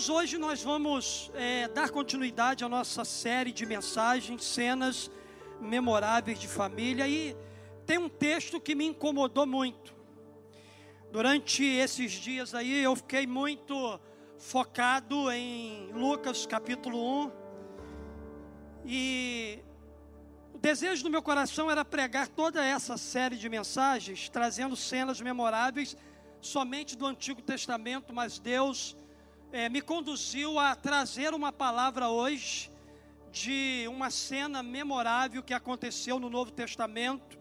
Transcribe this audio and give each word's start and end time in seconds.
Queridos, 0.00 0.08
hoje 0.16 0.38
nós 0.38 0.62
vamos 0.62 1.30
é, 1.34 1.68
dar 1.68 1.90
continuidade 1.90 2.64
à 2.64 2.68
nossa 2.70 3.04
série 3.04 3.52
de 3.52 3.66
mensagens, 3.66 4.42
cenas 4.42 5.10
memoráveis 5.60 6.38
de 6.38 6.48
família. 6.48 7.06
E 7.06 7.36
tem 7.84 7.98
um 7.98 8.08
texto 8.08 8.58
que 8.58 8.74
me 8.74 8.86
incomodou 8.86 9.46
muito. 9.46 9.94
Durante 11.12 11.62
esses 11.62 12.12
dias 12.12 12.54
aí, 12.54 12.82
eu 12.82 12.96
fiquei 12.96 13.26
muito 13.26 14.00
focado 14.38 15.30
em 15.30 15.92
Lucas 15.92 16.46
capítulo 16.46 17.26
1. 17.26 17.32
E 18.86 19.58
o 20.54 20.58
desejo 20.58 21.02
do 21.02 21.10
meu 21.10 21.22
coração 21.22 21.70
era 21.70 21.84
pregar 21.84 22.26
toda 22.26 22.64
essa 22.64 22.96
série 22.96 23.36
de 23.36 23.50
mensagens, 23.50 24.30
trazendo 24.30 24.74
cenas 24.76 25.20
memoráveis 25.20 25.94
somente 26.40 26.96
do 26.96 27.04
Antigo 27.04 27.42
Testamento, 27.42 28.14
mas 28.14 28.38
Deus 28.38 28.96
é, 29.52 29.68
me 29.68 29.80
conduziu 29.80 30.58
a 30.58 30.76
trazer 30.76 31.34
uma 31.34 31.52
palavra 31.52 32.08
hoje 32.08 32.70
de 33.32 33.84
uma 33.88 34.10
cena 34.10 34.62
memorável 34.62 35.42
que 35.42 35.54
aconteceu 35.54 36.18
no 36.18 36.30
Novo 36.30 36.50
Testamento, 36.50 37.38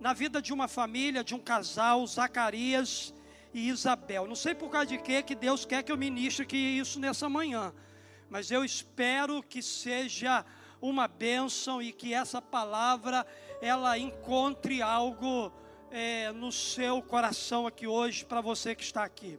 na 0.00 0.12
vida 0.12 0.42
de 0.42 0.52
uma 0.52 0.68
família, 0.68 1.24
de 1.24 1.34
um 1.34 1.38
casal, 1.38 2.06
Zacarias 2.06 3.14
e 3.54 3.68
Isabel. 3.68 4.26
Não 4.26 4.34
sei 4.34 4.54
por 4.54 4.70
causa 4.70 4.86
de 4.86 4.98
quê 4.98 5.22
que 5.22 5.34
Deus 5.34 5.64
quer 5.64 5.82
que 5.82 5.92
eu 5.92 5.96
ministre 5.96 6.44
aqui 6.44 6.56
isso 6.56 6.98
nessa 6.98 7.28
manhã, 7.28 7.72
mas 8.28 8.50
eu 8.50 8.64
espero 8.64 9.42
que 9.42 9.62
seja 9.62 10.44
uma 10.80 11.08
bênção 11.08 11.80
e 11.80 11.92
que 11.92 12.14
essa 12.14 12.40
palavra 12.42 13.26
ela 13.60 13.98
encontre 13.98 14.82
algo 14.82 15.52
é, 15.90 16.30
no 16.32 16.52
seu 16.52 17.00
coração 17.02 17.66
aqui 17.66 17.86
hoje 17.86 18.24
para 18.24 18.40
você 18.40 18.74
que 18.74 18.82
está 18.82 19.02
aqui. 19.04 19.38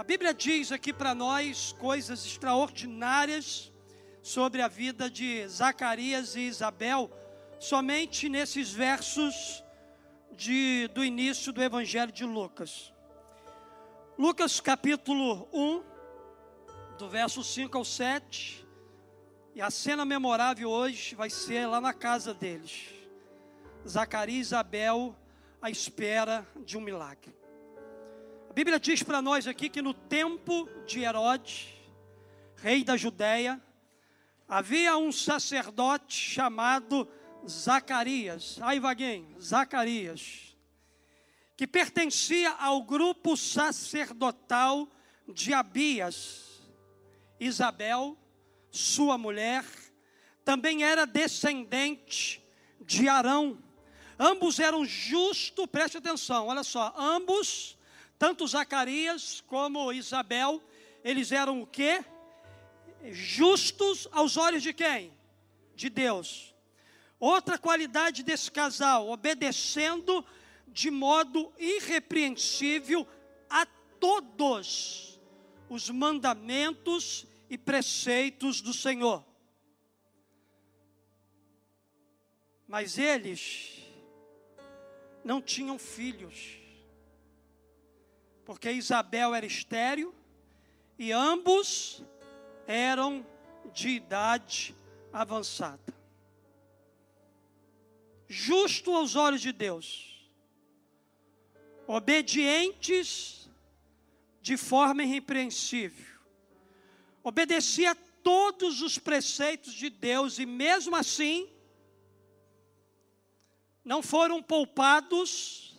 A 0.00 0.02
Bíblia 0.02 0.32
diz 0.32 0.72
aqui 0.72 0.94
para 0.94 1.14
nós 1.14 1.72
coisas 1.72 2.24
extraordinárias 2.24 3.70
sobre 4.22 4.62
a 4.62 4.66
vida 4.66 5.10
de 5.10 5.46
Zacarias 5.46 6.34
e 6.36 6.40
Isabel, 6.40 7.10
somente 7.58 8.26
nesses 8.26 8.72
versos 8.72 9.62
de, 10.32 10.88
do 10.94 11.04
início 11.04 11.52
do 11.52 11.62
Evangelho 11.62 12.10
de 12.10 12.24
Lucas. 12.24 12.94
Lucas 14.18 14.58
capítulo 14.58 15.46
1, 15.52 15.84
do 16.96 17.06
verso 17.06 17.44
5 17.44 17.76
ao 17.76 17.84
7, 17.84 18.66
e 19.54 19.60
a 19.60 19.70
cena 19.70 20.06
memorável 20.06 20.70
hoje 20.70 21.14
vai 21.14 21.28
ser 21.28 21.66
lá 21.66 21.78
na 21.78 21.92
casa 21.92 22.32
deles. 22.32 22.86
Zacarias 23.86 24.38
e 24.38 24.40
Isabel 24.40 25.14
à 25.60 25.68
espera 25.68 26.48
de 26.64 26.78
um 26.78 26.80
milagre. 26.80 27.38
A 28.50 28.52
Bíblia 28.52 28.80
diz 28.80 29.00
para 29.00 29.22
nós 29.22 29.46
aqui 29.46 29.68
que 29.68 29.80
no 29.80 29.94
tempo 29.94 30.68
de 30.84 31.04
Herodes, 31.04 31.68
rei 32.56 32.82
da 32.82 32.96
Judéia, 32.96 33.62
havia 34.48 34.96
um 34.96 35.12
sacerdote 35.12 36.16
chamado 36.16 37.08
Zacarias. 37.48 38.58
Aí, 38.60 38.80
vaguinho, 38.80 39.40
Zacarias. 39.40 40.56
Que 41.56 41.64
pertencia 41.64 42.50
ao 42.54 42.82
grupo 42.82 43.36
sacerdotal 43.36 44.88
de 45.28 45.54
Abias. 45.54 46.60
Isabel, 47.38 48.18
sua 48.68 49.16
mulher, 49.16 49.64
também 50.44 50.82
era 50.82 51.06
descendente 51.06 52.44
de 52.80 53.08
Arão. 53.08 53.62
Ambos 54.18 54.58
eram 54.58 54.84
justos, 54.84 55.66
preste 55.66 55.98
atenção, 55.98 56.48
olha 56.48 56.64
só, 56.64 56.92
ambos 56.98 57.78
tanto 58.20 58.46
Zacarias 58.46 59.42
como 59.46 59.90
Isabel, 59.90 60.62
eles 61.02 61.32
eram 61.32 61.62
o 61.62 61.66
quê? 61.66 62.04
Justos 63.10 64.06
aos 64.12 64.36
olhos 64.36 64.62
de 64.62 64.74
quem? 64.74 65.10
De 65.74 65.88
Deus. 65.88 66.54
Outra 67.18 67.56
qualidade 67.56 68.22
desse 68.22 68.50
casal, 68.50 69.08
obedecendo 69.08 70.22
de 70.68 70.90
modo 70.90 71.50
irrepreensível 71.58 73.08
a 73.48 73.64
todos 73.98 75.18
os 75.70 75.88
mandamentos 75.88 77.26
e 77.48 77.56
preceitos 77.56 78.60
do 78.60 78.74
Senhor. 78.74 79.24
Mas 82.68 82.98
eles 82.98 83.78
não 85.24 85.40
tinham 85.40 85.78
filhos 85.78 86.59
porque 88.50 88.72
Isabel 88.72 89.32
era 89.32 89.46
estéril 89.46 90.12
e 90.98 91.12
ambos 91.12 92.02
eram 92.66 93.24
de 93.72 93.90
idade 93.90 94.74
avançada. 95.12 95.94
Justo 98.26 98.92
aos 98.92 99.14
olhos 99.14 99.40
de 99.40 99.52
Deus, 99.52 100.28
obedientes 101.86 103.48
de 104.42 104.56
forma 104.56 105.04
irrepreensível, 105.04 106.18
obedecia 107.22 107.92
a 107.92 107.96
todos 108.20 108.82
os 108.82 108.98
preceitos 108.98 109.72
de 109.72 109.88
Deus 109.88 110.40
e 110.40 110.44
mesmo 110.44 110.96
assim 110.96 111.48
não 113.84 114.02
foram 114.02 114.42
poupados 114.42 115.78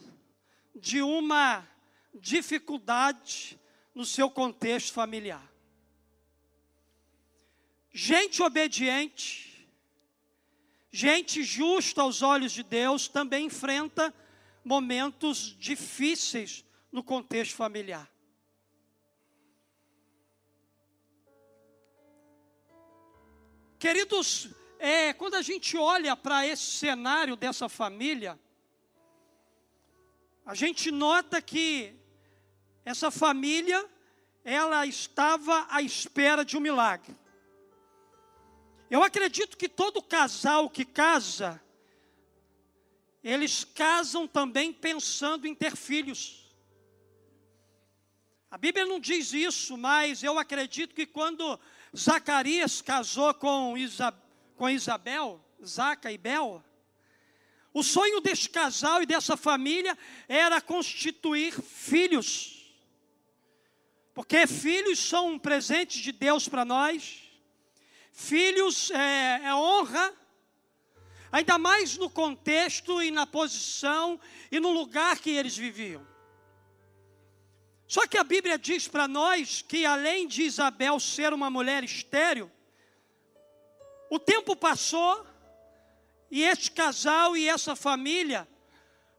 de 0.73 1.01
uma 1.01 1.69
dificuldade 2.13 3.59
no 3.93 4.05
seu 4.05 4.29
contexto 4.29 4.93
familiar. 4.93 5.51
Gente 7.93 8.41
obediente, 8.41 9.67
gente 10.91 11.43
justa 11.43 12.01
aos 12.01 12.21
olhos 12.21 12.51
de 12.51 12.63
Deus, 12.63 13.07
também 13.07 13.47
enfrenta 13.47 14.13
momentos 14.63 15.55
difíceis 15.59 16.63
no 16.91 17.03
contexto 17.03 17.55
familiar. 17.55 18.09
Queridos, 23.77 24.49
é, 24.77 25.11
quando 25.11 25.35
a 25.35 25.41
gente 25.41 25.75
olha 25.75 26.15
para 26.15 26.45
esse 26.45 26.63
cenário 26.63 27.35
dessa 27.35 27.67
família, 27.67 28.39
a 30.45 30.53
gente 30.53 30.91
nota 30.91 31.41
que 31.41 32.00
essa 32.83 33.11
família, 33.11 33.87
ela 34.43 34.85
estava 34.85 35.67
à 35.69 35.81
espera 35.81 36.43
de 36.43 36.57
um 36.57 36.59
milagre. 36.59 37.15
Eu 38.89 39.03
acredito 39.03 39.55
que 39.55 39.69
todo 39.69 40.01
casal 40.01 40.69
que 40.69 40.83
casa, 40.83 41.61
eles 43.23 43.63
casam 43.63 44.27
também 44.27 44.73
pensando 44.73 45.47
em 45.47 45.55
ter 45.55 45.75
filhos. 45.75 46.41
A 48.49 48.57
Bíblia 48.57 48.85
não 48.85 48.99
diz 48.99 49.31
isso, 49.31 49.77
mas 49.77 50.23
eu 50.23 50.37
acredito 50.37 50.93
que 50.93 51.05
quando 51.05 51.57
Zacarias 51.95 52.81
casou 52.81 53.33
com, 53.33 53.77
Isa, 53.77 54.13
com 54.57 54.69
Isabel, 54.69 55.39
Zaca 55.65 56.11
e 56.11 56.17
Bel, 56.17 56.61
o 57.73 57.81
sonho 57.81 58.19
desse 58.19 58.49
casal 58.49 59.01
e 59.01 59.05
dessa 59.05 59.37
família 59.37 59.97
era 60.27 60.59
constituir 60.59 61.53
filhos. 61.53 62.60
Porque 64.13 64.45
filhos 64.45 64.99
são 64.99 65.29
um 65.29 65.39
presente 65.39 66.01
de 66.01 66.11
Deus 66.11 66.47
para 66.47 66.65
nós. 66.65 67.29
Filhos 68.11 68.91
é, 68.91 69.41
é 69.45 69.55
honra, 69.55 70.13
ainda 71.31 71.57
mais 71.57 71.97
no 71.97 72.09
contexto 72.09 73.01
e 73.01 73.09
na 73.09 73.25
posição 73.25 74.19
e 74.51 74.59
no 74.59 74.71
lugar 74.71 75.17
que 75.19 75.29
eles 75.29 75.55
viviam. 75.55 76.05
Só 77.87 78.05
que 78.05 78.17
a 78.17 78.23
Bíblia 78.23 78.57
diz 78.57 78.87
para 78.87 79.07
nós 79.07 79.61
que 79.61 79.85
além 79.85 80.27
de 80.27 80.43
Isabel 80.43 80.99
ser 80.99 81.33
uma 81.33 81.49
mulher 81.49 81.83
estéril, 81.83 82.51
o 84.09 84.19
tempo 84.19 84.55
passou 84.55 85.25
e 86.29 86.43
este 86.43 86.71
casal 86.71 87.35
e 87.35 87.47
essa 87.47 87.75
família 87.75 88.47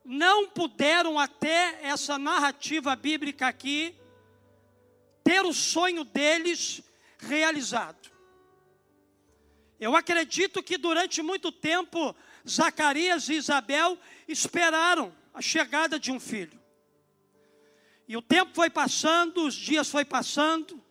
não 0.05 0.49
puderam 0.49 1.19
até 1.19 1.79
essa 1.83 2.19
narrativa 2.19 2.95
bíblica 2.97 3.47
aqui 3.47 3.95
ter 5.23 5.45
o 5.45 5.53
sonho 5.53 6.05
deles 6.05 6.83
realizado. 7.19 8.11
Eu 9.79 9.97
acredito 9.97 10.63
que 10.63 10.79
durante 10.79 11.23
muito 11.23 11.51
tempo 11.51 12.15
Zacarias 12.49 13.29
e 13.29 13.35
Isabel 13.35 13.99
esperaram 14.29 15.13
a 15.35 15.41
chegada 15.41 15.99
de 15.99 16.13
um 16.13 16.21
filho. 16.21 16.61
E 18.07 18.17
o 18.17 18.23
tempo 18.23 18.53
foi 18.55 18.71
passando, 18.71 19.47
os 19.47 19.55
dias 19.55 19.89
foi 19.89 20.05
passando 20.05 20.83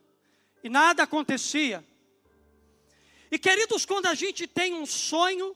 e 0.63 0.69
nada 0.69 1.03
acontecia. 1.03 1.85
E 3.31 3.39
queridos, 3.39 3.85
quando 3.85 4.07
a 4.07 4.13
gente 4.13 4.45
tem 4.45 4.73
um 4.73 4.85
sonho 4.85 5.55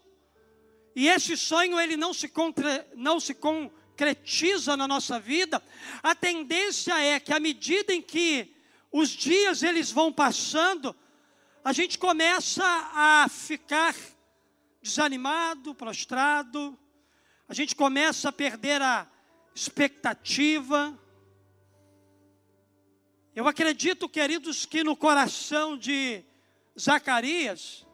e 0.96 1.10
esse 1.10 1.36
sonho 1.36 1.78
ele 1.78 1.98
não 1.98 2.14
se, 2.14 2.30
contra, 2.30 2.88
não 2.96 3.20
se 3.20 3.34
concretiza 3.34 4.78
na 4.78 4.88
nossa 4.88 5.20
vida, 5.20 5.62
a 6.02 6.16
tendência 6.16 6.98
é 6.98 7.20
que 7.20 7.34
à 7.34 7.40
medida 7.40 7.94
em 7.94 8.02
que 8.02 8.55
os 8.98 9.10
dias 9.10 9.62
eles 9.62 9.92
vão 9.92 10.10
passando, 10.10 10.96
a 11.62 11.74
gente 11.74 12.00
começa 12.00 12.64
a 12.64 13.28
ficar 13.30 13.94
desanimado, 14.82 15.76
prostrado, 15.76 16.80
a 17.46 17.54
gente 17.54 17.76
começa 17.76 18.30
a 18.30 18.32
perder 18.32 18.82
a 18.82 19.06
expectativa. 19.54 20.98
Eu 23.36 23.46
acredito, 23.50 24.08
queridos, 24.08 24.66
que 24.66 24.82
no 24.82 24.96
coração 24.96 25.78
de 25.78 26.24
Zacarias, 26.80 27.86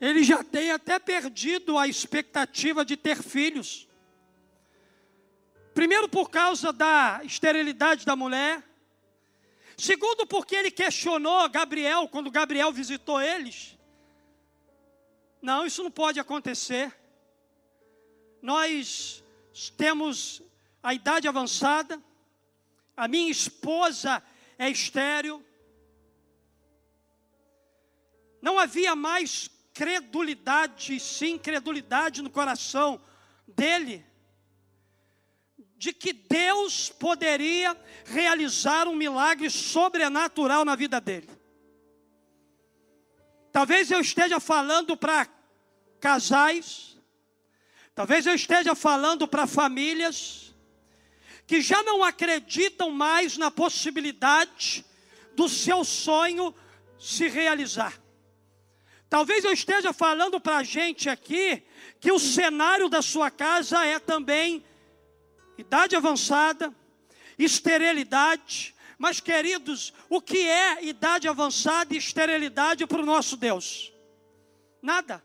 ele 0.00 0.24
já 0.24 0.42
tem 0.42 0.70
até 0.70 0.98
perdido 0.98 1.76
a 1.76 1.86
expectativa 1.86 2.82
de 2.82 2.96
ter 2.96 3.22
filhos. 3.22 3.86
Primeiro, 5.74 6.08
por 6.08 6.30
causa 6.30 6.72
da 6.72 7.20
esterilidade 7.24 8.06
da 8.06 8.16
mulher. 8.16 8.64
Segundo, 9.76 10.26
porque 10.26 10.56
ele 10.56 10.70
questionou 10.70 11.48
Gabriel, 11.50 12.08
quando 12.08 12.30
Gabriel 12.30 12.72
visitou 12.72 13.20
eles. 13.20 13.76
Não, 15.42 15.66
isso 15.66 15.82
não 15.82 15.90
pode 15.90 16.18
acontecer. 16.18 16.96
Nós 18.40 19.22
temos 19.76 20.42
a 20.82 20.94
idade 20.94 21.28
avançada, 21.28 22.02
a 22.96 23.06
minha 23.06 23.30
esposa 23.30 24.22
é 24.58 24.70
estéreo. 24.70 25.44
Não 28.40 28.58
havia 28.58 28.96
mais 28.96 29.50
credulidade, 29.74 30.98
sim, 30.98 31.36
credulidade 31.36 32.22
no 32.22 32.30
coração 32.30 32.98
dele, 33.46 34.06
de 35.76 35.92
que 35.92 36.12
Deus 36.12 36.88
poderia 36.88 37.76
realizar 38.04 38.88
um 38.88 38.94
milagre 38.94 39.50
sobrenatural 39.50 40.64
na 40.64 40.74
vida 40.74 41.00
dele. 41.00 41.28
Talvez 43.52 43.90
eu 43.90 44.00
esteja 44.00 44.40
falando 44.40 44.96
para 44.96 45.28
casais, 46.00 46.96
talvez 47.94 48.26
eu 48.26 48.34
esteja 48.34 48.74
falando 48.74 49.26
para 49.26 49.46
famílias 49.46 50.54
que 51.46 51.60
já 51.60 51.82
não 51.82 52.02
acreditam 52.02 52.90
mais 52.90 53.36
na 53.36 53.50
possibilidade 53.50 54.84
do 55.34 55.48
seu 55.48 55.84
sonho 55.84 56.54
se 56.98 57.28
realizar. 57.28 57.98
Talvez 59.08 59.44
eu 59.44 59.52
esteja 59.52 59.92
falando 59.92 60.40
para 60.40 60.58
a 60.58 60.62
gente 60.64 61.08
aqui 61.08 61.62
que 62.00 62.10
o 62.10 62.18
cenário 62.18 62.88
da 62.88 63.00
sua 63.00 63.30
casa 63.30 63.84
é 63.84 63.98
também 63.98 64.64
idade 65.58 65.96
avançada, 65.96 66.74
esterilidade. 67.38 68.74
Mas, 68.98 69.20
queridos, 69.20 69.92
o 70.08 70.20
que 70.20 70.38
é 70.38 70.84
idade 70.84 71.28
avançada 71.28 71.94
e 71.94 71.98
esterilidade 71.98 72.86
para 72.86 73.02
o 73.02 73.06
nosso 73.06 73.36
Deus? 73.36 73.92
Nada. 74.80 75.22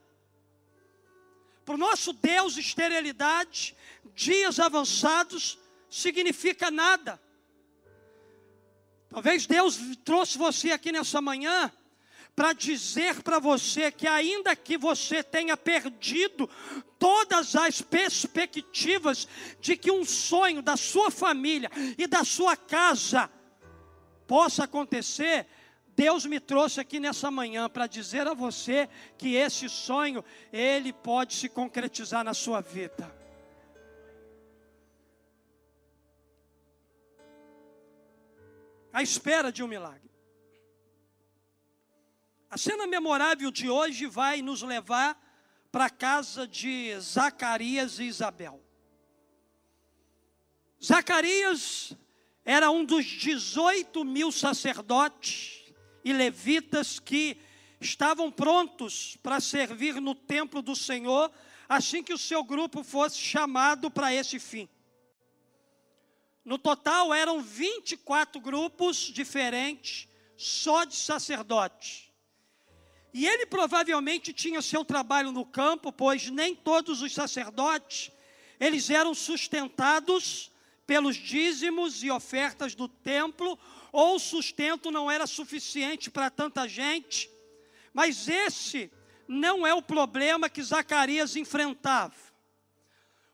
Para 1.63 1.75
o 1.75 1.77
nosso 1.77 2.11
Deus, 2.11 2.57
esterilidade, 2.57 3.75
dias 4.15 4.59
avançados, 4.59 5.57
significa 5.89 6.69
nada. 6.69 7.21
Talvez 9.09 9.45
Deus 9.45 9.77
trouxe 10.03 10.37
você 10.37 10.71
aqui 10.71 10.91
nessa 10.91 11.21
manhã 11.21 11.71
para 12.35 12.53
dizer 12.53 13.21
para 13.21 13.39
você 13.39 13.91
que, 13.91 14.07
ainda 14.07 14.55
que 14.55 14.77
você 14.77 15.21
tenha 15.21 15.57
perdido 15.57 16.49
todas 16.97 17.55
as 17.55 17.81
perspectivas 17.81 19.27
de 19.59 19.75
que 19.75 19.91
um 19.91 20.05
sonho 20.05 20.61
da 20.61 20.77
sua 20.77 21.11
família 21.11 21.69
e 21.97 22.07
da 22.07 22.23
sua 22.23 22.55
casa 22.55 23.29
possa 24.25 24.63
acontecer, 24.63 25.45
Deus 25.95 26.25
me 26.25 26.39
trouxe 26.39 26.79
aqui 26.79 26.99
nessa 26.99 27.29
manhã 27.29 27.69
para 27.69 27.85
dizer 27.85 28.27
a 28.27 28.33
você 28.33 28.87
que 29.17 29.35
esse 29.35 29.67
sonho 29.67 30.23
ele 30.51 30.93
pode 30.93 31.33
se 31.33 31.49
concretizar 31.49 32.23
na 32.23 32.33
sua 32.33 32.61
vida. 32.61 33.13
À 38.93 39.01
espera 39.01 39.51
de 39.51 39.63
um 39.63 39.67
milagre. 39.67 40.10
A 42.51 42.57
cena 42.57 42.85
memorável 42.85 43.49
de 43.49 43.69
hoje 43.69 44.07
vai 44.07 44.41
nos 44.41 44.61
levar 44.61 45.17
para 45.71 45.85
a 45.85 45.89
casa 45.89 46.45
de 46.45 46.93
Zacarias 46.99 47.97
e 47.97 48.03
Isabel. 48.03 48.61
Zacarias 50.83 51.93
era 52.43 52.69
um 52.69 52.83
dos 52.83 53.05
18 53.05 54.03
mil 54.03 54.33
sacerdotes 54.33 55.63
e 56.03 56.11
levitas 56.11 56.99
que 56.99 57.37
estavam 57.79 58.29
prontos 58.29 59.15
para 59.23 59.39
servir 59.39 60.01
no 60.01 60.13
templo 60.13 60.61
do 60.61 60.75
Senhor, 60.75 61.31
assim 61.69 62.03
que 62.03 62.13
o 62.13 62.17
seu 62.17 62.43
grupo 62.43 62.83
fosse 62.83 63.17
chamado 63.17 63.89
para 63.89 64.13
esse 64.13 64.39
fim. 64.39 64.67
No 66.43 66.57
total 66.57 67.13
eram 67.13 67.41
24 67.41 68.41
grupos 68.41 68.97
diferentes, 68.97 70.05
só 70.35 70.83
de 70.83 70.97
sacerdotes. 70.97 72.10
E 73.13 73.27
ele 73.27 73.45
provavelmente 73.45 74.31
tinha 74.31 74.61
seu 74.61 74.85
trabalho 74.85 75.31
no 75.31 75.45
campo, 75.45 75.91
pois 75.91 76.29
nem 76.29 76.55
todos 76.55 77.01
os 77.01 77.13
sacerdotes, 77.13 78.11
eles 78.59 78.89
eram 78.89 79.13
sustentados 79.13 80.51
pelos 80.87 81.15
dízimos 81.15 82.03
e 82.03 82.11
ofertas 82.11 82.75
do 82.75 82.87
templo, 82.87 83.57
ou 83.91 84.15
o 84.15 84.19
sustento 84.19 84.91
não 84.91 85.11
era 85.11 85.27
suficiente 85.27 86.09
para 86.09 86.29
tanta 86.29 86.67
gente. 86.67 87.29
Mas 87.93 88.29
esse 88.29 88.91
não 89.27 89.65
é 89.65 89.73
o 89.73 89.81
problema 89.81 90.49
que 90.49 90.63
Zacarias 90.63 91.35
enfrentava. 91.35 92.15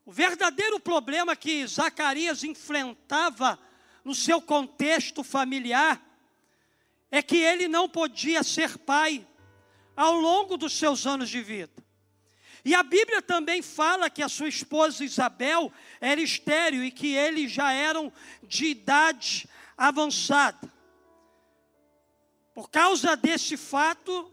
O 0.05 0.11
verdadeiro 0.11 0.79
problema 0.79 1.35
que 1.35 1.67
Zacarias 1.67 2.43
enfrentava 2.43 3.59
no 4.03 4.15
seu 4.15 4.41
contexto 4.41 5.23
familiar 5.23 6.01
é 7.11 7.21
que 7.21 7.37
ele 7.37 7.67
não 7.67 7.89
podia 7.89 8.41
ser 8.41 8.77
pai 8.77 9.25
ao 9.97 10.13
longo 10.13 10.55
dos 10.55 10.73
seus 10.77 11.07
anos 11.07 11.27
de 11.27 11.41
vida. 11.41 11.73
E 12.63 12.75
a 12.75 12.83
Bíblia 12.83 13.21
também 13.21 13.63
fala 13.63 14.09
que 14.09 14.21
a 14.21 14.29
sua 14.29 14.47
esposa 14.47 15.03
Isabel 15.03 15.71
era 15.99 16.21
estéril 16.21 16.83
e 16.83 16.91
que 16.91 17.15
eles 17.15 17.51
já 17.51 17.71
eram 17.71 18.13
de 18.43 18.67
idade 18.67 19.49
avançada. 19.75 20.71
Por 22.53 22.69
causa 22.69 23.15
desse 23.15 23.57
fato, 23.57 24.31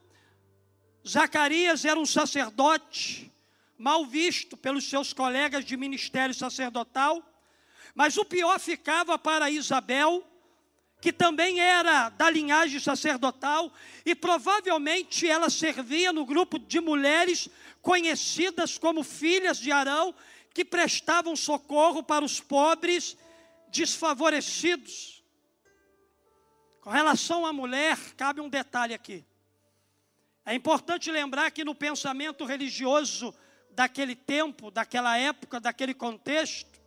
Zacarias 1.06 1.84
era 1.84 1.98
um 1.98 2.06
sacerdote 2.06 3.32
mal 3.78 4.04
visto 4.04 4.56
pelos 4.56 4.88
seus 4.88 5.12
colegas 5.12 5.64
de 5.64 5.76
ministério 5.76 6.34
sacerdotal, 6.34 7.22
mas 7.94 8.16
o 8.16 8.24
pior 8.24 8.58
ficava 8.58 9.18
para 9.18 9.50
Isabel, 9.50 10.26
que 11.04 11.12
também 11.12 11.60
era 11.60 12.08
da 12.08 12.30
linhagem 12.30 12.80
sacerdotal, 12.80 13.70
e 14.06 14.14
provavelmente 14.14 15.28
ela 15.28 15.50
servia 15.50 16.14
no 16.14 16.24
grupo 16.24 16.58
de 16.58 16.80
mulheres 16.80 17.46
conhecidas 17.82 18.78
como 18.78 19.02
filhas 19.02 19.58
de 19.58 19.70
Arão, 19.70 20.14
que 20.54 20.64
prestavam 20.64 21.36
socorro 21.36 22.02
para 22.02 22.24
os 22.24 22.40
pobres 22.40 23.18
desfavorecidos. 23.68 25.22
Com 26.80 26.88
relação 26.88 27.44
à 27.44 27.52
mulher, 27.52 27.98
cabe 28.16 28.40
um 28.40 28.48
detalhe 28.48 28.94
aqui. 28.94 29.22
É 30.46 30.54
importante 30.54 31.10
lembrar 31.10 31.50
que 31.50 31.66
no 31.66 31.74
pensamento 31.74 32.46
religioso 32.46 33.34
daquele 33.72 34.16
tempo, 34.16 34.70
daquela 34.70 35.18
época, 35.18 35.60
daquele 35.60 35.92
contexto, 35.92 36.80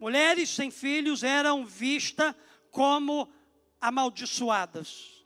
mulheres 0.00 0.48
sem 0.48 0.70
filhos 0.70 1.22
eram 1.22 1.66
vistas 1.66 2.34
como 2.74 3.32
amaldiçoadas. 3.80 5.24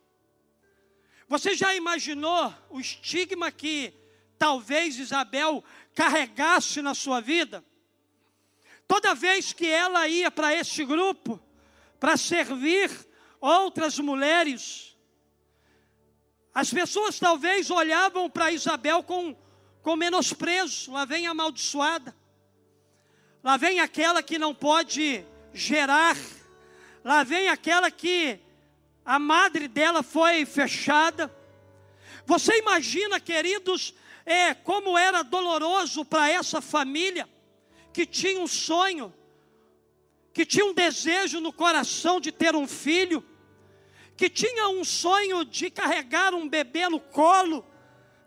Você 1.26 1.57
já 1.57 1.75
imaginou 1.75 2.55
o 2.69 2.78
estigma 2.78 3.50
que 3.50 3.95
talvez 4.38 4.99
Isabel 4.99 5.64
carregasse 5.95 6.83
na 6.83 6.95
sua 6.95 7.21
vida? 7.21 7.64
Toda 8.87 9.14
vez 9.14 9.55
que 9.55 9.67
ela 9.67 10.07
ia 10.07 10.31
para 10.31 10.55
este 10.55 10.85
grupo, 10.85 11.40
para 11.99 12.19
servir 12.19 12.90
outras 13.40 13.99
mulheres, 13.99 14.95
as 16.52 16.71
pessoas 16.71 17.19
talvez 17.19 17.71
olhavam 17.71 18.28
para 18.28 18.52
Isabel 18.52 19.02
com, 19.02 19.35
com 19.83 19.97
menosprezo. 19.97 20.93
Lá 20.93 21.07
vem 21.07 21.26
a 21.26 21.31
amaldiçoada, 21.31 22.14
lá 23.43 23.57
vem 23.57 23.81
aquela 23.81 24.23
que 24.23 24.38
não 24.38 24.55
pode 24.55 25.25
gerar 25.55 26.14
Lá 27.09 27.25
vem 27.25 27.49
aquela 27.49 27.91
que 27.91 28.38
a 29.03 29.19
madre 29.19 29.67
dela 29.67 30.03
foi 30.03 30.45
fechada. 30.45 31.35
Você 32.27 32.59
imagina, 32.59 33.19
queridos, 33.19 33.95
é, 34.27 34.53
como 34.53 34.99
era 34.99 35.23
doloroso 35.23 36.05
para 36.05 36.29
essa 36.29 36.61
família 36.61 37.27
que 37.95 38.05
tinha 38.05 38.38
um 38.38 38.47
sonho, 38.47 39.11
que 40.35 40.45
tinha 40.45 40.67
um 40.67 40.75
desejo 40.75 41.41
no 41.41 41.50
coração 41.50 42.21
de 42.21 42.31
ter 42.31 42.55
um 42.55 42.69
filho, 42.69 43.25
que 44.15 44.29
tinha 44.29 44.69
um 44.69 44.85
sonho 44.85 45.47
de 45.47 45.71
carregar 45.71 46.35
um 46.35 46.47
bebê 46.47 46.91
no 46.91 47.00
colo, 47.00 47.65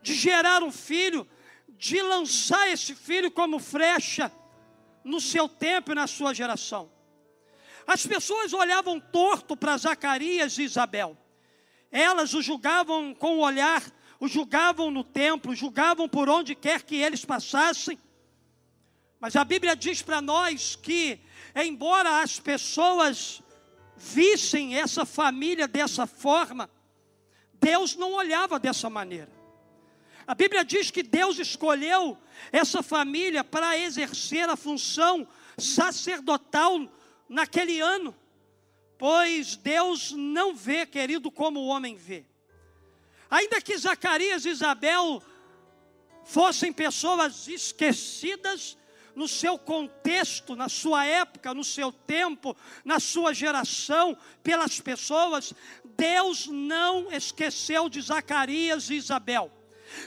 de 0.02 0.16
gerar 0.16 0.64
um 0.64 0.72
filho, 0.72 1.28
de 1.70 2.02
lançar 2.02 2.68
esse 2.72 2.96
filho 2.96 3.30
como 3.30 3.60
frecha 3.60 4.32
no 5.04 5.22
seu 5.22 5.48
tempo 5.48 5.92
e 5.92 5.96
na 5.96 6.08
sua 6.08 6.34
geração. 6.34 6.90
As 7.92 8.06
pessoas 8.08 8.54
olhavam 8.54 9.02
torto 9.02 9.58
para 9.58 9.76
Zacarias 9.76 10.58
e 10.58 10.64
Isabel. 10.64 11.18
Elas 11.92 12.34
o 12.34 12.42
julgavam 12.42 13.14
com 13.14 13.36
o 13.36 13.42
olhar, 13.42 13.84
o 14.18 14.30
julgavam 14.30 14.90
no 14.90 15.04
templo, 15.04 15.54
julgavam 15.54 16.08
por 16.08 16.30
onde 16.30 16.56
quer 16.56 16.84
que 16.84 16.96
eles 16.96 17.26
passassem. 17.26 18.00
Mas 19.20 19.36
a 19.36 19.44
Bíblia 19.44 19.76
diz 19.76 20.02
para 20.02 20.22
nós 20.22 20.74
que, 20.74 21.20
embora 21.54 22.22
as 22.22 22.40
pessoas 22.40 23.44
vissem 23.98 24.78
essa 24.78 25.06
família 25.06 25.68
dessa 25.68 26.08
forma, 26.08 26.70
Deus 27.56 27.98
não 27.98 28.14
olhava 28.14 28.58
dessa 28.58 28.90
maneira. 28.90 29.30
A 30.26 30.34
Bíblia 30.34 30.64
diz 30.64 30.90
que 30.92 31.04
Deus 31.04 31.40
escolheu 31.40 32.18
essa 32.54 32.82
família 32.82 33.44
para 33.44 33.78
exercer 33.78 34.50
a 34.50 34.56
função 34.56 35.28
sacerdotal 35.58 36.90
naquele 37.32 37.80
ano, 37.80 38.14
pois 38.98 39.56
Deus 39.56 40.12
não 40.12 40.54
vê, 40.54 40.86
querido, 40.86 41.32
como 41.32 41.62
o 41.62 41.68
homem 41.68 41.96
vê. 41.96 42.26
Ainda 43.30 43.62
que 43.62 43.78
Zacarias 43.78 44.46
e 44.46 44.50
Isabel 44.50 45.24
fossem 46.26 46.74
pessoas 46.74 47.48
esquecidas, 47.48 48.78
no 49.14 49.28
seu 49.28 49.58
contexto, 49.58 50.56
na 50.56 50.70
sua 50.70 51.06
época, 51.06 51.54
no 51.54 51.66
seu 51.66 51.92
tempo, 51.92 52.56
na 52.84 52.98
sua 52.98 53.34
geração, 53.34 54.18
pelas 54.42 54.80
pessoas, 54.80 55.54
Deus 55.84 56.48
não 56.48 57.12
esqueceu 57.12 57.90
de 57.90 58.02
Zacarias 58.02 58.90
e 58.90 58.96
Isabel. 58.96 59.52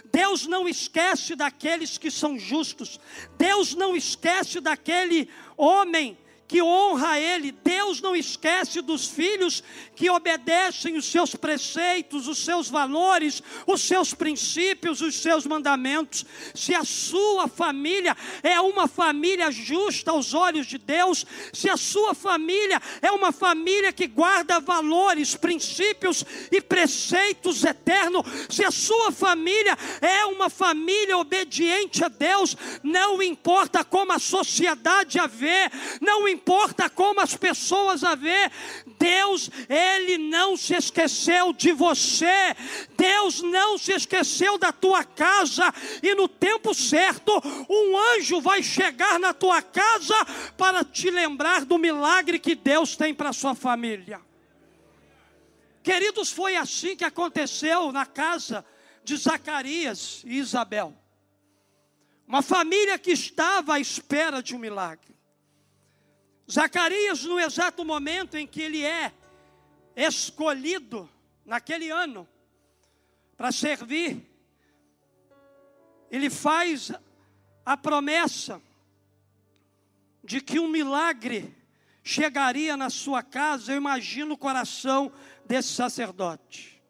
Deus 0.07 0.47
não 0.47 0.66
esquece 0.66 1.37
daqueles 1.37 1.99
que 1.99 2.11
são 2.11 2.38
justos. 2.38 2.99
Deus 3.37 3.75
não 3.75 3.95
esquece 3.95 4.59
daquele 4.59 5.28
homem 5.54 6.16
que 6.46 6.62
honra 6.62 7.18
Ele. 7.18 7.52
Deus 7.52 8.00
não 8.00 8.14
esquece 8.14 8.80
dos 8.80 9.06
filhos 9.06 9.62
que 9.96 10.10
obedecem 10.10 10.96
os 10.96 11.06
seus 11.06 11.34
preceitos, 11.34 12.28
os 12.28 12.38
seus 12.38 12.68
valores, 12.68 13.42
os 13.66 13.80
seus 13.80 14.12
princípios, 14.12 15.00
os 15.00 15.14
seus 15.16 15.46
mandamentos. 15.46 16.24
Se 16.54 16.74
a 16.74 16.84
sua 16.84 17.48
família 17.48 18.16
é 18.42 18.60
uma 18.60 18.86
família 18.86 19.50
justa 19.50 20.10
aos 20.10 20.34
olhos 20.34 20.66
de 20.66 20.78
Deus, 20.78 21.24
se 21.52 21.68
a 21.68 21.76
sua 21.76 22.14
família 22.14 22.80
é 23.00 23.10
uma 23.10 23.32
família 23.32 23.92
que 23.92 24.06
guarda 24.06 24.60
valores, 24.60 25.34
princípios 25.34 26.24
e 26.50 26.60
preceitos 26.60 27.64
eternos, 27.64 28.26
se 28.50 28.64
a 28.64 28.70
sua 28.70 29.10
família 29.12 29.76
é 30.00 30.24
uma 30.26 30.50
família 30.50 31.16
obediente 31.16 32.04
a 32.04 32.08
Deus, 32.08 32.56
não 32.82 33.22
importa 33.22 33.84
como 33.84 34.12
a 34.12 34.18
sociedade 34.18 35.18
a 35.18 35.26
vê, 35.26 35.70
não 36.00 36.28
importa 36.28 36.33
como 36.94 37.20
as 37.20 37.36
pessoas 37.36 38.02
a 38.04 38.14
vê, 38.14 38.50
Deus, 38.98 39.50
Ele 39.68 40.18
não 40.18 40.56
se 40.56 40.74
esqueceu 40.74 41.52
de 41.52 41.72
você, 41.72 42.54
Deus 42.96 43.42
não 43.42 43.76
se 43.78 43.92
esqueceu 43.92 44.58
da 44.58 44.72
tua 44.72 45.04
casa, 45.04 45.72
e 46.02 46.14
no 46.14 46.28
tempo 46.28 46.74
certo, 46.74 47.32
um 47.68 47.98
anjo 48.14 48.40
vai 48.40 48.62
chegar 48.62 49.18
na 49.18 49.34
tua 49.34 49.62
casa 49.62 50.14
para 50.56 50.84
te 50.84 51.10
lembrar 51.10 51.64
do 51.64 51.78
milagre 51.78 52.38
que 52.38 52.54
Deus 52.54 52.96
tem 52.96 53.14
para 53.14 53.32
sua 53.32 53.54
família. 53.54 54.20
Queridos, 55.82 56.30
foi 56.30 56.56
assim 56.56 56.96
que 56.96 57.04
aconteceu 57.04 57.92
na 57.92 58.06
casa 58.06 58.64
de 59.04 59.16
Zacarias 59.16 60.22
e 60.24 60.38
Isabel. 60.38 60.96
Uma 62.26 62.40
família 62.40 62.98
que 62.98 63.10
estava 63.10 63.74
à 63.74 63.80
espera 63.80 64.42
de 64.42 64.56
um 64.56 64.58
milagre. 64.58 65.13
Zacarias, 66.50 67.24
no 67.24 67.40
exato 67.40 67.84
momento 67.84 68.36
em 68.36 68.46
que 68.46 68.60
ele 68.60 68.84
é 68.84 69.12
escolhido, 69.96 71.08
naquele 71.44 71.90
ano, 71.90 72.28
para 73.36 73.50
servir, 73.50 74.24
ele 76.10 76.30
faz 76.30 76.92
a 77.64 77.76
promessa 77.76 78.60
de 80.22 80.40
que 80.40 80.58
um 80.58 80.68
milagre 80.68 81.54
chegaria 82.02 82.76
na 82.76 82.90
sua 82.90 83.22
casa. 83.22 83.72
Eu 83.72 83.76
imagino 83.76 84.34
o 84.34 84.38
coração 84.38 85.12
desse 85.44 85.72
sacerdote. 85.72 86.82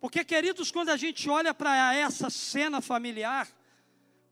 Porque, 0.00 0.24
queridos, 0.24 0.70
quando 0.70 0.90
a 0.90 0.96
gente 0.96 1.28
olha 1.28 1.52
para 1.52 1.94
essa 1.94 2.30
cena 2.30 2.80
familiar, 2.80 3.48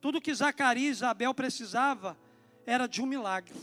tudo 0.00 0.20
que 0.20 0.32
Zacarias 0.32 0.86
e 0.86 0.90
Isabel 0.90 1.34
precisava 1.34 2.16
era 2.64 2.86
de 2.86 3.02
um 3.02 3.06
milagre. 3.06 3.54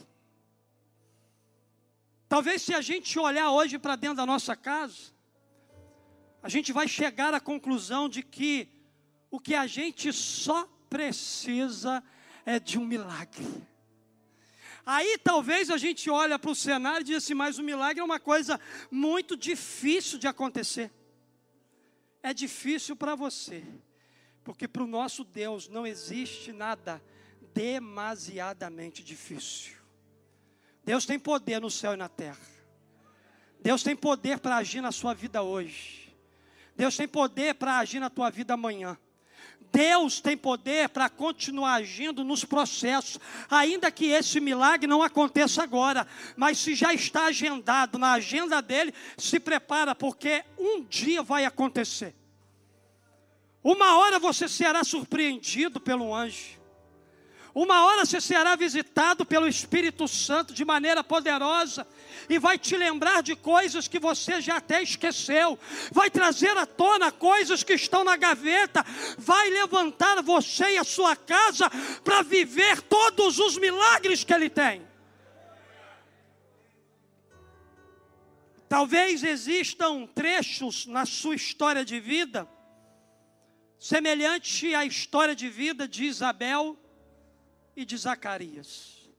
Talvez 2.28 2.62
se 2.62 2.74
a 2.74 2.82
gente 2.82 3.18
olhar 3.20 3.52
hoje 3.52 3.78
para 3.78 3.96
dentro 3.96 4.18
da 4.18 4.26
nossa 4.26 4.56
casa, 4.56 5.14
a 6.42 6.50
gente 6.50 6.74
vai 6.74 6.88
chegar 6.88 7.34
à 7.34 7.40
conclusão 7.40 8.10
de 8.10 8.24
que 8.24 8.68
o 9.30 9.40
que 9.40 9.54
a 9.54 9.68
gente 9.68 10.12
só 10.14 10.66
precisa 10.90 12.04
é 12.46 12.60
de 12.60 12.78
um 12.78 12.86
milagre. 12.86 13.46
Aí 14.86 15.18
talvez 15.18 15.72
a 15.72 15.78
gente 15.78 16.10
olha 16.10 16.38
para 16.38 16.52
o 16.52 16.56
cenário 16.56 17.02
e 17.02 17.06
diz 17.06 17.18
assim, 17.18 17.34
mas 17.34 17.58
o 17.58 17.64
milagre 17.64 18.00
é 18.00 18.04
uma 18.04 18.20
coisa 18.20 18.60
muito 18.92 19.36
difícil 19.36 20.20
de 20.20 20.28
acontecer. 20.28 20.92
É 22.22 22.34
difícil 22.34 22.96
para 22.96 23.16
você, 23.16 23.64
porque 24.44 24.68
para 24.68 24.84
o 24.84 24.88
nosso 24.88 25.24
Deus 25.24 25.68
não 25.68 25.86
existe 25.86 26.52
nada 26.52 27.04
demasiadamente 27.54 29.04
difícil. 29.04 29.85
Deus 30.86 31.06
tem 31.06 31.18
poder 31.18 31.60
no 31.60 31.70
céu 31.70 31.94
e 31.94 31.98
na 31.98 32.08
terra. 32.08 32.38
Deus 33.60 33.82
tem 33.82 33.96
poder 33.96 34.40
para 34.40 34.58
agir 34.58 34.82
na 34.82 34.92
sua 34.92 35.14
vida 35.16 35.42
hoje. 35.42 36.16
Deus 36.78 36.96
tem 36.96 37.08
poder 37.08 37.56
para 37.56 37.80
agir 37.80 38.00
na 38.00 38.10
tua 38.10 38.30
vida 38.30 38.54
amanhã. 38.54 38.96
Deus 39.72 40.22
tem 40.22 40.38
poder 40.38 40.90
para 40.90 41.10
continuar 41.10 41.74
agindo 41.74 42.24
nos 42.24 42.46
processos, 42.46 43.20
ainda 43.50 43.92
que 43.92 44.06
esse 44.06 44.40
milagre 44.40 44.88
não 44.88 45.02
aconteça 45.02 45.64
agora, 45.64 46.08
mas 46.38 46.60
se 46.60 46.76
já 46.76 46.94
está 46.94 47.26
agendado 47.26 47.98
na 47.98 48.14
agenda 48.14 48.62
dele, 48.62 48.94
se 49.18 49.40
prepara, 49.40 49.96
porque 49.96 50.46
um 50.58 50.84
dia 50.84 51.24
vai 51.24 51.46
acontecer. 51.46 52.16
Uma 53.64 53.98
hora 53.98 54.20
você 54.20 54.48
será 54.48 54.84
surpreendido 54.84 55.80
pelo 55.80 56.14
anjo. 56.14 56.60
Uma 57.56 57.86
hora 57.86 58.06
você 58.06 58.20
será 58.20 58.54
visitado 58.58 59.26
pelo 59.26 59.48
Espírito 59.48 60.10
Santo 60.10 60.54
de 60.54 60.66
maneira 60.66 61.02
poderosa 61.02 61.88
e 62.28 62.38
vai 62.38 62.58
te 62.58 62.76
lembrar 62.76 63.24
de 63.24 63.34
coisas 63.34 63.88
que 63.88 63.98
você 63.98 64.42
já 64.42 64.58
até 64.58 64.84
esqueceu, 64.84 65.58
vai 65.90 66.10
trazer 66.10 66.58
à 66.58 66.66
tona 66.66 67.14
coisas 67.14 67.64
que 67.64 67.72
estão 67.72 68.04
na 68.04 68.18
gaveta, 68.18 68.86
vai 69.18 69.50
levantar 69.52 70.22
você 70.22 70.72
e 70.72 70.78
a 70.78 70.84
sua 70.84 71.16
casa 71.16 71.70
para 72.04 72.24
viver 72.24 72.82
todos 72.82 73.40
os 73.40 73.58
milagres 73.58 74.26
que 74.26 74.34
Ele 74.34 74.50
tem. 74.50 74.86
Talvez 78.68 79.24
existam 79.24 80.06
trechos 80.08 80.86
na 80.88 81.06
sua 81.06 81.36
história 81.36 81.86
de 81.86 82.02
vida, 82.02 82.46
semelhante 83.80 84.76
à 84.76 84.86
história 84.86 85.34
de 85.34 85.48
vida 85.48 85.88
de 85.88 86.04
Isabel 86.04 86.78
e 87.76 87.84
de 87.84 87.98
Zacarias. 87.98 89.10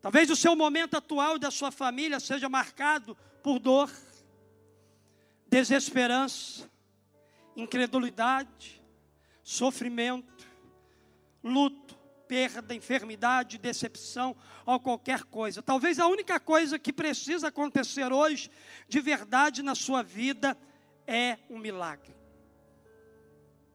Talvez 0.00 0.28
o 0.28 0.36
seu 0.36 0.54
momento 0.54 0.96
atual 0.96 1.38
da 1.38 1.50
sua 1.50 1.70
família 1.70 2.20
seja 2.20 2.48
marcado 2.48 3.16
por 3.42 3.58
dor, 3.58 3.90
desesperança, 5.46 6.70
incredulidade, 7.56 8.82
sofrimento, 9.42 10.46
luto, 11.42 11.96
perda, 12.28 12.74
enfermidade, 12.74 13.58
decepção 13.58 14.36
ou 14.66 14.80
qualquer 14.80 15.24
coisa. 15.24 15.62
Talvez 15.62 15.98
a 15.98 16.06
única 16.06 16.40
coisa 16.40 16.78
que 16.78 16.92
precisa 16.92 17.48
acontecer 17.48 18.12
hoje, 18.12 18.50
de 18.88 19.00
verdade 19.00 19.62
na 19.62 19.74
sua 19.74 20.02
vida, 20.02 20.56
é 21.06 21.38
um 21.48 21.58
milagre. 21.58 22.14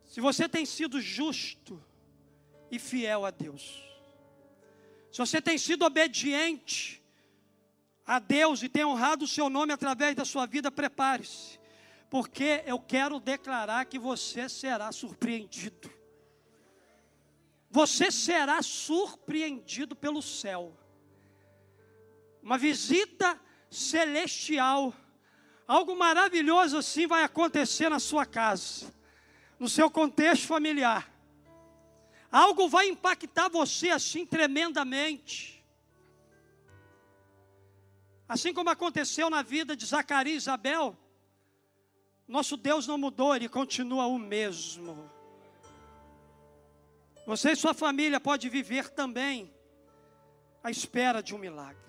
Se 0.06 0.20
você 0.20 0.50
tem 0.50 0.66
sido 0.66 1.00
justo 1.00 1.84
e 2.72 2.78
fiel 2.78 3.26
a 3.26 3.32
Deus, 3.32 3.89
se 5.12 5.18
você 5.18 5.42
tem 5.42 5.58
sido 5.58 5.86
obediente 5.86 7.02
a 8.06 8.20
Deus 8.20 8.64
e 8.64 8.70
tem 8.70 8.86
honrado 8.86 9.26
o 9.26 9.28
seu 9.28 9.50
nome 9.50 9.74
através 9.74 10.16
da 10.16 10.26
sua 10.26 10.46
vida, 10.46 10.72
prepare-se, 10.72 11.60
porque 12.10 12.64
eu 12.66 12.80
quero 12.80 13.20
declarar 13.20 13.86
que 13.86 14.00
você 14.00 14.50
será 14.50 14.92
surpreendido. 14.92 15.92
Você 17.70 18.12
será 18.12 18.62
surpreendido 18.64 19.96
pelo 19.96 20.22
céu. 20.22 20.76
Uma 22.42 22.58
visita 22.58 23.40
celestial 23.70 24.94
Algo 25.70 25.96
maravilhoso 25.96 26.80
assim 26.80 27.06
vai 27.06 27.24
acontecer 27.24 27.90
na 27.90 28.00
sua 28.00 28.26
casa, 28.26 28.92
no 29.60 29.70
seu 29.70 29.88
contexto 29.88 30.48
familiar. 30.48 31.08
Algo 32.32 32.70
vai 32.70 32.88
impactar 32.88 33.50
você 33.50 33.90
assim 33.90 34.26
tremendamente. 34.26 35.64
Assim 38.28 38.54
como 38.54 38.70
aconteceu 38.70 39.30
na 39.30 39.42
vida 39.42 39.76
de 39.76 39.86
Zacarias 39.86 40.36
e 40.36 40.38
Isabel, 40.38 40.96
nosso 42.28 42.56
Deus 42.56 42.86
não 42.86 42.98
mudou, 42.98 43.36
ele 43.36 43.50
continua 43.50 44.06
o 44.06 44.20
mesmo. 44.20 45.10
Você 47.26 47.52
e 47.52 47.56
sua 47.56 47.74
família 47.74 48.20
pode 48.20 48.48
viver 48.48 48.90
também 48.90 49.52
à 50.64 50.70
espera 50.70 51.24
de 51.24 51.34
um 51.34 51.40
milagre. 51.40 51.82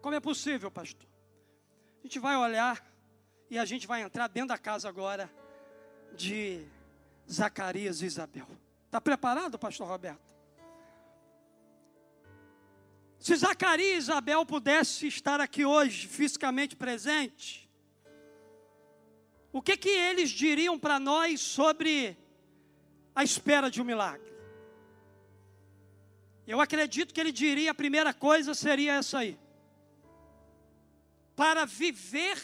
Como 0.00 0.14
é 0.14 0.20
possível, 0.20 0.70
pastor? 0.70 1.08
A 2.00 2.06
gente 2.06 2.18
vai 2.18 2.36
olhar 2.36 2.82
e 3.50 3.58
a 3.58 3.64
gente 3.66 3.86
vai 3.86 4.02
entrar 4.02 4.28
dentro 4.28 4.48
da 4.48 4.58
casa 4.58 4.88
agora 4.88 5.30
de 6.14 6.66
Zacarias 7.30 8.00
e 8.00 8.06
Isabel. 8.06 8.46
Está 8.94 9.00
preparado, 9.00 9.58
pastor 9.58 9.88
Roberto? 9.88 10.32
Se 13.18 13.34
Zacarias 13.34 13.90
e 13.90 13.96
Isabel 13.96 14.46
pudessem 14.46 15.08
estar 15.08 15.40
aqui 15.40 15.64
hoje, 15.64 16.06
fisicamente 16.06 16.76
presente, 16.76 17.68
o 19.52 19.60
que 19.60 19.76
que 19.76 19.88
eles 19.88 20.30
diriam 20.30 20.78
para 20.78 21.00
nós 21.00 21.40
sobre 21.40 22.16
a 23.16 23.24
espera 23.24 23.68
de 23.68 23.82
um 23.82 23.84
milagre? 23.84 24.32
Eu 26.46 26.60
acredito 26.60 27.12
que 27.12 27.20
ele 27.20 27.32
diria 27.32 27.72
a 27.72 27.74
primeira 27.74 28.14
coisa 28.14 28.54
seria 28.54 28.92
essa 28.92 29.18
aí 29.18 29.36
para 31.34 31.64
viver 31.64 32.40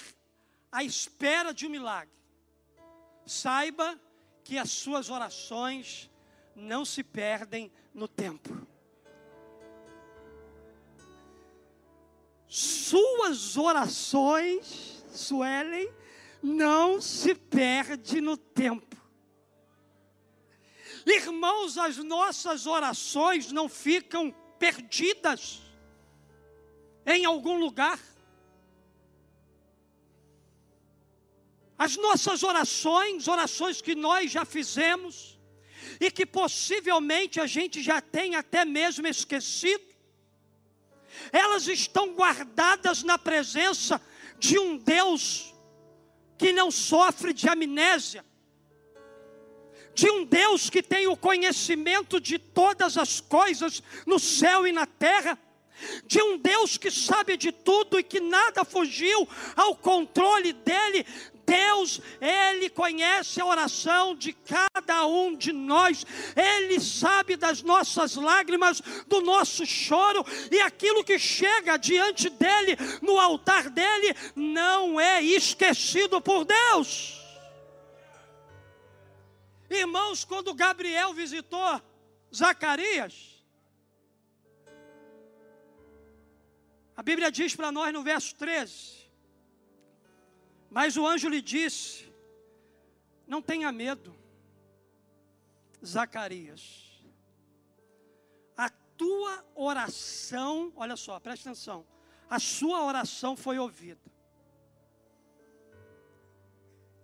à 0.73 0.83
espera 0.83 1.54
de 1.54 1.64
um 1.64 1.71
milagre, 1.71 2.12
saiba 3.25 3.97
que 4.42 4.59
as 4.59 4.73
suas 4.73 5.11
orações 5.11 6.10
não 6.61 6.85
se 6.85 7.02
perdem 7.02 7.73
no 7.93 8.07
tempo. 8.07 8.67
Suas 12.47 13.57
orações, 13.57 15.05
Suelen, 15.12 15.88
não 16.43 17.00
se 17.00 17.35
perde 17.35 18.21
no 18.21 18.37
tempo. 18.37 18.97
Irmãos, 21.07 21.79
as 21.79 21.97
nossas 21.97 22.67
orações 22.67 23.50
não 23.50 23.69
ficam 23.69 24.31
perdidas 24.59 25.62
em 27.07 27.25
algum 27.25 27.59
lugar. 27.59 27.99
As 31.79 31.97
nossas 31.97 32.43
orações, 32.43 33.26
orações 33.26 33.81
que 33.81 33.95
nós 33.95 34.31
já 34.31 34.45
fizemos, 34.45 35.39
e 36.00 36.10
que 36.10 36.26
possivelmente 36.26 37.40
a 37.40 37.46
gente 37.46 37.82
já 37.82 38.00
tem 38.00 38.34
até 38.34 38.64
mesmo 38.64 39.06
esquecido, 39.06 39.84
elas 41.32 41.66
estão 41.66 42.14
guardadas 42.14 43.02
na 43.02 43.18
presença 43.18 44.00
de 44.38 44.58
um 44.58 44.76
Deus 44.76 45.54
que 46.38 46.52
não 46.52 46.70
sofre 46.70 47.32
de 47.32 47.49
amnésia, 47.49 48.25
de 49.94 50.10
um 50.10 50.25
Deus 50.25 50.70
que 50.70 50.82
tem 50.82 51.06
o 51.06 51.16
conhecimento 51.16 52.20
de 52.20 52.38
todas 52.38 52.96
as 52.96 53.20
coisas 53.20 53.82
no 54.06 54.18
céu 54.18 54.66
e 54.66 54.72
na 54.72 54.87
terra, 54.87 55.38
de 56.06 56.22
um 56.22 56.38
Deus 56.38 56.76
que 56.76 56.90
sabe 56.90 57.37
de 57.37 57.52
tudo 57.52 57.98
e 57.98 58.02
que 58.02 58.20
nada 58.20 58.64
fugiu 58.64 59.28
ao 59.57 59.74
controle 59.76 60.52
dele, 60.52 61.05
Deus, 61.50 62.00
Ele 62.20 62.70
conhece 62.70 63.40
a 63.40 63.44
oração 63.44 64.14
de 64.14 64.32
cada 64.32 65.04
um 65.06 65.34
de 65.34 65.52
nós, 65.52 66.06
Ele 66.36 66.78
sabe 66.78 67.36
das 67.36 67.60
nossas 67.60 68.14
lágrimas, 68.14 68.80
do 69.08 69.20
nosso 69.20 69.66
choro, 69.66 70.24
e 70.48 70.60
aquilo 70.60 71.02
que 71.02 71.18
chega 71.18 71.76
diante 71.76 72.30
dEle, 72.30 72.76
no 73.02 73.18
altar 73.18 73.68
dEle, 73.68 74.14
não 74.36 75.00
é 75.00 75.20
esquecido 75.22 76.20
por 76.20 76.44
Deus. 76.44 77.18
Irmãos, 79.68 80.24
quando 80.24 80.54
Gabriel 80.54 81.12
visitou 81.12 81.82
Zacarias, 82.34 83.44
a 86.96 87.02
Bíblia 87.02 87.30
diz 87.32 87.56
para 87.56 87.72
nós 87.72 87.92
no 87.92 88.04
verso 88.04 88.36
13: 88.36 88.99
mas 90.70 90.96
o 90.96 91.06
anjo 91.06 91.28
lhe 91.28 91.42
disse: 91.42 92.09
Não 93.26 93.42
tenha 93.42 93.72
medo, 93.72 94.16
Zacarias. 95.85 97.02
A 98.56 98.70
tua 98.96 99.44
oração, 99.54 100.72
olha 100.76 100.96
só, 100.96 101.18
preste 101.18 101.48
atenção. 101.48 101.85
A 102.28 102.38
sua 102.38 102.85
oração 102.85 103.37
foi 103.37 103.59
ouvida. 103.59 104.00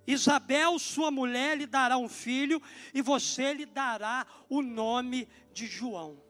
Isabel, 0.06 0.78
sua 0.78 1.10
mulher, 1.10 1.58
lhe 1.58 1.66
dará 1.66 1.98
um 1.98 2.08
filho, 2.08 2.62
e 2.94 3.02
você 3.02 3.52
lhe 3.52 3.66
dará 3.66 4.24
o 4.48 4.62
nome 4.62 5.28
de 5.52 5.66
João. 5.66 6.22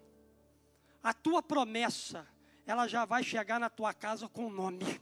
A 1.03 1.13
tua 1.13 1.43
promessa, 1.43 2.27
ela 2.65 2.89
já 2.89 3.05
vai 3.05 3.23
chegar 3.23 3.61
na 3.61 3.69
tua 3.69 3.93
casa 3.93 4.27
com 4.31 4.47
o 4.47 4.51
nome 4.51 4.99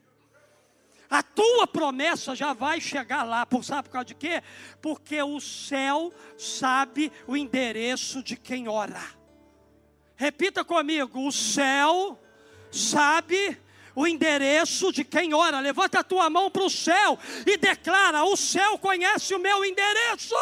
a 1.08 1.22
tua 1.22 1.66
promessa 1.66 2.34
já 2.34 2.52
vai 2.52 2.80
chegar 2.80 3.22
lá. 3.22 3.46
Por, 3.46 3.64
sabe 3.64 3.88
por 3.88 3.92
causa 3.92 4.06
de 4.06 4.14
quê? 4.14 4.42
Porque 4.80 5.22
o 5.22 5.40
céu 5.40 6.12
sabe 6.36 7.12
o 7.26 7.36
endereço 7.36 8.22
de 8.22 8.36
quem 8.36 8.68
ora. 8.68 9.02
Repita 10.16 10.64
comigo: 10.64 11.26
o 11.26 11.32
céu 11.32 12.18
sabe 12.70 13.60
o 13.94 14.06
endereço 14.06 14.92
de 14.92 15.04
quem 15.04 15.34
ora. 15.34 15.60
Levanta 15.60 16.00
a 16.00 16.04
tua 16.04 16.28
mão 16.28 16.50
para 16.50 16.64
o 16.64 16.70
céu 16.70 17.18
e 17.46 17.56
declara: 17.56 18.24
o 18.24 18.36
céu 18.36 18.78
conhece 18.78 19.34
o 19.34 19.38
meu 19.38 19.64
endereço. 19.64 20.34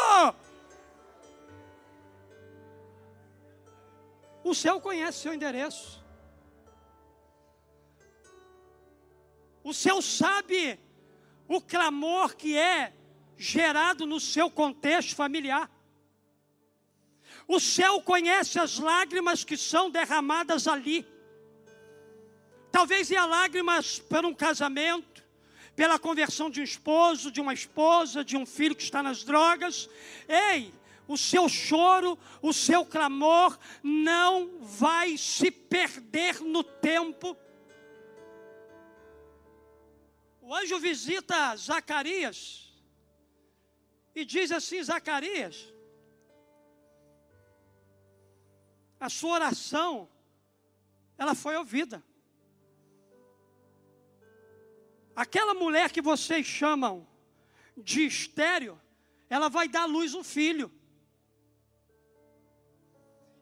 O 4.43 4.53
céu 4.53 4.81
conhece 4.81 5.19
o 5.19 5.21
seu 5.21 5.33
endereço. 5.33 6.02
O 9.63 9.73
céu 9.73 10.01
sabe 10.01 10.79
o 11.47 11.61
clamor 11.61 12.35
que 12.35 12.57
é 12.57 12.93
gerado 13.37 14.05
no 14.05 14.19
seu 14.19 14.49
contexto 14.49 15.15
familiar. 15.15 15.69
O 17.47 17.59
céu 17.59 18.01
conhece 18.01 18.59
as 18.59 18.77
lágrimas 18.77 19.43
que 19.43 19.57
são 19.57 19.89
derramadas 19.89 20.67
ali. 20.67 21.05
Talvez 22.71 23.11
e 23.11 23.15
lágrimas 23.15 23.99
por 23.99 24.25
um 24.25 24.33
casamento, 24.33 25.23
pela 25.75 25.99
conversão 25.99 26.49
de 26.49 26.61
um 26.61 26.63
esposo, 26.63 27.31
de 27.31 27.41
uma 27.41 27.53
esposa, 27.53 28.23
de 28.23 28.35
um 28.35 28.45
filho 28.45 28.75
que 28.75 28.83
está 28.83 29.03
nas 29.03 29.23
drogas. 29.23 29.89
Ei, 30.27 30.73
o 31.07 31.17
seu 31.17 31.47
choro, 31.49 32.17
o 32.41 32.53
seu 32.53 32.85
clamor 32.85 33.57
não 33.81 34.59
vai 34.61 35.17
se 35.17 35.51
perder 35.51 36.41
no 36.41 36.63
tempo 36.63 37.37
o 40.45 40.53
anjo 40.53 40.77
visita 40.77 41.55
Zacarias 41.55 42.69
e 44.13 44.25
diz 44.25 44.51
assim: 44.51 44.83
Zacarias, 44.83 45.73
a 48.99 49.09
sua 49.09 49.35
oração, 49.35 50.09
ela 51.17 51.33
foi 51.33 51.55
ouvida. 51.55 52.03
Aquela 55.15 55.53
mulher 55.53 55.91
que 55.91 56.01
vocês 56.01 56.45
chamam 56.45 57.07
de 57.77 58.05
estéreo, 58.05 58.79
ela 59.29 59.47
vai 59.47 59.69
dar 59.69 59.83
à 59.83 59.85
luz 59.85 60.13
um 60.13 60.25
filho. 60.25 60.69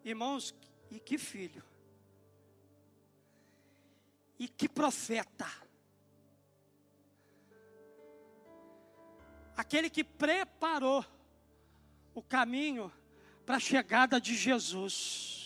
Irmãos, 0.06 0.54
e 0.92 1.00
que 1.00 1.18
filho? 1.18 1.64
E 4.38 4.48
que 4.48 4.70
profeta? 4.70 5.61
Aquele 9.62 9.92
que 9.92 10.04
preparou 10.04 11.06
o 12.16 12.22
caminho 12.22 12.92
para 13.46 13.58
a 13.58 13.60
chegada 13.60 14.20
de 14.20 14.36
Jesus. 14.36 15.40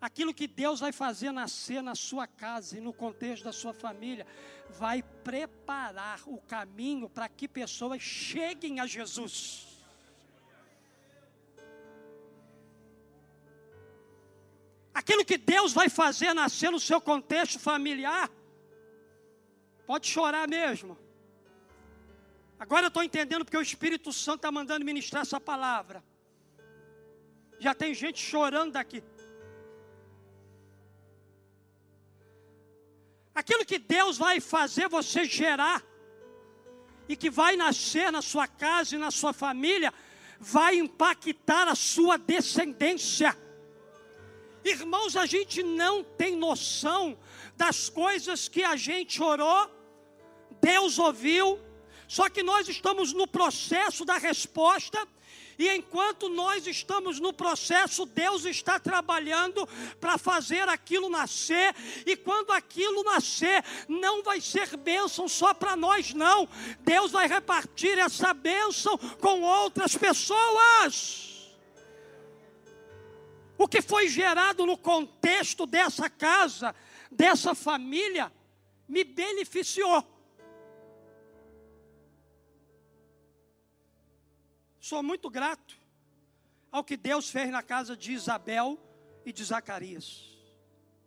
Aquilo 0.00 0.32
que 0.34 0.48
Deus 0.48 0.80
vai 0.80 0.92
fazer 0.92 1.30
nascer 1.30 1.82
na 1.82 1.94
sua 1.94 2.26
casa 2.26 2.78
e 2.78 2.80
no 2.80 2.92
contexto 2.92 3.44
da 3.44 3.52
sua 3.52 3.74
família, 3.74 4.26
vai 4.70 5.02
preparar 5.02 6.20
o 6.26 6.38
caminho 6.38 7.08
para 7.08 7.28
que 7.28 7.46
pessoas 7.46 8.00
cheguem 8.00 8.80
a 8.80 8.86
Jesus. 8.86 9.68
Aquilo 14.94 15.24
que 15.24 15.36
Deus 15.36 15.72
vai 15.74 15.90
fazer 15.90 16.32
nascer 16.32 16.70
no 16.70 16.80
seu 16.80 17.00
contexto 17.00 17.58
familiar, 17.58 18.30
pode 19.92 20.06
chorar 20.08 20.48
mesmo. 20.48 20.92
Agora 22.58 22.84
eu 22.86 22.88
estou 22.88 23.02
entendendo 23.02 23.44
porque 23.44 23.58
o 23.58 23.68
Espírito 23.70 24.10
Santo 24.10 24.36
está 24.36 24.50
mandando 24.50 24.86
ministrar 24.90 25.20
essa 25.20 25.38
palavra. 25.38 26.02
Já 27.64 27.74
tem 27.74 27.92
gente 27.92 28.18
chorando 28.18 28.72
daqui. 28.72 29.04
Aquilo 33.34 33.66
que 33.66 33.78
Deus 33.78 34.16
vai 34.16 34.40
fazer 34.40 34.88
você 34.88 35.26
gerar 35.26 35.84
e 37.06 37.14
que 37.14 37.28
vai 37.28 37.54
nascer 37.54 38.10
na 38.10 38.22
sua 38.22 38.46
casa 38.46 38.94
e 38.94 38.98
na 38.98 39.10
sua 39.10 39.34
família, 39.34 39.92
vai 40.40 40.76
impactar 40.76 41.68
a 41.68 41.74
sua 41.74 42.16
descendência. 42.16 43.36
Irmãos, 44.64 45.16
a 45.16 45.26
gente 45.26 45.62
não 45.62 46.02
tem 46.02 46.34
noção 46.34 47.18
das 47.56 47.90
coisas 47.90 48.48
que 48.48 48.62
a 48.62 48.76
gente 48.76 49.22
orou, 49.22 49.81
Deus 50.60 50.98
ouviu, 50.98 51.58
só 52.08 52.28
que 52.28 52.42
nós 52.42 52.68
estamos 52.68 53.12
no 53.12 53.26
processo 53.26 54.04
da 54.04 54.18
resposta 54.18 55.06
e 55.58 55.68
enquanto 55.70 56.28
nós 56.28 56.66
estamos 56.66 57.20
no 57.20 57.32
processo, 57.32 58.06
Deus 58.06 58.44
está 58.44 58.80
trabalhando 58.80 59.64
para 60.00 60.18
fazer 60.18 60.68
aquilo 60.68 61.08
nascer. 61.08 61.74
E 62.06 62.16
quando 62.16 62.50
aquilo 62.50 63.04
nascer, 63.04 63.64
não 63.88 64.22
vai 64.22 64.40
ser 64.40 64.76
bênção 64.76 65.28
só 65.28 65.52
para 65.54 65.76
nós, 65.76 66.12
não. 66.14 66.48
Deus 66.80 67.12
vai 67.12 67.28
repartir 67.28 67.98
essa 67.98 68.32
bênção 68.32 68.96
com 69.20 69.42
outras 69.42 69.96
pessoas. 69.96 71.52
O 73.58 73.68
que 73.68 73.80
foi 73.80 74.08
gerado 74.08 74.66
no 74.66 74.76
contexto 74.76 75.66
dessa 75.66 76.10
casa, 76.10 76.74
dessa 77.10 77.54
família, 77.54 78.32
me 78.88 79.04
beneficiou. 79.04 80.11
Sou 84.82 85.00
muito 85.00 85.30
grato 85.30 85.76
ao 86.72 86.82
que 86.82 86.96
Deus 86.96 87.30
fez 87.30 87.48
na 87.50 87.62
casa 87.62 87.96
de 87.96 88.10
Isabel 88.12 88.76
e 89.24 89.32
de 89.32 89.44
Zacarias. 89.44 90.36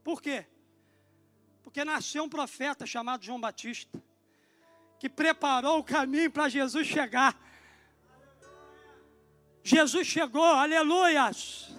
Por 0.01 0.21
quê? 0.21 0.45
Porque 1.61 1.83
nasceu 1.83 2.23
um 2.23 2.29
profeta 2.29 2.85
chamado 2.85 3.25
João 3.25 3.37
Batista, 3.37 4.01
que 4.97 5.09
preparou 5.09 5.79
o 5.79 5.83
caminho 5.83 6.31
para 6.31 6.47
Jesus 6.47 6.87
chegar. 6.87 7.37
Jesus 9.61 10.07
chegou, 10.07 10.45
aleluias. 10.45 11.75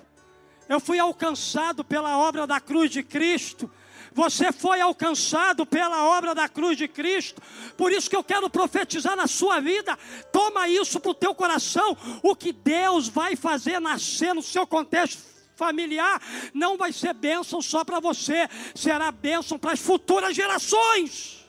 Eu 0.69 0.79
fui 0.79 0.99
alcançado 0.99 1.83
pela 1.83 2.19
obra 2.19 2.47
da 2.47 2.61
cruz 2.61 2.91
de 2.91 3.03
Cristo. 3.03 3.73
Você 4.17 4.51
foi 4.51 4.81
alcançado 4.81 5.67
pela 5.67 6.07
obra 6.17 6.35
da 6.35 6.49
cruz 6.49 6.75
de 6.79 6.89
Cristo. 6.89 7.43
Por 7.77 7.93
isso 7.93 8.09
que 8.09 8.17
eu 8.17 8.25
quero 8.25 8.49
profetizar 8.49 9.15
na 9.15 9.27
sua 9.27 9.61
vida. 9.61 9.95
Toma 10.33 10.67
isso 10.71 10.99
para 10.99 11.11
o 11.11 11.15
teu 11.15 11.35
coração. 11.35 11.95
O 12.23 12.35
que 12.35 12.51
Deus 12.51 13.09
vai 13.09 13.37
fazer 13.37 13.79
nascer 13.79 14.35
no 14.35 14.41
seu 14.41 14.67
contexto 14.67 15.23
familiar 15.55 16.19
não 16.55 16.79
vai 16.79 16.93
ser 16.93 17.13
bênção 17.13 17.61
só 17.61 17.85
para 17.85 18.01
você, 18.01 18.49
será 18.75 19.13
bênção 19.13 19.59
para 19.59 19.73
as 19.73 19.81
futuras 19.81 20.35
gerações. 20.35 21.47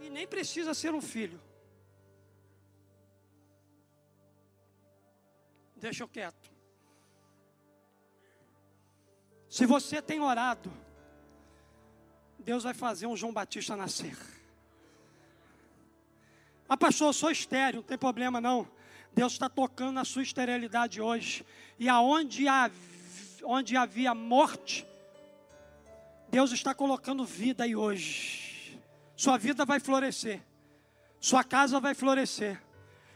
E 0.00 0.10
nem 0.10 0.26
precisa 0.26 0.74
ser 0.74 0.92
um 0.92 1.00
filho. 1.00 1.40
Deixa 5.76 6.02
eu 6.02 6.08
quieto. 6.08 6.43
Se 9.54 9.66
você 9.66 10.02
tem 10.02 10.18
orado, 10.20 10.68
Deus 12.40 12.64
vai 12.64 12.74
fazer 12.74 13.06
um 13.06 13.16
João 13.16 13.32
Batista 13.32 13.76
nascer. 13.76 14.18
Ah, 16.68 16.76
pastor, 16.76 17.10
eu 17.10 17.12
sou 17.12 17.30
estéreo, 17.30 17.76
não 17.76 17.84
tem 17.84 17.96
problema 17.96 18.40
não. 18.40 18.68
Deus 19.12 19.34
está 19.34 19.48
tocando 19.48 19.92
na 19.92 20.04
sua 20.04 20.24
esterilidade 20.24 21.00
hoje. 21.00 21.46
E 21.78 21.88
aonde, 21.88 22.46
onde 23.44 23.76
havia 23.76 24.12
morte, 24.12 24.84
Deus 26.28 26.50
está 26.50 26.74
colocando 26.74 27.24
vida 27.24 27.62
aí 27.62 27.76
hoje. 27.76 28.76
Sua 29.14 29.38
vida 29.38 29.64
vai 29.64 29.78
florescer. 29.78 30.42
Sua 31.20 31.44
casa 31.44 31.78
vai 31.78 31.94
florescer. 31.94 32.60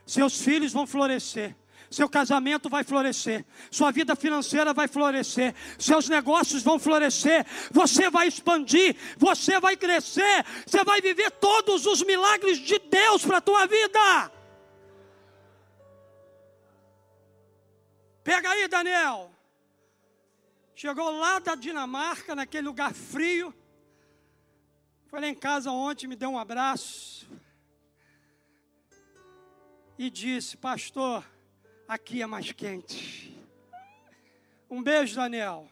Seus 0.07 0.41
filhos 0.41 0.73
vão 0.73 0.87
florescer 0.87 1.57
seu 1.91 2.09
casamento 2.09 2.69
vai 2.69 2.85
florescer, 2.85 3.45
sua 3.71 3.91
vida 3.91 4.15
financeira 4.15 4.75
vai 4.75 4.87
florescer, 4.89 5.55
seus 5.79 6.09
negócios 6.09 6.63
vão 6.63 6.79
florescer, 6.79 7.47
você 7.71 8.11
vai 8.11 8.29
expandir, 8.29 8.97
você 9.17 9.59
vai 9.59 9.77
crescer, 9.77 10.45
você 10.67 10.85
vai 10.85 11.01
viver 11.01 11.31
todos 11.33 11.87
os 11.87 12.03
milagres 12.03 12.59
de 12.59 12.79
Deus 12.79 13.25
para 13.25 13.39
a 13.39 13.41
tua 13.41 13.67
vida. 13.67 14.33
Pega 18.23 18.51
aí, 18.51 18.69
Daniel. 18.69 19.33
Chegou 20.75 21.11
lá 21.19 21.39
da 21.39 21.55
Dinamarca, 21.55 22.35
naquele 22.35 22.69
lugar 22.69 22.93
frio. 22.93 23.55
Foi 25.07 25.21
lá 25.21 25.27
em 25.27 25.35
casa 25.35 25.71
ontem, 25.71 26.07
me 26.07 26.15
deu 26.15 26.29
um 26.29 26.39
abraço. 26.39 27.27
E 29.99 30.11
disse, 30.11 30.57
pastor, 30.57 31.25
aqui 31.89 32.21
é 32.21 32.27
mais 32.27 32.53
quente. 32.53 33.35
Um 34.71 34.83
beijo, 34.83 35.17
Daniel. 35.17 35.67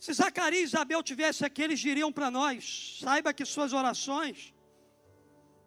Se 0.00 0.12
Zacarias 0.12 0.62
e 0.62 0.64
Isabel 0.64 1.02
tivessem 1.02 1.46
aqui, 1.46 1.62
eles 1.62 1.78
diriam 1.78 2.10
para 2.10 2.30
nós: 2.30 2.98
saiba 3.00 3.32
que 3.32 3.44
suas 3.44 3.72
orações 3.72 4.52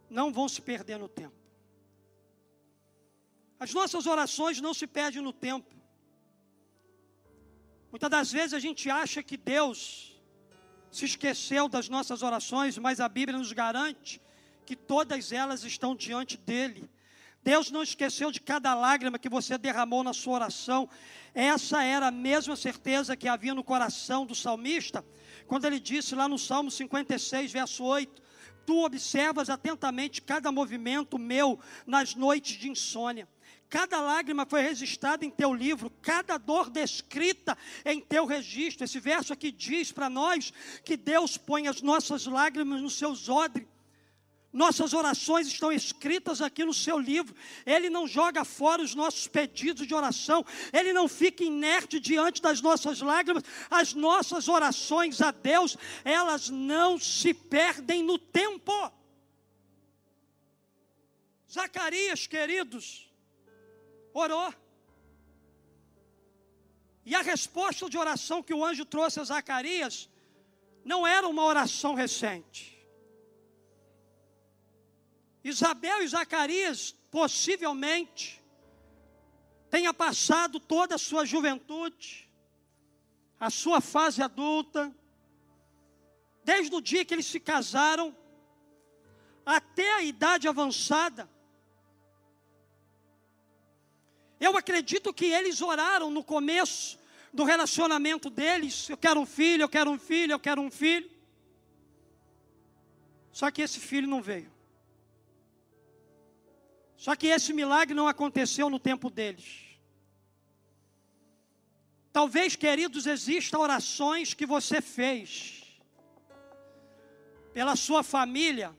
não 0.10 0.34
vão 0.34 0.50
se 0.50 0.62
perder 0.62 0.98
no 0.98 1.08
tempo. 1.08 1.38
As 3.58 3.74
nossas 3.74 4.06
orações 4.06 4.60
não 4.60 4.74
se 4.74 4.86
perdem 4.86 5.22
no 5.22 5.32
tempo. 5.32 5.74
Muitas 7.90 8.10
das 8.10 8.32
vezes 8.32 8.54
a 8.54 8.60
gente 8.60 8.90
acha 8.90 9.24
que 9.24 9.38
Deus 9.38 10.20
se 10.92 11.06
esqueceu 11.06 11.70
das 11.70 11.88
nossas 11.88 12.22
orações, 12.22 12.78
mas 12.78 13.00
a 13.00 13.08
Bíblia 13.08 13.38
nos 13.38 13.54
garante 13.54 14.23
que 14.66 14.76
todas 14.76 15.32
elas 15.32 15.64
estão 15.64 15.96
diante 15.96 16.38
dele. 16.38 16.90
Deus 17.44 17.70
não 17.70 17.84
esqueceu 17.84 18.32
de 18.32 18.40
cada 18.40 18.74
lágrima 18.74 19.20
que 19.20 19.28
você 19.28 19.58
derramou 19.58 20.02
na 20.04 20.14
sua 20.14 20.36
oração. 20.36 20.90
Essa 21.36 21.84
era 21.84 22.08
a 22.08 22.12
mesma 22.12 22.56
certeza 22.56 23.18
que 23.18 23.28
havia 23.28 23.54
no 23.54 23.64
coração 23.64 24.26
do 24.26 24.34
salmista, 24.34 25.06
quando 25.46 25.66
ele 25.66 25.80
disse 25.80 26.16
lá 26.16 26.28
no 26.28 26.40
Salmo 26.40 26.72
56, 26.72 27.52
verso 27.52 27.84
8: 27.84 28.22
Tu 28.66 28.86
observas 28.86 29.50
atentamente 29.50 30.22
cada 30.22 30.52
movimento 30.54 31.20
meu 31.20 31.60
nas 31.86 32.16
noites 32.16 32.58
de 32.58 32.70
insônia. 32.70 33.28
Cada 33.70 34.00
lágrima 34.00 34.46
foi 34.46 34.62
registrada 34.62 35.26
em 35.26 35.32
teu 35.32 35.52
livro, 35.52 35.90
cada 36.02 36.38
dor 36.38 36.70
descrita 36.70 37.58
em 37.84 38.00
teu 38.00 38.26
registro. 38.26 38.86
Esse 38.86 39.00
verso 39.00 39.34
aqui 39.34 39.52
diz 39.52 39.92
para 39.92 40.10
nós 40.10 40.54
que 40.86 40.96
Deus 40.96 41.38
põe 41.38 41.68
as 41.68 41.82
nossas 41.82 42.26
lágrimas 42.26 42.82
nos 42.82 42.98
seus 42.98 43.28
odres 43.28 43.66
nossas 44.54 44.94
orações 44.94 45.48
estão 45.48 45.72
escritas 45.72 46.40
aqui 46.40 46.64
no 46.64 46.74
seu 46.74 47.00
livro. 47.00 47.36
Ele 47.66 47.90
não 47.90 48.08
joga 48.08 48.46
fora 48.46 48.84
os 48.84 48.94
nossos 48.94 49.28
pedidos 49.28 49.88
de 49.88 49.96
oração. 49.96 50.46
Ele 50.72 50.94
não 50.94 51.08
fica 51.08 51.44
inerte 51.44 52.00
diante 52.00 52.40
das 52.40 52.62
nossas 52.62 53.02
lágrimas. 53.02 53.44
As 53.70 53.96
nossas 53.96 54.48
orações 54.48 55.20
a 55.22 55.32
Deus, 55.32 55.76
elas 56.06 56.50
não 56.50 57.00
se 57.00 57.34
perdem 57.34 58.04
no 58.04 58.20
tempo. 58.20 58.72
Zacarias, 61.52 62.28
queridos, 62.28 63.12
orou. 64.14 64.54
E 67.04 67.16
a 67.16 67.22
resposta 67.22 67.90
de 67.90 67.98
oração 67.98 68.44
que 68.44 68.54
o 68.54 68.64
anjo 68.64 68.86
trouxe 68.86 69.20
a 69.20 69.24
Zacarias 69.24 70.10
não 70.86 71.06
era 71.08 71.28
uma 71.28 71.44
oração 71.44 71.96
recente. 71.96 72.73
Isabel 75.44 76.02
e 76.02 76.08
Zacarias, 76.08 76.96
possivelmente, 77.12 78.42
tenha 79.70 79.94
passado 79.94 80.60
toda 80.60 80.96
a 80.96 80.98
sua 80.98 81.26
juventude, 81.26 82.30
a 83.40 83.50
sua 83.50 83.82
fase 83.82 84.22
adulta, 84.22 84.94
desde 86.46 86.74
o 86.76 86.80
dia 86.80 87.04
que 87.04 87.14
eles 87.14 87.26
se 87.26 87.40
casaram, 87.40 88.16
até 89.46 89.96
a 89.96 90.04
idade 90.04 90.48
avançada. 90.48 91.30
Eu 94.40 94.56
acredito 94.58 95.14
que 95.14 95.26
eles 95.26 95.62
oraram 95.62 96.10
no 96.10 96.24
começo 96.24 97.00
do 97.34 97.44
relacionamento 97.44 98.30
deles: 98.30 98.90
eu 98.90 98.98
quero 98.98 99.20
um 99.20 99.26
filho, 99.26 99.64
eu 99.64 99.70
quero 99.70 99.90
um 99.90 99.98
filho, 99.98 100.34
eu 100.34 100.40
quero 100.40 100.62
um 100.62 100.72
filho. 100.72 101.10
Só 103.32 103.50
que 103.50 103.62
esse 103.62 103.80
filho 103.80 104.08
não 104.08 104.22
veio. 104.22 104.53
Só 107.04 107.18
que 107.18 107.28
esse 107.28 107.52
milagre 107.52 107.94
não 107.94 108.08
aconteceu 108.08 108.70
no 108.70 108.80
tempo 108.80 109.10
deles. 109.10 109.78
Talvez, 112.14 112.56
queridos, 112.56 113.06
existam 113.06 113.60
orações 113.60 114.34
que 114.34 114.46
você 114.46 114.80
fez 114.80 115.64
pela 117.54 117.76
sua 117.76 118.04
família 118.04 118.74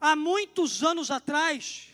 há 0.00 0.14
muitos 0.14 0.84
anos 0.84 1.10
atrás, 1.10 1.88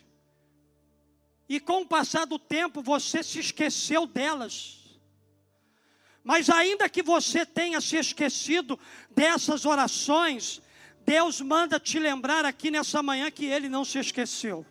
e 1.49 1.59
com 1.59 1.81
o 1.81 1.89
passar 1.89 2.27
do 2.27 2.39
tempo 2.39 2.83
você 2.83 3.23
se 3.23 3.39
esqueceu 3.39 4.07
delas. 4.07 5.01
Mas 6.23 6.51
ainda 6.51 6.87
que 6.87 7.03
você 7.03 7.47
tenha 7.47 7.81
se 7.81 7.97
esquecido 7.97 8.79
dessas 9.11 9.65
orações, 9.65 10.61
Deus 11.07 11.41
manda 11.41 11.81
te 11.81 11.99
lembrar 11.99 12.45
aqui 12.45 12.71
nessa 12.71 13.03
manhã 13.03 13.31
que 13.31 13.47
Ele 13.47 13.71
não 13.71 13.87
se 13.87 13.99
esqueceu. 13.99 14.67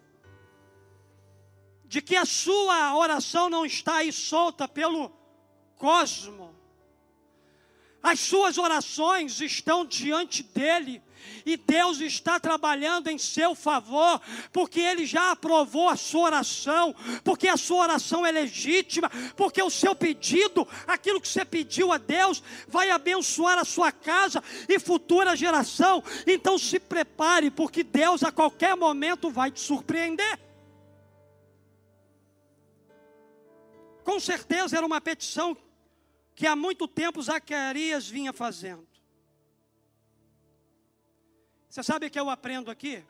De 1.90 2.02
que 2.02 2.16
a 2.16 2.24
sua 2.24 2.96
oração 2.96 3.50
não 3.50 3.66
está 3.66 3.96
aí 3.96 4.14
solta 4.14 4.68
pelo 4.68 5.12
cosmo. 5.76 6.56
As 8.02 8.20
suas 8.20 8.58
orações 8.58 9.42
estão 9.42 9.84
diante 9.84 10.44
dele 10.44 11.02
e 11.46 11.58
Deus 11.58 12.00
está 12.00 12.40
trabalhando 12.40 13.08
em 13.08 13.18
seu 13.18 13.56
favor, 13.56 14.22
porque 14.54 14.80
Ele 14.80 15.06
já 15.06 15.32
aprovou 15.32 15.90
a 15.90 15.96
sua 15.96 16.26
oração, 16.26 16.96
porque 17.24 17.48
a 17.48 17.58
sua 17.58 17.84
oração 17.84 18.26
é 18.26 18.32
legítima, 18.32 19.10
porque 19.36 19.62
o 19.62 19.70
seu 19.70 19.96
pedido, 19.96 20.68
aquilo 20.88 21.20
que 21.20 21.28
você 21.28 21.44
pediu 21.44 21.92
a 21.92 21.98
Deus, 21.98 22.44
vai 22.68 22.92
abençoar 22.92 23.58
a 23.58 23.66
sua 23.66 23.92
casa 23.92 24.44
e 24.68 24.80
futura 24.80 25.36
geração. 25.36 26.04
Então 26.28 26.58
se 26.58 26.80
prepare, 26.80 27.50
porque 27.50 27.84
Deus 27.84 28.24
a 28.24 28.32
qualquer 28.32 28.76
momento 28.76 29.30
vai 29.32 29.52
te 29.52 29.60
surpreender. 29.60 30.49
Com 34.04 34.20
certeza 34.20 34.78
era 34.78 34.86
uma 34.86 35.02
petição 35.02 35.58
que 36.36 36.48
há 36.48 36.56
muito 36.56 36.88
tempo 36.88 37.22
Zacarias 37.22 38.08
vinha 38.08 38.32
fazendo. 38.32 38.88
Você 41.70 41.84
sabe 41.84 42.08
o 42.08 42.10
que 42.10 42.20
eu 42.20 42.30
aprendo 42.30 42.72
aqui? 42.72 43.04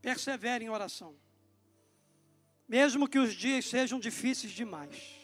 Persevere 0.00 0.64
em 0.64 0.70
oração. 0.70 1.14
Mesmo 2.66 3.08
que 3.08 3.18
os 3.18 3.34
dias 3.34 3.66
sejam 3.66 4.00
difíceis 4.00 4.52
demais. 4.52 5.20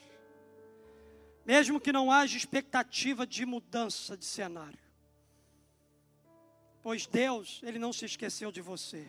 Mesmo 1.45 1.81
que 1.81 1.93
não 1.93 2.13
haja 2.13 2.37
expectativa 2.37 3.27
de 3.27 3.47
mudança 3.47 4.17
de 4.17 4.25
cenário. 4.25 4.79
Pois 6.83 7.07
Deus, 7.07 7.61
Ele 7.63 7.79
não 7.79 7.93
se 7.93 8.05
esqueceu 8.05 8.53
de 8.53 8.61
você. 8.61 9.07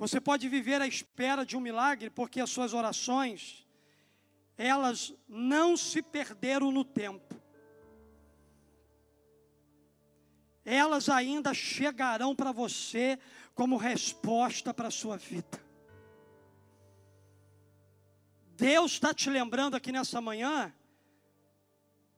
Você 0.00 0.20
pode 0.20 0.48
viver 0.48 0.80
à 0.82 0.86
espera 0.88 1.46
de 1.46 1.56
um 1.56 1.60
milagre, 1.60 2.10
porque 2.10 2.40
as 2.40 2.50
suas 2.50 2.74
orações, 2.74 3.64
elas 4.58 5.14
não 5.28 5.76
se 5.76 6.02
perderam 6.02 6.72
no 6.72 6.84
tempo. 6.84 7.40
elas 10.64 11.08
ainda 11.08 11.52
chegarão 11.52 12.34
para 12.34 12.52
você 12.52 13.18
como 13.54 13.76
resposta 13.76 14.72
para 14.72 14.88
a 14.88 14.90
sua 14.90 15.16
vida. 15.16 15.60
Deus 18.56 18.92
está 18.92 19.12
te 19.12 19.28
lembrando 19.28 19.74
aqui 19.74 19.90
nessa 19.90 20.20
manhã, 20.20 20.72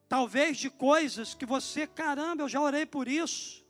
talvez 0.08 0.58
de 0.58 0.68
coisas 0.68 1.34
que 1.34 1.46
você, 1.46 1.86
caramba, 1.86 2.42
eu 2.42 2.48
já 2.48 2.60
orei 2.60 2.84
por 2.84 3.08
isso. 3.08 3.64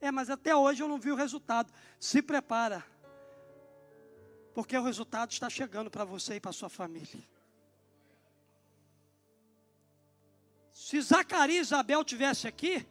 É, 0.00 0.12
mas 0.12 0.28
até 0.28 0.54
hoje 0.54 0.82
eu 0.82 0.88
não 0.88 1.00
vi 1.00 1.10
o 1.10 1.16
resultado. 1.16 1.72
Se 1.98 2.20
prepara, 2.20 2.84
porque 4.54 4.78
o 4.78 4.82
resultado 4.82 5.32
está 5.32 5.50
chegando 5.50 5.90
para 5.90 6.04
você 6.04 6.36
e 6.36 6.40
para 6.40 6.52
sua 6.52 6.70
família. 6.70 7.22
Se 10.72 11.00
Zacarias 11.00 11.66
e 11.66 11.74
Isabel 11.74 12.04
tivesse 12.04 12.48
aqui, 12.48 12.86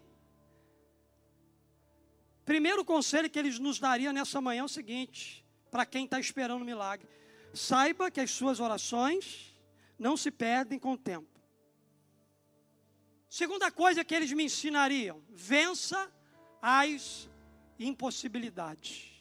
Primeiro 2.46 2.84
conselho 2.84 3.30
que 3.30 3.40
eles 3.40 3.58
nos 3.58 3.80
daria 3.80 4.12
nessa 4.12 4.42
manhã 4.42 4.62
é 4.62 4.66
o 4.66 4.70
seguinte: 4.70 5.46
para 5.72 5.86
quem 5.86 6.06
está 6.06 6.20
esperando 6.20 6.62
um 6.62 6.66
milagre, 6.66 7.08
saiba 7.54 8.12
que 8.12 8.20
as 8.20 8.32
suas 8.32 8.60
orações 8.60 9.56
não 9.98 10.18
se 10.18 10.30
perdem 10.30 10.78
com 10.78 10.94
o 10.94 10.98
tempo. 10.98 11.28
Segunda 13.30 13.72
coisa 13.72 14.04
que 14.04 14.14
eles 14.14 14.32
me 14.34 14.44
ensinariam: 14.44 15.24
vença 15.30 16.12
as 16.62 17.30
impossibilidades. 17.80 19.13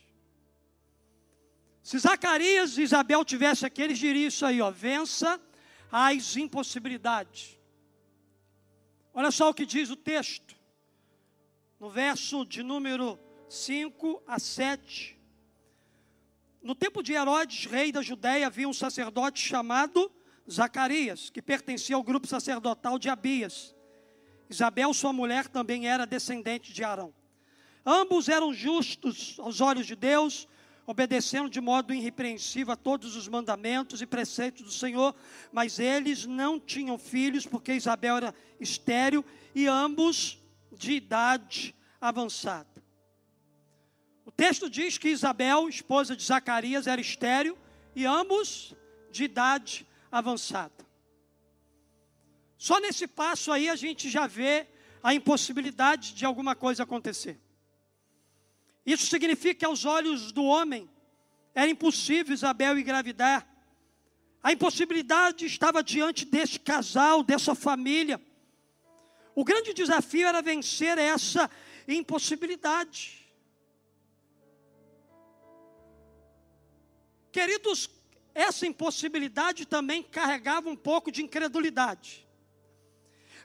Se 1.82 1.98
Zacarias 1.98 2.78
e 2.78 2.82
Isabel 2.82 3.24
tivessem 3.24 3.66
aqui, 3.66 3.82
eles 3.82 3.98
diriam 3.98 4.28
isso 4.28 4.46
aí, 4.46 4.60
ó, 4.60 4.70
vença 4.70 5.40
as 5.90 6.36
impossibilidades. 6.36 7.58
Olha 9.12 9.30
só 9.30 9.50
o 9.50 9.54
que 9.54 9.66
diz 9.66 9.90
o 9.90 9.96
texto 9.96 10.56
no 11.78 11.90
verso 11.90 12.44
de 12.44 12.62
número 12.62 13.18
5 13.48 14.22
a 14.26 14.38
7. 14.38 15.18
No 16.62 16.76
tempo 16.76 17.02
de 17.02 17.12
Herodes, 17.12 17.66
rei 17.66 17.90
da 17.90 18.00
Judéia, 18.00 18.46
havia 18.46 18.68
um 18.68 18.72
sacerdote 18.72 19.40
chamado 19.40 20.10
Zacarias, 20.48 21.28
que 21.28 21.42
pertencia 21.42 21.96
ao 21.96 22.02
grupo 22.04 22.26
sacerdotal 22.28 23.00
de 23.00 23.08
Abias. 23.08 23.74
Isabel, 24.48 24.94
sua 24.94 25.12
mulher, 25.12 25.48
também 25.48 25.88
era 25.88 26.06
descendente 26.06 26.72
de 26.72 26.84
Arão. 26.84 27.12
Ambos 27.84 28.28
eram 28.28 28.54
justos 28.54 29.36
aos 29.40 29.60
olhos 29.60 29.86
de 29.86 29.96
Deus, 29.96 30.46
obedecendo 30.86 31.48
de 31.48 31.60
modo 31.60 31.94
irrepreensível 31.94 32.72
a 32.72 32.76
todos 32.76 33.16
os 33.16 33.28
mandamentos 33.28 34.02
e 34.02 34.06
preceitos 34.06 34.62
do 34.62 34.72
Senhor, 34.72 35.14
mas 35.52 35.78
eles 35.78 36.26
não 36.26 36.58
tinham 36.58 36.98
filhos, 36.98 37.46
porque 37.46 37.74
Isabel 37.74 38.16
era 38.16 38.34
estéril 38.60 39.24
e 39.54 39.66
ambos 39.66 40.38
de 40.72 40.92
idade 40.92 41.74
avançada. 42.00 42.82
O 44.24 44.30
texto 44.30 44.70
diz 44.70 44.98
que 44.98 45.08
Isabel, 45.08 45.68
esposa 45.68 46.16
de 46.16 46.24
Zacarias, 46.24 46.86
era 46.86 47.00
estéril 47.00 47.56
e 47.94 48.06
ambos 48.06 48.74
de 49.10 49.24
idade 49.24 49.86
avançada. 50.10 50.72
Só 52.56 52.78
nesse 52.78 53.06
passo 53.08 53.50
aí 53.50 53.68
a 53.68 53.74
gente 53.74 54.08
já 54.08 54.26
vê 54.26 54.68
a 55.02 55.12
impossibilidade 55.12 56.14
de 56.14 56.24
alguma 56.24 56.54
coisa 56.54 56.84
acontecer. 56.84 57.40
Isso 58.84 59.06
significa 59.06 59.60
que 59.60 59.64
aos 59.64 59.84
olhos 59.84 60.32
do 60.32 60.44
homem 60.44 60.90
era 61.54 61.70
impossível 61.70 62.34
Isabel 62.34 62.78
engravidar. 62.78 63.46
A 64.42 64.52
impossibilidade 64.52 65.46
estava 65.46 65.82
diante 65.82 66.24
desse 66.24 66.58
casal, 66.58 67.22
dessa 67.22 67.54
família. 67.54 68.20
O 69.34 69.44
grande 69.44 69.72
desafio 69.72 70.26
era 70.26 70.42
vencer 70.42 70.98
essa 70.98 71.48
impossibilidade. 71.86 73.22
Queridos, 77.30 77.88
essa 78.34 78.66
impossibilidade 78.66 79.64
também 79.64 80.02
carregava 80.02 80.68
um 80.68 80.76
pouco 80.76 81.10
de 81.10 81.22
incredulidade. 81.22 82.26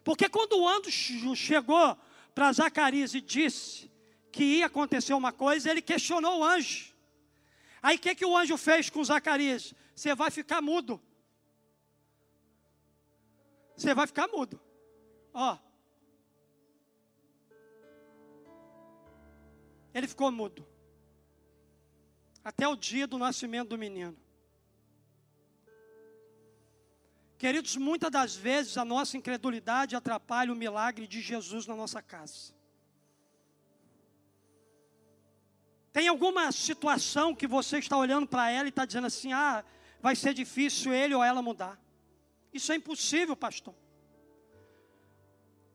Porque 0.04 0.28
quando 0.28 0.54
o 0.54 0.68
anjo 0.68 1.36
chegou 1.36 1.96
para 2.34 2.52
Zacarias 2.52 3.14
e 3.14 3.22
disse 3.22 3.87
que 4.38 4.44
ia 4.44 4.68
acontecer 4.68 5.16
uma 5.16 5.32
coisa, 5.32 5.72
ele 5.72 5.82
questionou 5.82 6.40
o 6.40 6.44
anjo. 6.44 6.94
Aí 7.82 7.96
o 7.96 8.00
que, 8.00 8.14
que 8.14 8.26
o 8.26 8.38
anjo 8.38 8.56
fez 8.56 8.88
com 8.88 9.04
Zacarias? 9.04 9.74
Você 9.96 10.14
vai 10.14 10.30
ficar 10.30 10.62
mudo. 10.62 11.02
Você 13.76 13.96
vai 13.96 14.06
ficar 14.06 14.28
mudo. 14.28 14.60
Ó, 15.34 15.58
Ele 19.92 20.08
ficou 20.08 20.32
mudo. 20.32 20.64
Até 22.44 22.68
o 22.68 22.76
dia 22.76 23.08
do 23.08 23.18
nascimento 23.18 23.70
do 23.70 23.78
menino. 23.80 24.16
Queridos, 27.40 27.76
muitas 27.76 28.12
das 28.12 28.36
vezes 28.36 28.78
a 28.78 28.86
nossa 28.86 29.18
incredulidade 29.18 29.96
atrapalha 29.96 30.54
o 30.54 30.56
milagre 30.56 31.08
de 31.08 31.20
Jesus 31.22 31.66
na 31.66 31.76
nossa 31.76 32.00
casa. 32.00 32.57
Tem 35.98 36.08
alguma 36.08 36.52
situação 36.52 37.34
que 37.34 37.48
você 37.48 37.80
está 37.80 37.98
olhando 37.98 38.28
para 38.28 38.52
ela 38.52 38.68
e 38.68 38.70
está 38.70 38.86
dizendo 38.86 39.08
assim: 39.08 39.34
ah, 39.34 39.66
vai 40.00 40.16
ser 40.16 40.32
difícil 40.32 40.94
ele 40.94 41.16
ou 41.16 41.24
ela 41.24 41.42
mudar. 41.42 41.76
Isso 42.54 42.72
é 42.72 42.76
impossível, 42.76 43.36
pastor. 43.36 43.74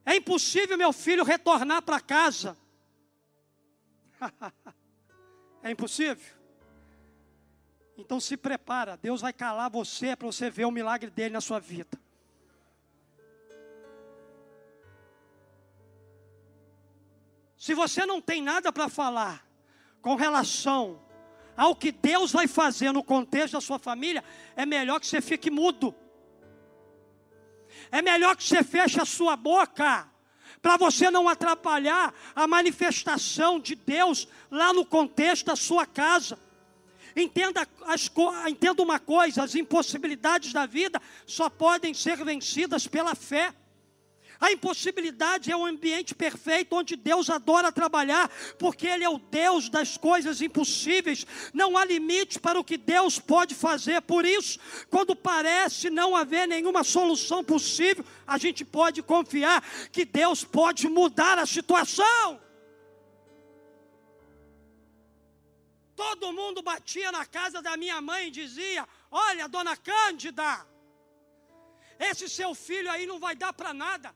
É 0.06 0.14
impossível 0.14 0.78
meu 0.78 0.92
filho 0.92 1.24
retornar 1.24 1.82
para 1.82 1.98
casa 1.98 2.56
é 5.61 5.72
impossível? 5.72 6.37
Então 7.98 8.20
se 8.20 8.37
prepara, 8.37 8.96
Deus 8.96 9.22
vai 9.22 9.32
calar 9.32 9.68
você 9.70 10.14
para 10.14 10.26
você 10.28 10.48
ver 10.48 10.66
o 10.66 10.70
milagre 10.70 11.11
dele 11.11 11.35
na 11.35 11.40
sua 11.40 11.58
vida. 11.58 12.00
Se 17.56 17.74
você 17.74 18.06
não 18.06 18.20
tem 18.20 18.40
nada 18.40 18.72
para 18.72 18.88
falar, 18.88 19.51
com 20.02 20.16
relação 20.16 21.00
ao 21.56 21.76
que 21.76 21.92
Deus 21.92 22.32
vai 22.32 22.48
fazer 22.48 22.92
no 22.92 23.04
contexto 23.04 23.52
da 23.54 23.60
sua 23.60 23.78
família, 23.78 24.22
é 24.56 24.66
melhor 24.66 24.98
que 25.00 25.06
você 25.06 25.20
fique 25.20 25.50
mudo. 25.50 25.94
É 27.90 28.02
melhor 28.02 28.36
que 28.36 28.42
você 28.42 28.62
feche 28.64 29.00
a 29.00 29.04
sua 29.04 29.36
boca, 29.36 30.08
para 30.60 30.76
você 30.76 31.10
não 31.10 31.28
atrapalhar 31.28 32.12
a 32.34 32.46
manifestação 32.46 33.58
de 33.58 33.74
Deus 33.74 34.28
lá 34.50 34.72
no 34.72 34.84
contexto 34.84 35.46
da 35.46 35.56
sua 35.56 35.86
casa. 35.86 36.38
Entenda, 37.14 37.66
as, 37.86 38.10
entenda 38.48 38.82
uma 38.82 38.98
coisa: 38.98 39.42
as 39.42 39.54
impossibilidades 39.54 40.52
da 40.52 40.66
vida 40.66 41.00
só 41.26 41.48
podem 41.48 41.94
ser 41.94 42.16
vencidas 42.24 42.86
pela 42.86 43.14
fé. 43.14 43.52
A 44.42 44.50
impossibilidade 44.50 45.52
é 45.52 45.57
um 45.57 45.64
ambiente 45.64 46.16
perfeito 46.16 46.74
onde 46.74 46.96
Deus 46.96 47.31
adora 47.31 47.70
trabalhar, 47.70 48.28
porque 48.59 48.88
Ele 48.88 49.05
é 49.05 49.09
o 49.09 49.16
Deus 49.16 49.68
das 49.68 49.96
coisas 49.96 50.42
impossíveis. 50.42 51.24
Não 51.55 51.76
há 51.78 51.85
limite 51.85 52.40
para 52.40 52.59
o 52.59 52.64
que 52.64 52.76
Deus 52.76 53.20
pode 53.20 53.55
fazer. 53.55 54.02
Por 54.02 54.24
isso, 54.24 54.59
quando 54.90 55.14
parece 55.14 55.90
não 55.90 56.16
haver 56.16 56.48
nenhuma 56.48 56.83
solução 56.83 57.44
possível, 57.44 58.05
a 58.26 58.37
gente 58.37 58.64
pode 58.64 59.00
confiar 59.00 59.62
que 59.92 60.05
Deus 60.05 60.42
pode 60.42 60.88
mudar 60.88 61.38
a 61.38 61.46
situação. 61.46 62.40
Todo 65.94 66.33
mundo 66.33 66.62
batia 66.62 67.12
na 67.12 67.24
casa 67.24 67.62
da 67.62 67.76
minha 67.76 68.00
mãe 68.00 68.26
e 68.26 68.33
dizia: 68.33 68.88
Olha, 69.09 69.46
dona 69.48 69.76
Cândida, 69.76 70.66
esse 71.96 72.28
seu 72.28 72.57
filho 72.57 72.90
aí 72.90 73.07
não 73.07 73.20
vai 73.20 73.37
dar 73.37 73.52
para 73.52 73.72
nada. 73.72 74.12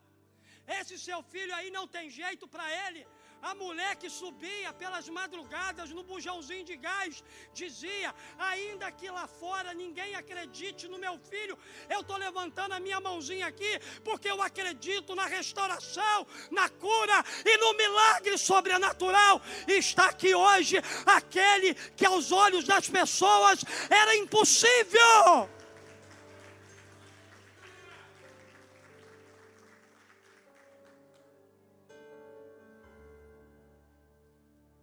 Esse 0.66 0.98
seu 0.98 1.22
filho 1.22 1.54
aí 1.54 1.70
não 1.70 1.86
tem 1.86 2.10
jeito 2.10 2.46
para 2.48 2.66
ele. 2.86 3.06
A 3.42 3.54
mulher 3.54 3.94
que 3.96 4.08
subia 4.10 4.72
pelas 4.72 5.08
madrugadas 5.08 5.90
no 5.90 6.02
bujãozinho 6.02 6.64
de 6.64 6.76
gás 6.76 7.22
dizia: 7.54 8.12
Ainda 8.38 8.90
que 8.90 9.08
lá 9.08 9.26
fora 9.26 9.72
ninguém 9.72 10.14
acredite 10.16 10.88
no 10.88 10.98
meu 10.98 11.18
filho, 11.18 11.56
eu 11.88 12.00
estou 12.00 12.16
levantando 12.16 12.72
a 12.72 12.80
minha 12.80 12.98
mãozinha 12.98 13.46
aqui, 13.46 13.78
porque 14.02 14.28
eu 14.28 14.42
acredito 14.42 15.14
na 15.14 15.26
restauração, 15.26 16.26
na 16.50 16.68
cura 16.68 17.24
e 17.44 17.56
no 17.58 17.74
milagre 17.74 18.36
sobrenatural. 18.36 19.40
Está 19.68 20.06
aqui 20.06 20.34
hoje 20.34 20.78
aquele 21.04 21.74
que 21.96 22.04
aos 22.04 22.32
olhos 22.32 22.64
das 22.64 22.88
pessoas 22.88 23.64
era 23.88 24.16
impossível. 24.16 25.48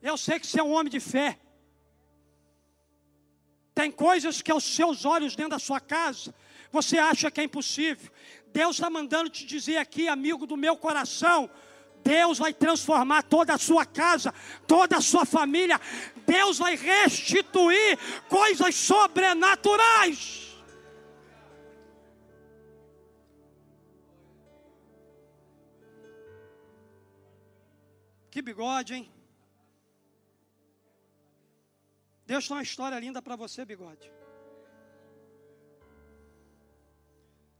Eu 0.04 0.18
sei 0.18 0.38
que 0.38 0.46
você 0.46 0.60
é 0.60 0.64
um 0.64 0.74
homem 0.74 0.92
de 0.92 1.00
fé. 1.00 1.40
Tem 3.74 3.90
coisas 3.90 4.42
que 4.42 4.52
aos 4.52 4.66
seus 4.66 5.06
olhos 5.06 5.34
dentro 5.34 5.52
da 5.52 5.60
sua 5.60 5.80
casa, 5.80 6.36
você 6.70 6.98
acha 7.00 7.32
que 7.32 7.40
é 7.40 7.46
impossível. 7.46 8.12
Deus 8.52 8.76
está 8.76 8.90
mandando 8.90 9.30
te 9.30 9.46
dizer 9.46 9.78
aqui, 9.78 10.10
amigo 10.10 10.46
do 10.46 10.58
meu 10.58 10.76
coração, 10.76 11.50
Deus 12.04 12.38
vai 12.38 12.54
transformar 12.54 13.24
toda 13.24 13.54
a 13.54 13.58
sua 13.58 13.86
casa, 13.86 14.34
toda 14.68 14.98
a 14.98 15.02
sua 15.02 15.26
família. 15.26 15.80
Deus 16.28 16.58
vai 16.58 16.76
restituir 16.76 17.98
coisas 18.28 18.76
sobrenaturais. 18.76 20.54
Que 28.30 28.42
bigode, 28.42 28.96
hein? 28.96 29.23
Deus 32.26 32.48
tem 32.48 32.56
uma 32.56 32.64
história 32.64 33.00
linda 33.00 33.22
para 33.22 33.36
você, 33.36 33.66
bigode. 33.66 34.12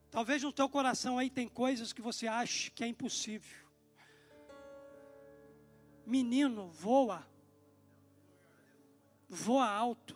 Talvez 0.10 0.44
no 0.44 0.54
teu 0.54 0.70
coração 0.70 1.18
aí 1.18 1.30
tem 1.30 1.48
coisas 1.48 1.92
que 1.92 2.02
você 2.02 2.28
acha 2.28 2.70
que 2.72 2.84
é 2.84 2.88
impossível. 2.88 3.68
Menino, 6.06 6.70
voa. 6.70 7.26
Voa 9.28 9.68
alto. 9.68 10.16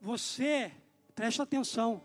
Você, 0.00 0.72
presta 1.14 1.44
atenção. 1.44 2.02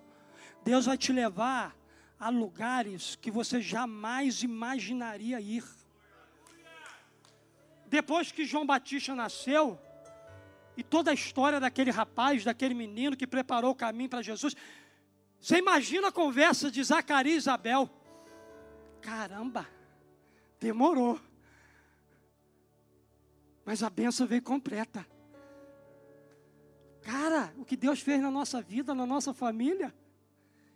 Deus 0.64 0.86
vai 0.86 0.98
te 0.98 1.12
levar 1.12 1.76
a 2.20 2.30
lugares 2.30 3.16
que 3.16 3.32
você 3.32 3.60
jamais 3.62 4.44
imaginaria 4.44 5.40
ir. 5.42 5.64
Depois 7.88 8.32
que 8.32 8.46
João 8.46 8.66
Batista 8.66 9.16
nasceu, 9.16 9.80
e 10.78 10.84
toda 10.84 11.12
a 11.12 11.14
história 11.14 11.60
daquele 11.60 11.92
rapaz, 11.92 12.44
daquele 12.44 12.74
menino 12.74 13.16
que 13.16 13.26
preparou 13.26 13.72
o 13.72 13.76
caminho 13.76 14.10
para 14.10 14.22
Jesus. 14.22 14.56
Você 15.40 15.58
imagina 15.58 16.08
a 16.10 16.12
conversa 16.12 16.70
de 16.72 16.84
Zacarias 16.84 17.36
e 17.36 17.38
Isabel. 17.38 17.90
Caramba, 19.02 19.68
demorou. 20.60 21.20
Mas 23.64 23.82
a 23.84 23.90
benção 23.90 24.28
veio 24.28 24.42
completa. 24.42 25.06
Cara, 27.02 27.54
o 27.58 27.64
que 27.64 27.78
Deus 27.78 28.00
fez 28.02 28.20
na 28.20 28.32
nossa 28.32 28.62
vida, 28.62 28.94
na 28.96 29.06
nossa 29.06 29.34
família. 29.34 29.94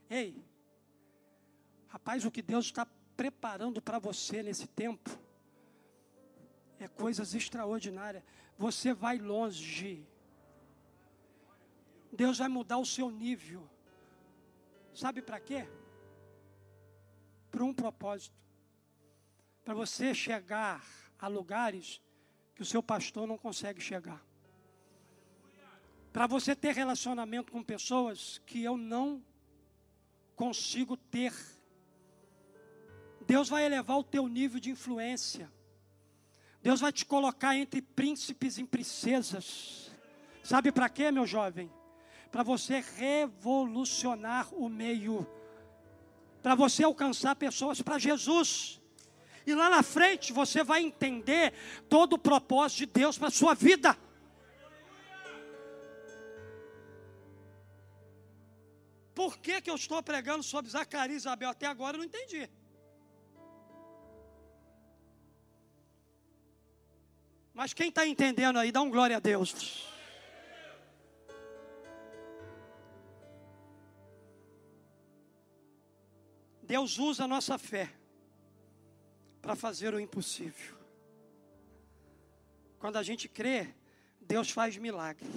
Ei, 0.10 0.44
rapaz, 1.88 2.24
o 2.24 2.32
que 2.32 2.42
Deus 2.42 2.66
está 2.66 2.88
preparando 3.18 3.82
para 3.82 4.00
você 4.00 4.42
nesse 4.44 4.68
tempo 4.68 5.10
é 6.80 6.88
coisas 6.88 7.34
extraordinárias. 7.34 8.24
Você 8.60 8.94
vai 8.94 9.18
longe. 9.18 10.06
Deus 12.12 12.40
vai 12.40 12.50
mudar 12.50 12.78
o 12.78 12.86
seu 12.86 13.10
nível. 13.10 13.66
Sabe 14.94 15.22
para 15.22 15.40
quê? 15.40 15.66
Para 17.50 17.64
um 17.64 17.74
propósito. 17.74 18.36
Para 19.64 19.74
você 19.74 20.14
chegar 20.14 20.86
a 21.18 21.28
lugares 21.30 22.02
que 22.54 22.62
o 22.62 22.66
seu 22.66 22.84
pastor 22.84 23.26
não 23.26 23.38
consegue 23.38 23.80
chegar. 23.80 24.22
Para 26.12 26.28
você 26.28 26.54
ter 26.54 26.76
relacionamento 26.76 27.54
com 27.54 27.64
pessoas 27.64 28.42
que 28.46 28.62
eu 28.62 28.76
não 28.76 29.24
consigo 30.36 30.98
ter. 30.98 31.34
Deus 33.26 33.48
vai 33.48 33.66
elevar 33.66 34.00
o 34.00 34.04
teu 34.04 34.28
nível 34.28 34.60
de 34.60 34.70
influência. 34.70 35.50
Deus 36.62 36.82
vai 36.82 36.92
te 36.92 37.06
colocar 37.06 37.56
entre 37.56 37.82
príncipes 37.82 38.58
e 38.58 38.64
princesas. 38.64 39.92
Sabe 40.44 40.72
para 40.72 40.90
quê, 40.90 41.12
meu 41.12 41.26
jovem? 41.26 41.72
Para 42.32 42.44
você 42.44 42.84
revolucionar 42.98 44.54
o 44.54 44.68
meio. 44.68 45.28
Para 46.44 46.56
você 46.56 46.84
alcançar 46.84 47.36
pessoas 47.36 47.82
para 47.82 47.98
Jesus. 47.98 48.82
E 49.46 49.54
lá 49.56 49.70
na 49.70 49.82
frente 49.82 50.34
você 50.34 50.64
vai 50.64 50.84
entender 50.84 51.54
todo 51.88 52.14
o 52.14 52.20
propósito 52.20 52.80
de 52.80 52.86
Deus 52.88 53.18
para 53.18 53.30
a 53.30 53.32
sua 53.32 53.54
vida. 53.54 53.98
Por 59.16 59.38
que, 59.38 59.62
que 59.62 59.70
eu 59.70 59.76
estou 59.76 60.02
pregando 60.02 60.44
sobre 60.44 60.72
Zacarias 60.72 61.24
e 61.24 61.28
Isabel? 61.28 61.50
Até 61.50 61.68
agora 61.68 61.96
eu 61.98 62.00
não 62.00 62.06
entendi. 62.06 62.50
Mas 67.60 67.74
quem 67.74 67.90
está 67.90 68.08
entendendo 68.08 68.58
aí, 68.58 68.72
dá 68.72 68.82
um 68.82 68.90
glória 68.90 69.18
a 69.18 69.20
Deus. 69.20 69.86
Deus 76.64 76.98
usa 76.98 77.26
a 77.26 77.28
nossa 77.28 77.58
fé 77.58 77.92
para 79.42 79.58
fazer 79.58 79.94
o 79.94 80.00
impossível. 80.00 80.78
Quando 82.80 82.96
a 82.96 83.04
gente 83.04 83.28
crê, 83.28 83.68
Deus 84.22 84.50
faz 84.52 84.78
milagre. 84.78 85.28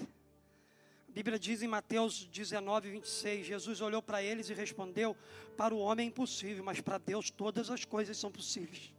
A 1.09 1.11
Bíblia 1.11 1.41
diz 1.41 1.61
em 1.61 1.67
Mateus 1.67 2.25
19, 2.27 2.89
26: 2.89 3.47
Jesus 3.49 3.81
olhou 3.81 4.01
para 4.01 4.23
eles 4.23 4.49
e 4.49 4.55
respondeu: 4.55 5.17
Para 5.57 5.75
o 5.75 5.81
homem 5.81 6.07
é 6.07 6.09
impossível, 6.09 6.63
mas 6.63 6.81
para 6.81 6.99
Deus 6.99 7.31
todas 7.31 7.69
as 7.69 7.85
coisas 7.85 8.17
são 8.17 8.31
possíveis. 8.31 8.95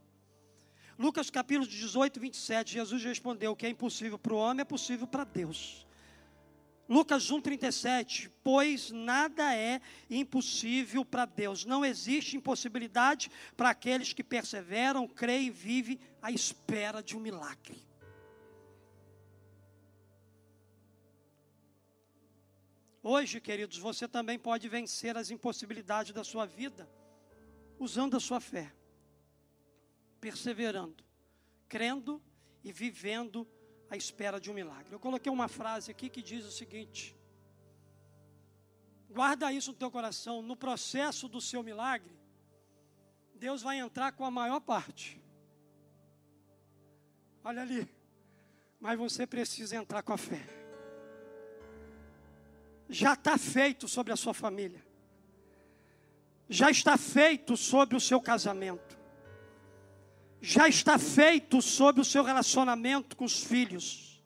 Lucas 0.98 1.28
capítulo 1.28 1.66
18, 1.66 2.20
27, 2.20 2.72
Jesus 2.72 3.02
respondeu: 3.02 3.52
O 3.52 3.56
que 3.56 3.66
é 3.66 3.68
impossível 3.68 4.18
para 4.18 4.34
o 4.34 4.36
homem 4.36 4.62
é 4.62 4.64
possível 4.64 5.06
para 5.06 5.24
Deus. 5.24 5.84
Lucas 6.88 7.30
1,37, 7.30 8.30
pois 8.42 8.90
nada 8.90 9.54
é 9.56 9.80
impossível 10.10 11.02
para 11.02 11.24
Deus, 11.24 11.64
não 11.64 11.82
existe 11.82 12.36
impossibilidade 12.36 13.30
para 13.56 13.70
aqueles 13.70 14.12
que 14.12 14.22
perseveram, 14.22 15.08
creem 15.08 15.46
e 15.46 15.50
vivem 15.50 15.98
à 16.20 16.30
espera 16.30 17.02
de 17.02 17.16
um 17.16 17.20
milagre. 17.20 17.82
Hoje, 23.02 23.40
queridos, 23.40 23.78
você 23.78 24.06
também 24.06 24.38
pode 24.38 24.68
vencer 24.68 25.16
as 25.16 25.30
impossibilidades 25.30 26.12
da 26.12 26.22
sua 26.22 26.44
vida 26.44 26.88
usando 27.78 28.16
a 28.16 28.20
sua 28.20 28.40
fé 28.40 28.72
perseverando, 30.24 31.04
crendo 31.68 32.18
e 32.62 32.72
vivendo 32.72 33.46
à 33.90 33.96
espera 33.96 34.40
de 34.40 34.50
um 34.50 34.54
milagre. 34.54 34.90
Eu 34.90 34.98
coloquei 34.98 35.30
uma 35.30 35.48
frase 35.48 35.90
aqui 35.90 36.08
que 36.08 36.22
diz 36.22 36.46
o 36.46 36.50
seguinte: 36.50 37.14
Guarda 39.10 39.52
isso 39.52 39.72
no 39.72 39.76
teu 39.76 39.90
coração, 39.90 40.40
no 40.40 40.56
processo 40.56 41.28
do 41.28 41.42
seu 41.42 41.62
milagre, 41.62 42.18
Deus 43.34 43.60
vai 43.60 43.78
entrar 43.78 44.12
com 44.12 44.24
a 44.24 44.30
maior 44.30 44.60
parte. 44.60 45.22
Olha 47.44 47.60
ali. 47.60 47.86
Mas 48.80 48.98
você 48.98 49.26
precisa 49.26 49.76
entrar 49.76 50.02
com 50.02 50.14
a 50.14 50.16
fé. 50.16 50.42
Já 52.88 53.12
está 53.12 53.36
feito 53.36 53.86
sobre 53.86 54.10
a 54.10 54.16
sua 54.16 54.32
família. 54.32 54.82
Já 56.48 56.70
está 56.70 56.96
feito 56.96 57.58
sobre 57.58 57.94
o 57.94 58.00
seu 58.00 58.22
casamento. 58.22 59.03
Já 60.46 60.68
está 60.68 60.98
feito 60.98 61.62
sobre 61.62 62.02
o 62.02 62.04
seu 62.04 62.22
relacionamento 62.22 63.16
com 63.16 63.24
os 63.24 63.42
filhos. 63.42 64.22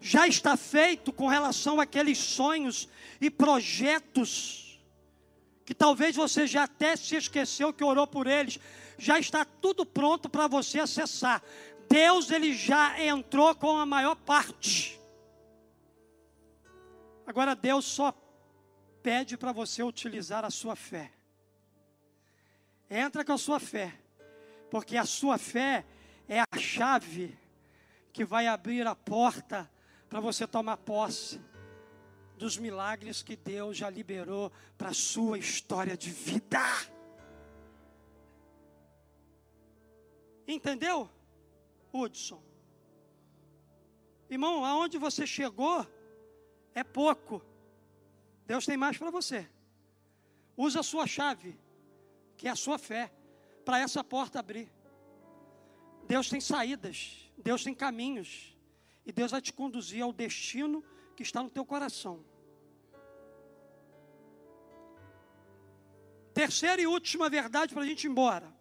Já 0.00 0.28
está 0.28 0.56
feito 0.56 1.12
com 1.12 1.26
relação 1.26 1.80
àqueles 1.80 2.18
sonhos 2.18 2.88
e 3.20 3.28
projetos 3.28 4.80
que 5.64 5.74
talvez 5.74 6.14
você 6.14 6.46
já 6.46 6.62
até 6.62 6.94
se 6.94 7.16
esqueceu 7.16 7.72
que 7.72 7.82
orou 7.82 8.06
por 8.06 8.28
eles. 8.28 8.60
Já 8.96 9.18
está 9.18 9.44
tudo 9.44 9.84
pronto 9.84 10.28
para 10.28 10.46
você 10.46 10.78
acessar. 10.78 11.42
Deus 11.88 12.30
ele 12.30 12.54
já 12.54 13.04
entrou 13.04 13.52
com 13.56 13.76
a 13.76 13.84
maior 13.84 14.14
parte. 14.14 15.00
Agora 17.26 17.56
Deus 17.56 17.86
só 17.86 18.14
pede 19.02 19.36
para 19.36 19.50
você 19.50 19.82
utilizar 19.82 20.44
a 20.44 20.50
sua 20.50 20.76
fé. 20.76 21.10
Entra 22.88 23.24
com 23.24 23.32
a 23.32 23.38
sua 23.38 23.58
fé, 23.58 23.98
porque 24.72 24.96
a 24.96 25.04
sua 25.04 25.36
fé 25.36 25.84
é 26.26 26.40
a 26.40 26.58
chave 26.58 27.38
que 28.10 28.24
vai 28.24 28.46
abrir 28.46 28.86
a 28.86 28.96
porta 28.96 29.70
para 30.08 30.18
você 30.18 30.46
tomar 30.46 30.78
posse 30.78 31.38
dos 32.38 32.56
milagres 32.56 33.22
que 33.22 33.36
Deus 33.36 33.76
já 33.76 33.90
liberou 33.90 34.50
para 34.78 34.88
a 34.88 34.94
sua 34.94 35.38
história 35.38 35.94
de 35.94 36.10
vida. 36.10 36.58
Entendeu? 40.48 41.06
Hudson. 41.92 42.42
Irmão, 44.30 44.64
aonde 44.64 44.96
você 44.96 45.26
chegou 45.26 45.86
é 46.74 46.82
pouco. 46.82 47.44
Deus 48.46 48.64
tem 48.64 48.78
mais 48.78 48.96
para 48.96 49.10
você. 49.10 49.46
Usa 50.56 50.80
a 50.80 50.82
sua 50.82 51.06
chave, 51.06 51.60
que 52.38 52.48
é 52.48 52.50
a 52.50 52.56
sua 52.56 52.78
fé, 52.78 53.12
para 53.64 53.78
essa 53.78 54.02
porta 54.02 54.38
abrir. 54.38 54.70
Deus 56.06 56.28
tem 56.28 56.40
saídas, 56.40 57.32
Deus 57.38 57.62
tem 57.64 57.74
caminhos, 57.74 58.56
e 59.04 59.12
Deus 59.12 59.30
vai 59.30 59.40
te 59.40 59.52
conduzir 59.52 60.02
ao 60.02 60.12
destino 60.12 60.84
que 61.16 61.22
está 61.22 61.42
no 61.42 61.50
teu 61.50 61.64
coração. 61.64 62.24
Terceira 66.34 66.80
e 66.80 66.86
última 66.86 67.28
verdade 67.28 67.74
para 67.74 67.82
a 67.82 67.86
gente 67.86 68.04
ir 68.04 68.10
embora. 68.10 68.52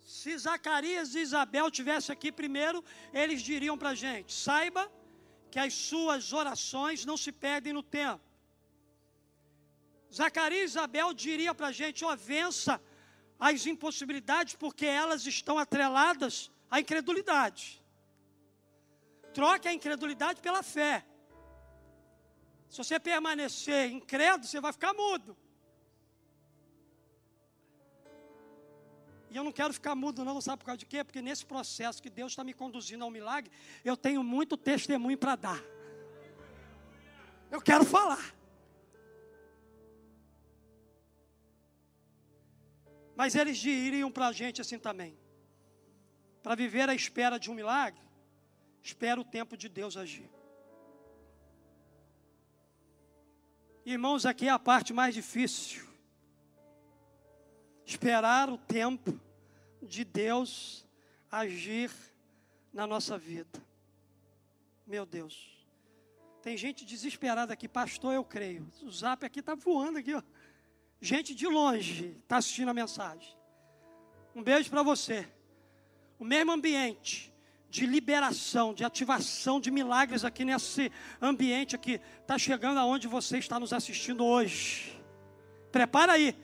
Se 0.00 0.36
Zacarias 0.38 1.14
e 1.14 1.20
Isabel 1.20 1.70
tivessem 1.70 2.12
aqui 2.12 2.30
primeiro, 2.32 2.82
eles 3.12 3.42
diriam 3.42 3.76
para 3.76 3.90
a 3.90 3.94
gente: 3.94 4.32
saiba 4.32 4.90
que 5.50 5.58
as 5.58 5.74
suas 5.74 6.32
orações 6.32 7.04
não 7.04 7.16
se 7.16 7.30
perdem 7.30 7.72
no 7.72 7.82
tempo. 7.82 8.24
Zacarias 10.12 10.62
e 10.62 10.64
Isabel 10.72 11.12
diria 11.12 11.54
para 11.54 11.68
a 11.68 11.72
gente: 11.72 12.04
ó, 12.04 12.14
vença 12.16 12.80
as 13.38 13.66
impossibilidades, 13.66 14.54
porque 14.54 14.86
elas 14.86 15.26
estão 15.26 15.58
atreladas 15.58 16.50
à 16.70 16.80
incredulidade. 16.80 17.82
Troque 19.32 19.68
a 19.68 19.72
incredulidade 19.72 20.40
pela 20.40 20.62
fé. 20.62 21.04
Se 22.68 22.78
você 22.78 22.98
permanecer 22.98 23.90
incrédulo, 23.90 24.46
você 24.46 24.60
vai 24.60 24.72
ficar 24.72 24.92
mudo. 24.94 25.36
E 29.30 29.36
eu 29.36 29.42
não 29.42 29.50
quero 29.50 29.74
ficar 29.74 29.96
mudo, 29.96 30.24
não, 30.24 30.40
sabe 30.40 30.58
por 30.58 30.66
causa 30.66 30.78
de 30.78 30.86
quê? 30.86 31.02
Porque 31.02 31.20
nesse 31.20 31.44
processo 31.44 32.00
que 32.00 32.08
Deus 32.08 32.30
está 32.30 32.44
me 32.44 32.54
conduzindo 32.54 33.02
ao 33.02 33.10
milagre, 33.10 33.50
eu 33.84 33.96
tenho 33.96 34.22
muito 34.22 34.56
testemunho 34.56 35.18
para 35.18 35.34
dar. 35.34 35.60
Eu 37.50 37.60
quero 37.60 37.84
falar. 37.84 38.34
Mas 43.16 43.34
eles 43.34 43.58
diriam 43.58 44.10
para 44.10 44.28
a 44.28 44.32
gente 44.32 44.60
assim 44.60 44.78
também. 44.78 45.16
Para 46.42 46.54
viver 46.54 46.88
à 46.88 46.94
espera 46.94 47.38
de 47.38 47.50
um 47.50 47.54
milagre, 47.54 48.00
espera 48.82 49.20
o 49.20 49.24
tempo 49.24 49.56
de 49.56 49.68
Deus 49.68 49.96
agir. 49.96 50.28
Irmãos, 53.86 54.24
aqui 54.24 54.48
é 54.48 54.50
a 54.50 54.58
parte 54.58 54.92
mais 54.92 55.14
difícil. 55.14 55.86
Esperar 57.84 58.48
o 58.48 58.56
tempo 58.56 59.20
de 59.82 60.04
Deus 60.04 60.86
agir 61.30 61.90
na 62.72 62.86
nossa 62.86 63.18
vida. 63.18 63.62
Meu 64.86 65.04
Deus. 65.04 65.54
Tem 66.42 66.56
gente 66.56 66.84
desesperada 66.84 67.52
aqui, 67.52 67.68
pastor, 67.68 68.14
eu 68.14 68.24
creio. 68.24 68.70
O 68.82 68.90
zap 68.90 69.24
aqui 69.24 69.40
está 69.40 69.54
voando 69.54 69.98
aqui, 69.98 70.14
ó. 70.14 70.22
Gente 71.04 71.34
de 71.34 71.46
longe 71.46 72.16
está 72.22 72.38
assistindo 72.38 72.70
a 72.70 72.72
mensagem. 72.72 73.36
Um 74.34 74.42
beijo 74.42 74.70
para 74.70 74.82
você. 74.82 75.28
O 76.18 76.24
mesmo 76.24 76.50
ambiente 76.50 77.30
de 77.68 77.84
liberação, 77.84 78.72
de 78.72 78.84
ativação 78.84 79.60
de 79.60 79.70
milagres 79.70 80.24
aqui 80.24 80.46
nesse 80.46 80.90
ambiente 81.20 81.76
aqui, 81.76 82.00
está 82.22 82.38
chegando 82.38 82.80
aonde 82.80 83.06
você 83.06 83.36
está 83.36 83.60
nos 83.60 83.74
assistindo 83.74 84.24
hoje. 84.24 84.98
Prepara 85.70 86.14
aí, 86.14 86.34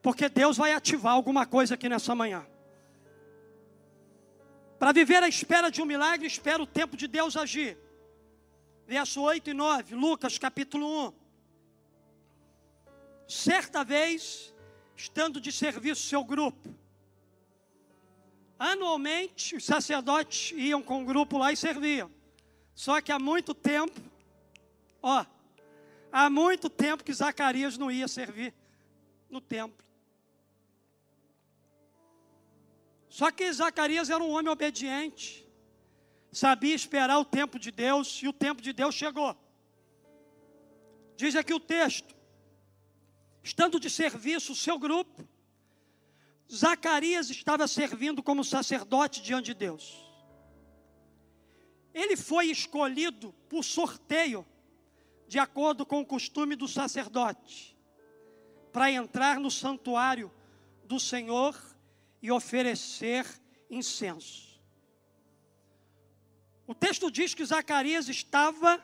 porque 0.00 0.26
Deus 0.30 0.56
vai 0.56 0.72
ativar 0.72 1.12
alguma 1.12 1.44
coisa 1.44 1.74
aqui 1.74 1.86
nessa 1.86 2.14
manhã. 2.14 2.46
Para 4.78 4.92
viver 4.92 5.22
à 5.22 5.28
espera 5.28 5.70
de 5.70 5.82
um 5.82 5.84
milagre, 5.84 6.26
espera 6.26 6.62
o 6.62 6.66
tempo 6.66 6.96
de 6.96 7.06
Deus 7.06 7.36
agir. 7.36 7.76
Verso 8.86 9.20
8 9.20 9.50
e 9.50 9.52
9, 9.52 9.94
Lucas 9.94 10.38
capítulo 10.38 11.08
1. 11.08 11.27
Certa 13.28 13.84
vez, 13.84 14.54
estando 14.96 15.38
de 15.38 15.52
serviço 15.52 16.08
seu 16.08 16.24
grupo, 16.24 16.74
anualmente 18.58 19.54
os 19.54 19.66
sacerdotes 19.66 20.56
iam 20.56 20.82
com 20.82 21.02
o 21.02 21.04
grupo 21.04 21.36
lá 21.36 21.52
e 21.52 21.56
serviam. 21.56 22.10
Só 22.74 23.02
que 23.02 23.12
há 23.12 23.18
muito 23.18 23.54
tempo, 23.54 24.00
ó, 25.02 25.26
há 26.10 26.30
muito 26.30 26.70
tempo 26.70 27.04
que 27.04 27.12
Zacarias 27.12 27.76
não 27.76 27.90
ia 27.90 28.08
servir 28.08 28.54
no 29.28 29.42
templo. 29.42 29.86
Só 33.10 33.30
que 33.30 33.52
Zacarias 33.52 34.08
era 34.08 34.24
um 34.24 34.30
homem 34.30 34.50
obediente, 34.50 35.46
sabia 36.32 36.74
esperar 36.74 37.18
o 37.18 37.26
tempo 37.26 37.58
de 37.58 37.70
Deus, 37.70 38.22
e 38.22 38.28
o 38.28 38.32
tempo 38.32 38.62
de 38.62 38.72
Deus 38.72 38.94
chegou. 38.94 39.36
Diz 41.14 41.36
aqui 41.36 41.52
o 41.52 41.60
texto: 41.60 42.17
estando 43.48 43.80
de 43.80 43.88
serviço 43.88 44.52
o 44.52 44.56
seu 44.56 44.78
grupo, 44.78 45.26
Zacarias 46.52 47.30
estava 47.30 47.66
servindo 47.66 48.22
como 48.22 48.44
sacerdote 48.44 49.22
diante 49.22 49.46
de 49.46 49.54
Deus. 49.54 50.06
Ele 51.94 52.14
foi 52.14 52.50
escolhido 52.50 53.32
por 53.48 53.64
sorteio, 53.64 54.46
de 55.26 55.38
acordo 55.38 55.86
com 55.86 56.00
o 56.00 56.06
costume 56.06 56.56
do 56.56 56.68
sacerdote, 56.68 57.74
para 58.70 58.90
entrar 58.90 59.40
no 59.40 59.50
santuário 59.50 60.30
do 60.84 61.00
Senhor 61.00 61.58
e 62.20 62.30
oferecer 62.30 63.26
incenso. 63.70 64.60
O 66.66 66.74
texto 66.74 67.10
diz 67.10 67.32
que 67.32 67.46
Zacarias 67.46 68.10
estava 68.10 68.78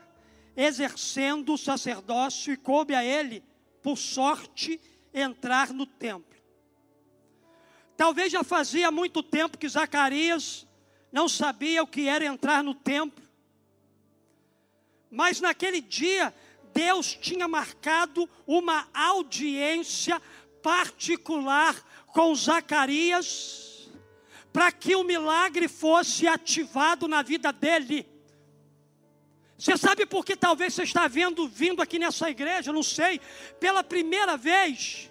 exercendo 0.56 1.52
o 1.52 1.58
sacerdócio 1.58 2.50
e 2.50 2.56
coube 2.56 2.94
a 2.94 3.04
ele, 3.04 3.44
por 3.84 3.98
sorte, 3.98 4.80
entrar 5.12 5.70
no 5.70 5.84
templo. 5.84 6.34
Talvez 7.98 8.32
já 8.32 8.42
fazia 8.42 8.90
muito 8.90 9.22
tempo 9.22 9.58
que 9.58 9.68
Zacarias 9.68 10.66
não 11.12 11.28
sabia 11.28 11.82
o 11.82 11.86
que 11.86 12.08
era 12.08 12.24
entrar 12.24 12.64
no 12.64 12.74
templo. 12.74 13.22
Mas 15.10 15.38
naquele 15.38 15.82
dia, 15.82 16.34
Deus 16.72 17.14
tinha 17.14 17.46
marcado 17.46 18.28
uma 18.46 18.88
audiência 18.94 20.20
particular 20.62 21.76
com 22.06 22.34
Zacarias, 22.34 23.90
para 24.50 24.72
que 24.72 24.96
o 24.96 25.04
milagre 25.04 25.68
fosse 25.68 26.26
ativado 26.26 27.06
na 27.06 27.20
vida 27.20 27.52
dele. 27.52 28.08
Você 29.64 29.78
sabe 29.78 30.04
por 30.04 30.26
que 30.26 30.36
talvez 30.36 30.74
você 30.74 30.82
está 30.82 31.08
vendo, 31.08 31.48
vindo 31.48 31.80
aqui 31.80 31.98
nessa 31.98 32.28
igreja, 32.28 32.70
não 32.70 32.82
sei, 32.82 33.18
pela 33.58 33.82
primeira 33.82 34.36
vez. 34.36 35.10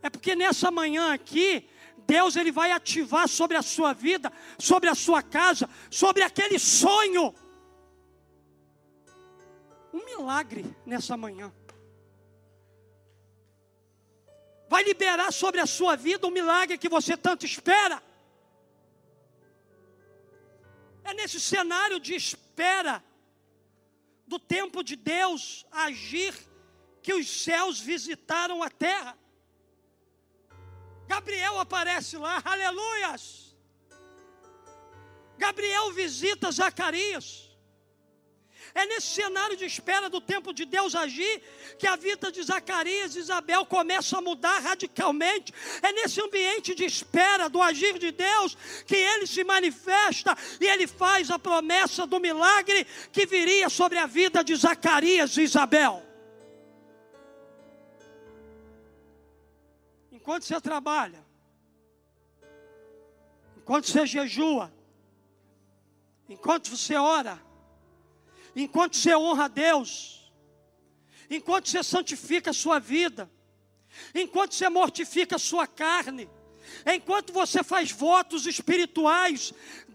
É 0.00 0.08
porque 0.08 0.36
nessa 0.36 0.70
manhã 0.70 1.12
aqui, 1.12 1.68
Deus 2.06 2.36
ele 2.36 2.52
vai 2.52 2.70
ativar 2.70 3.28
sobre 3.28 3.56
a 3.56 3.62
sua 3.62 3.92
vida, 3.92 4.32
sobre 4.60 4.88
a 4.88 4.94
sua 4.94 5.24
casa, 5.24 5.68
sobre 5.90 6.22
aquele 6.22 6.56
sonho. 6.56 7.34
Um 9.92 10.04
milagre 10.04 10.64
nessa 10.86 11.16
manhã. 11.16 11.52
Vai 14.68 14.84
liberar 14.84 15.32
sobre 15.32 15.60
a 15.60 15.66
sua 15.66 15.96
vida 15.96 16.28
um 16.28 16.30
milagre 16.30 16.78
que 16.78 16.88
você 16.88 17.16
tanto 17.16 17.44
espera. 17.44 18.00
É 21.02 21.12
nesse 21.12 21.40
cenário 21.40 21.98
de 21.98 22.14
espera 22.52 23.02
do 24.26 24.38
tempo 24.38 24.84
de 24.84 24.94
Deus 24.94 25.66
agir 25.72 26.34
que 27.02 27.14
os 27.14 27.26
céus 27.42 27.80
visitaram 27.80 28.62
a 28.62 28.68
terra. 28.68 29.18
Gabriel 31.06 31.58
aparece 31.58 32.16
lá, 32.18 32.42
aleluias. 32.44 33.56
Gabriel 35.38 35.92
visita 35.92 36.52
Zacarias. 36.52 37.50
É 38.74 38.86
nesse 38.86 39.08
cenário 39.08 39.56
de 39.56 39.66
espera 39.66 40.08
do 40.08 40.20
tempo 40.20 40.52
de 40.52 40.64
Deus 40.64 40.94
agir 40.94 41.42
que 41.78 41.86
a 41.86 41.94
vida 41.94 42.32
de 42.32 42.42
Zacarias 42.42 43.14
e 43.14 43.18
Isabel 43.18 43.66
começa 43.66 44.16
a 44.16 44.22
mudar 44.22 44.60
radicalmente. 44.60 45.52
É 45.82 45.92
nesse 45.92 46.20
ambiente 46.22 46.74
de 46.74 46.84
espera 46.84 47.48
do 47.48 47.60
agir 47.60 47.98
de 47.98 48.10
Deus 48.10 48.56
que 48.86 48.96
ele 48.96 49.26
se 49.26 49.44
manifesta 49.44 50.36
e 50.58 50.66
ele 50.66 50.86
faz 50.86 51.30
a 51.30 51.38
promessa 51.38 52.06
do 52.06 52.18
milagre 52.18 52.86
que 53.12 53.26
viria 53.26 53.68
sobre 53.68 53.98
a 53.98 54.06
vida 54.06 54.42
de 54.42 54.54
Zacarias 54.56 55.36
e 55.36 55.42
Isabel. 55.42 56.02
Enquanto 60.10 60.44
você 60.44 60.60
trabalha, 60.60 61.22
enquanto 63.58 63.86
você 63.90 64.06
jejua, 64.06 64.72
enquanto 66.28 66.70
você 66.70 66.94
ora, 66.94 67.51
enquanto 68.54 68.96
você 68.96 69.14
honra 69.14 69.44
a 69.44 69.48
Deus, 69.48 70.32
enquanto 71.30 71.68
você 71.68 71.82
santifica 71.82 72.50
a 72.50 72.54
sua 72.54 72.78
vida, 72.78 73.30
enquanto 74.14 74.54
você 74.54 74.68
mortifica 74.68 75.36
a 75.36 75.38
sua 75.38 75.66
carne, 75.66 76.28
enquanto 76.86 77.32
você 77.32 77.62
faz 77.62 77.90
votos 77.90 78.46
espirituais, 78.46 79.52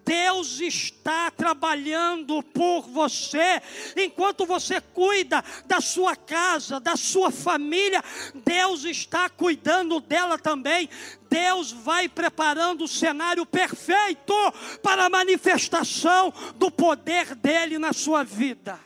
Deus 0.07 0.61
está 0.61 1.29
trabalhando 1.29 2.41
por 2.41 2.83
você. 2.83 3.61
Enquanto 3.97 4.45
você 4.45 4.79
cuida 4.79 5.43
da 5.65 5.81
sua 5.81 6.15
casa, 6.15 6.79
da 6.79 6.95
sua 6.95 7.29
família, 7.29 8.01
Deus 8.33 8.85
está 8.85 9.29
cuidando 9.29 9.99
dela 9.99 10.39
também. 10.39 10.89
Deus 11.29 11.73
vai 11.73 12.07
preparando 12.07 12.85
o 12.85 12.87
cenário 12.87 13.45
perfeito 13.45 14.33
para 14.81 15.07
a 15.07 15.09
manifestação 15.09 16.33
do 16.55 16.71
poder 16.71 17.35
dele 17.35 17.77
na 17.77 17.91
sua 17.91 18.23
vida. 18.23 18.79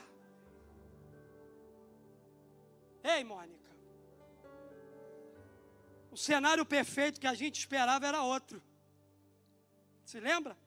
Ei, 3.04 3.24
Mônica. 3.24 3.62
O 6.12 6.18
cenário 6.18 6.66
perfeito 6.66 7.22
que 7.22 7.28
a 7.28 7.36
gente 7.36 7.60
esperava 7.60 8.08
era 8.08 8.24
outro. 8.24 8.60
Se 10.04 10.20
lembra? 10.20 10.58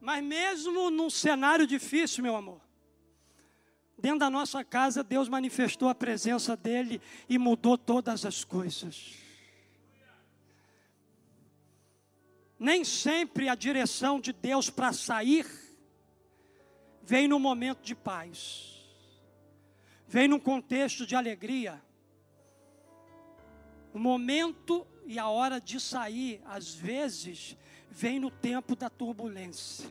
Mas 0.00 0.24
mesmo 0.24 0.90
num 0.90 1.10
cenário 1.10 1.66
difícil, 1.66 2.22
meu 2.22 2.34
amor, 2.34 2.60
dentro 3.98 4.20
da 4.20 4.30
nossa 4.30 4.64
casa, 4.64 5.04
Deus 5.04 5.28
manifestou 5.28 5.88
a 5.88 5.94
presença 5.94 6.56
dEle 6.56 7.00
e 7.28 7.36
mudou 7.36 7.76
todas 7.76 8.24
as 8.24 8.42
coisas. 8.42 9.14
Nem 12.58 12.84
sempre 12.84 13.48
a 13.48 13.54
direção 13.54 14.20
de 14.20 14.32
Deus 14.32 14.70
para 14.70 14.92
sair 14.92 15.46
vem 17.02 17.26
no 17.26 17.38
momento 17.38 17.82
de 17.82 17.94
paz, 17.94 18.78
vem 20.06 20.28
num 20.28 20.38
contexto 20.38 21.06
de 21.06 21.14
alegria. 21.14 21.82
O 23.92 23.98
momento 23.98 24.86
e 25.04 25.18
a 25.18 25.28
hora 25.28 25.60
de 25.60 25.80
sair, 25.80 26.40
às 26.44 26.72
vezes, 26.72 27.56
vem 27.90 28.20
no 28.20 28.30
tempo 28.30 28.76
da 28.76 28.88
turbulência. 28.88 29.88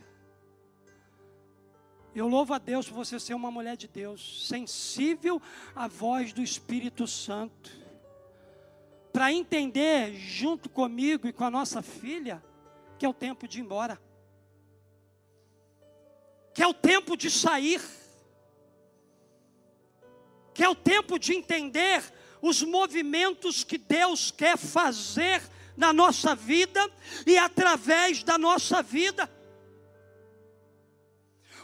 Eu 2.16 2.28
louvo 2.28 2.54
a 2.54 2.58
Deus 2.58 2.88
por 2.88 2.96
você 2.96 3.20
ser 3.20 3.34
uma 3.34 3.52
mulher 3.52 3.78
de 3.78 3.88
Deus, 3.88 4.48
sensível 4.48 5.42
à 5.76 5.88
voz 5.88 6.34
do 6.34 6.42
Espírito 6.42 7.06
Santo, 7.06 7.72
para 9.14 9.32
entender 9.32 10.14
junto 10.16 10.70
comigo 10.70 11.28
e 11.28 11.34
com 11.34 11.44
a 11.44 11.52
nossa 11.52 11.82
filha 11.82 12.44
que 12.98 13.06
é 13.06 13.10
o 13.10 13.14
tempo 13.14 13.48
de 13.48 13.60
ir 13.60 13.62
embora, 13.62 14.00
que 16.54 16.62
é 16.62 16.68
o 16.68 16.74
tempo 16.74 17.16
de 17.16 17.30
sair, 17.30 17.82
que 20.54 20.64
é 20.64 20.68
o 20.68 20.76
tempo 20.76 21.18
de 21.18 21.34
entender 21.34 22.04
os 22.42 22.62
movimentos 22.62 23.64
que 23.64 23.78
Deus 23.78 24.32
quer 24.32 24.58
fazer 24.58 25.42
na 25.80 25.94
nossa 25.94 26.36
vida 26.36 26.92
e 27.26 27.38
através 27.38 28.22
da 28.22 28.38
nossa 28.38 28.84
vida. 28.84 29.32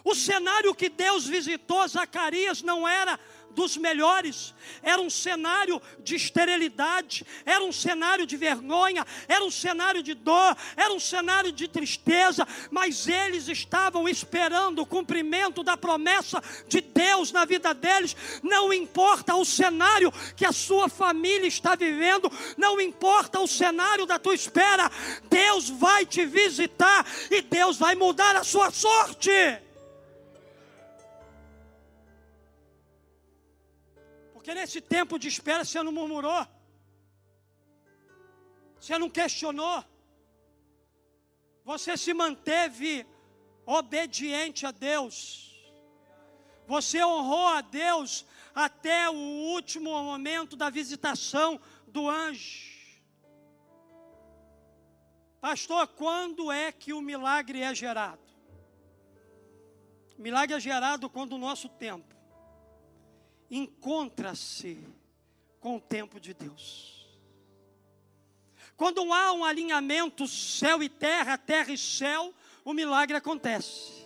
O 0.06 0.16
cenário 0.16 0.74
que 0.74 0.88
Deus 0.88 1.28
visitou 1.28 1.86
Zacarias 1.86 2.62
não 2.62 2.88
era 2.88 3.20
dos 3.56 3.78
melhores, 3.78 4.54
era 4.84 5.02
um 5.02 5.10
cenário 5.10 5.82
de 6.00 6.16
esterilidade, 6.16 7.26
era 7.46 7.64
um 7.64 7.72
cenário 7.72 8.28
de 8.28 8.36
vergonha, 8.36 9.06
era 9.28 9.44
um 9.44 9.50
cenário 9.50 10.04
de 10.04 10.14
dor, 10.14 10.56
era 10.76 10.94
um 10.94 11.00
cenário 11.00 11.52
de 11.52 11.68
tristeza, 11.68 12.48
mas 12.70 13.08
eles 13.08 13.48
estavam 13.48 14.08
esperando 14.08 14.82
o 14.82 14.86
cumprimento 14.86 15.64
da 15.64 15.78
promessa 15.78 16.44
de 16.68 16.82
Deus 16.82 17.32
na 17.32 17.46
vida 17.46 17.74
deles. 17.74 18.16
Não 18.44 18.74
importa 18.74 19.36
o 19.36 19.46
cenário 19.46 20.12
que 20.36 20.46
a 20.46 20.52
sua 20.52 20.90
família 20.90 21.48
está 21.48 21.76
vivendo, 21.76 22.32
não 22.58 22.80
importa 22.82 23.40
o 23.40 23.48
cenário 23.48 24.06
da 24.06 24.20
tua 24.20 24.36
espera, 24.36 24.92
Deus 25.30 25.70
vai 25.70 26.06
te 26.06 26.26
visitar 26.26 27.06
e 27.32 27.42
Deus 27.42 27.78
vai 27.78 27.96
mudar 27.96 28.36
a 28.36 28.44
sua 28.44 28.70
sorte. 28.72 29.32
Porque 34.46 34.60
nesse 34.60 34.80
tempo 34.80 35.18
de 35.18 35.28
espera 35.28 35.66
você 35.66 35.82
não 35.82 35.92
murmurou, 35.92 36.46
você 38.80 38.96
não 38.96 39.10
questionou, 39.10 39.84
você 41.64 41.98
se 41.98 42.14
manteve 42.14 43.08
obediente 43.66 44.64
a 44.68 44.70
Deus, 44.70 45.52
você 46.68 47.04
honrou 47.04 47.48
a 47.48 47.62
Deus 47.62 48.24
até 48.54 49.10
o 49.10 49.16
último 49.16 49.90
momento 50.04 50.56
da 50.56 50.70
visitação 50.70 51.60
do 51.88 52.08
anjo. 52.08 53.02
Pastor, 55.42 55.88
quando 55.88 56.52
é 56.52 56.72
que 56.72 56.94
o 56.94 57.02
milagre 57.02 57.64
é 57.64 57.74
gerado? 57.74 58.22
Milagre 60.20 60.56
é 60.56 60.60
gerado 60.60 61.10
quando 61.10 61.34
o 61.34 61.40
nosso 61.40 61.68
tempo 61.68 62.15
encontra-se 63.50 64.80
com 65.60 65.78
o 65.78 65.82
tempo 65.82 66.20
de 66.20 66.34
Deus. 66.34 66.96
Quando 68.78 69.14
há 69.14 69.32
um 69.32 69.46
alinhamento 69.46 70.28
céu 70.28 70.84
e 70.84 70.90
terra, 70.90 71.38
terra 71.38 71.72
e 71.72 71.78
céu, 71.78 72.34
o 72.64 72.74
milagre 72.74 73.16
acontece. 73.16 74.06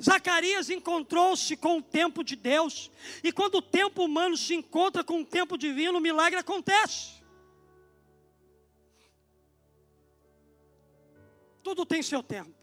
Zacarias 0.00 0.70
encontrou-se 0.70 1.56
com 1.56 1.78
o 1.78 1.82
tempo 1.82 2.22
de 2.22 2.36
Deus, 2.36 2.90
e 3.22 3.32
quando 3.32 3.56
o 3.56 3.62
tempo 3.62 4.04
humano 4.04 4.36
se 4.36 4.54
encontra 4.54 5.02
com 5.02 5.20
o 5.20 5.26
tempo 5.26 5.58
divino, 5.58 5.98
o 5.98 6.00
milagre 6.00 6.38
acontece. 6.38 7.18
Tudo 11.62 11.84
tem 11.84 12.02
seu 12.02 12.22
tempo. 12.22 12.54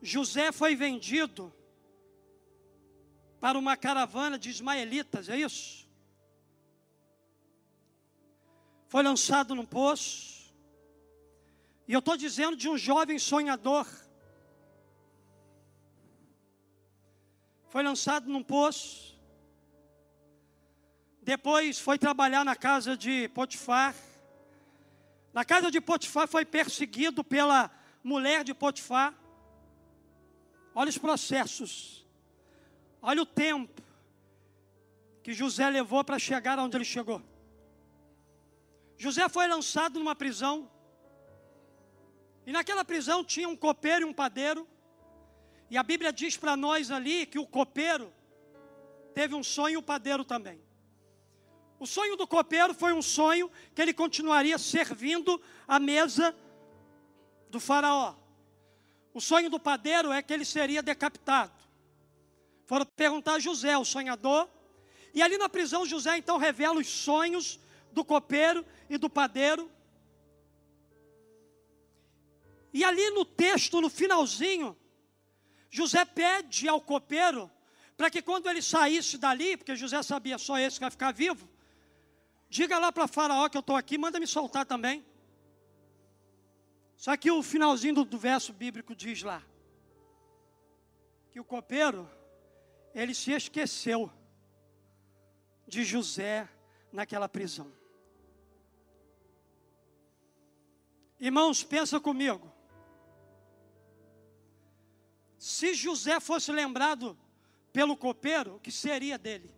José 0.00 0.52
foi 0.52 0.76
vendido 0.76 1.52
para 3.40 3.58
uma 3.58 3.76
caravana 3.76 4.38
de 4.38 4.50
ismaelitas, 4.50 5.28
é 5.28 5.36
isso? 5.36 5.88
Foi 8.88 9.02
lançado 9.02 9.54
num 9.54 9.66
poço. 9.66 10.52
E 11.86 11.92
eu 11.92 12.00
estou 12.00 12.16
dizendo 12.16 12.56
de 12.56 12.68
um 12.68 12.76
jovem 12.76 13.18
sonhador. 13.18 13.86
Foi 17.68 17.82
lançado 17.82 18.28
num 18.28 18.42
poço. 18.42 19.18
Depois 21.22 21.78
foi 21.78 21.98
trabalhar 21.98 22.44
na 22.44 22.56
casa 22.56 22.96
de 22.96 23.28
Potifar. 23.28 23.94
Na 25.32 25.44
casa 25.44 25.70
de 25.70 25.80
Potifar 25.80 26.26
foi 26.26 26.44
perseguido 26.44 27.22
pela 27.22 27.70
mulher 28.02 28.42
de 28.42 28.54
Potifar. 28.54 29.14
Olha 30.74 30.88
os 30.88 30.98
processos 30.98 31.97
Olha 33.00 33.22
o 33.22 33.26
tempo 33.26 33.82
que 35.22 35.32
José 35.32 35.68
levou 35.68 36.02
para 36.02 36.18
chegar 36.18 36.58
onde 36.58 36.76
ele 36.76 36.84
chegou. 36.84 37.22
José 38.96 39.28
foi 39.28 39.46
lançado 39.46 39.98
numa 39.98 40.14
prisão. 40.14 40.70
E 42.46 42.52
naquela 42.52 42.84
prisão 42.84 43.22
tinha 43.22 43.48
um 43.48 43.56
copeiro 43.56 44.06
e 44.06 44.08
um 44.08 44.12
padeiro. 44.12 44.66
E 45.70 45.76
a 45.76 45.82
Bíblia 45.82 46.12
diz 46.12 46.36
para 46.36 46.56
nós 46.56 46.90
ali 46.90 47.26
que 47.26 47.38
o 47.38 47.46
copeiro 47.46 48.12
teve 49.14 49.34
um 49.34 49.42
sonho 49.42 49.74
e 49.74 49.76
o 49.76 49.82
padeiro 49.82 50.24
também. 50.24 50.60
O 51.78 51.86
sonho 51.86 52.16
do 52.16 52.26
copeiro 52.26 52.74
foi 52.74 52.92
um 52.92 53.02
sonho 53.02 53.50
que 53.74 53.80
ele 53.80 53.92
continuaria 53.92 54.58
servindo 54.58 55.40
a 55.66 55.78
mesa 55.78 56.34
do 57.50 57.60
faraó. 57.60 58.14
O 59.14 59.20
sonho 59.20 59.48
do 59.48 59.60
padeiro 59.60 60.10
é 60.10 60.22
que 60.22 60.32
ele 60.32 60.44
seria 60.44 60.82
decapitado. 60.82 61.57
Foram 62.68 62.86
perguntar 62.86 63.34
a 63.34 63.38
José, 63.40 63.76
o 63.76 63.84
sonhador, 63.84 64.48
e 65.12 65.20
ali 65.20 65.36
na 65.36 65.48
prisão 65.48 65.84
José 65.84 66.16
então 66.16 66.38
revela 66.38 66.78
os 66.78 66.86
sonhos 66.86 67.58
do 67.90 68.04
copeiro 68.04 68.64
e 68.88 68.96
do 68.96 69.10
padeiro. 69.10 69.68
E 72.72 72.84
ali 72.84 73.10
no 73.10 73.24
texto, 73.24 73.80
no 73.80 73.90
finalzinho, 73.90 74.76
José 75.68 76.04
pede 76.04 76.68
ao 76.68 76.80
copeiro 76.80 77.50
para 77.96 78.08
que 78.08 78.22
quando 78.22 78.48
ele 78.48 78.62
saísse 78.62 79.18
dali, 79.18 79.56
porque 79.56 79.74
José 79.74 80.00
sabia 80.04 80.38
só 80.38 80.56
esse 80.58 80.76
que 80.76 80.84
vai 80.84 80.90
ficar 80.90 81.12
vivo, 81.12 81.48
Diga 82.50 82.78
lá 82.78 82.90
para 82.90 83.06
Faraó 83.06 83.48
que 83.48 83.56
eu 83.56 83.60
estou 83.60 83.76
aqui, 83.76 83.98
manda 83.98 84.18
me 84.18 84.26
soltar 84.26 84.64
também. 84.64 85.04
Só 86.96 87.16
que 87.16 87.30
o 87.30 87.42
finalzinho 87.42 87.96
do, 87.96 88.04
do 88.04 88.18
verso 88.18 88.52
bíblico 88.52 88.94
diz 88.94 89.22
lá 89.22 89.42
que 91.30 91.38
o 91.38 91.44
copeiro 91.44 92.08
ele 92.94 93.14
se 93.14 93.32
esqueceu 93.32 94.10
de 95.66 95.84
José 95.84 96.48
naquela 96.92 97.28
prisão. 97.28 97.72
Irmãos, 101.20 101.64
pensa 101.64 102.00
comigo. 102.00 102.52
Se 105.38 105.74
José 105.74 106.18
fosse 106.20 106.50
lembrado 106.50 107.18
pelo 107.72 107.96
copeiro, 107.96 108.56
o 108.56 108.60
que 108.60 108.72
seria 108.72 109.18
dele? 109.18 109.54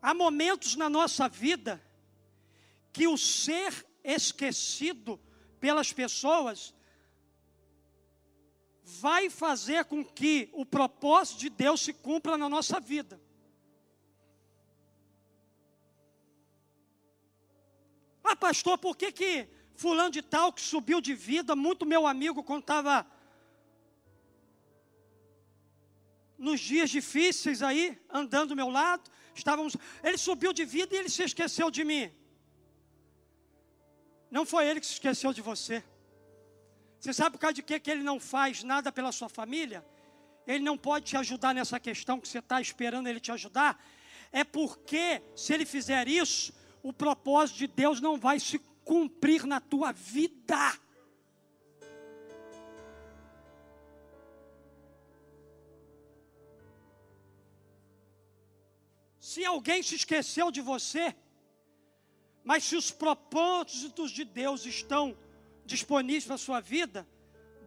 Há 0.00 0.14
momentos 0.14 0.76
na 0.76 0.88
nossa 0.88 1.28
vida 1.28 1.82
que 2.92 3.06
o 3.06 3.16
ser 3.16 3.86
esquecido 4.02 5.20
pelas 5.60 5.92
pessoas 5.92 6.74
vai 8.88 9.28
fazer 9.28 9.84
com 9.84 10.02
que 10.02 10.48
o 10.52 10.64
propósito 10.64 11.38
de 11.38 11.50
Deus 11.50 11.80
se 11.80 11.92
cumpra 11.92 12.38
na 12.38 12.48
nossa 12.48 12.80
vida. 12.80 13.20
Ah, 18.24 18.34
pastor, 18.34 18.78
por 18.78 18.96
que 18.96 19.12
que 19.12 19.48
fulano 19.74 20.10
de 20.10 20.22
tal 20.22 20.52
que 20.52 20.60
subiu 20.60 21.00
de 21.00 21.14
vida, 21.14 21.54
muito 21.54 21.84
meu 21.84 22.06
amigo 22.06 22.42
quando 22.42 22.62
estava 22.62 23.06
nos 26.38 26.60
dias 26.60 26.88
difíceis 26.88 27.62
aí, 27.62 28.00
andando 28.08 28.50
do 28.50 28.56
meu 28.56 28.70
lado, 28.70 29.10
estávamos, 29.34 29.76
ele 30.02 30.16
subiu 30.16 30.52
de 30.52 30.64
vida 30.64 30.94
e 30.94 30.98
ele 30.98 31.10
se 31.10 31.22
esqueceu 31.22 31.70
de 31.70 31.84
mim. 31.84 32.10
Não 34.30 34.46
foi 34.46 34.66
ele 34.66 34.80
que 34.80 34.86
se 34.86 34.94
esqueceu 34.94 35.32
de 35.32 35.42
você. 35.42 35.84
Você 36.98 37.12
sabe 37.12 37.36
por 37.36 37.40
causa 37.40 37.54
de 37.54 37.62
que, 37.62 37.78
que 37.78 37.90
ele 37.90 38.02
não 38.02 38.18
faz 38.18 38.62
nada 38.62 38.90
pela 38.90 39.12
sua 39.12 39.28
família? 39.28 39.84
Ele 40.46 40.64
não 40.64 40.76
pode 40.76 41.04
te 41.06 41.16
ajudar 41.16 41.54
nessa 41.54 41.78
questão 41.78 42.18
que 42.18 42.26
você 42.26 42.38
está 42.38 42.60
esperando 42.60 43.06
ele 43.06 43.20
te 43.20 43.30
ajudar. 43.30 43.82
É 44.32 44.42
porque, 44.42 45.22
se 45.36 45.54
ele 45.54 45.64
fizer 45.64 46.08
isso, 46.08 46.52
o 46.82 46.92
propósito 46.92 47.58
de 47.58 47.66
Deus 47.66 48.00
não 48.00 48.18
vai 48.18 48.40
se 48.40 48.58
cumprir 48.84 49.46
na 49.46 49.60
tua 49.60 49.92
vida. 49.92 50.78
Se 59.20 59.44
alguém 59.44 59.82
se 59.82 59.94
esqueceu 59.94 60.50
de 60.50 60.60
você, 60.60 61.14
mas 62.42 62.64
se 62.64 62.74
os 62.74 62.90
propósitos 62.90 64.10
de 64.10 64.24
Deus 64.24 64.64
estão 64.64 65.16
disponíveis 65.68 66.24
para 66.24 66.34
a 66.34 66.38
sua 66.38 66.60
vida, 66.60 67.06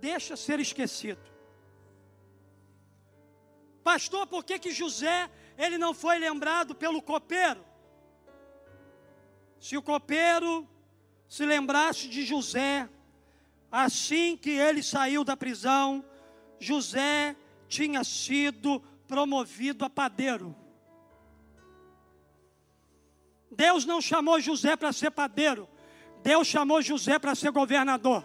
deixa 0.02 0.36
ser 0.36 0.60
esquecido. 0.60 1.22
Pastor, 3.84 4.28
por 4.28 4.44
que, 4.44 4.60
que 4.60 4.72
José 4.72 5.30
ele 5.58 5.78
não 5.78 5.94
foi 5.94 6.18
lembrado 6.18 6.76
pelo 6.76 7.02
copeiro? 7.02 7.64
Se 9.60 9.78
o 9.78 9.82
copeiro 9.82 10.68
se 11.30 11.46
lembrasse 11.46 12.10
de 12.10 12.26
José, 12.26 12.90
assim 13.72 14.36
que 14.36 14.50
ele 14.50 14.82
saiu 14.82 15.24
da 15.24 15.38
prisão, 15.38 16.04
José 16.60 17.36
tinha 17.68 18.04
sido 18.04 18.82
promovido 19.08 19.86
a 19.86 19.90
padeiro. 19.90 20.56
Deus 23.52 23.86
não 23.86 24.02
chamou 24.02 24.40
José 24.40 24.76
para 24.76 24.92
ser 24.92 25.12
padeiro, 25.12 25.70
Deus 26.24 26.48
chamou 26.48 26.82
José 26.82 27.18
para 27.18 27.36
ser 27.36 27.52
governador. 27.52 28.24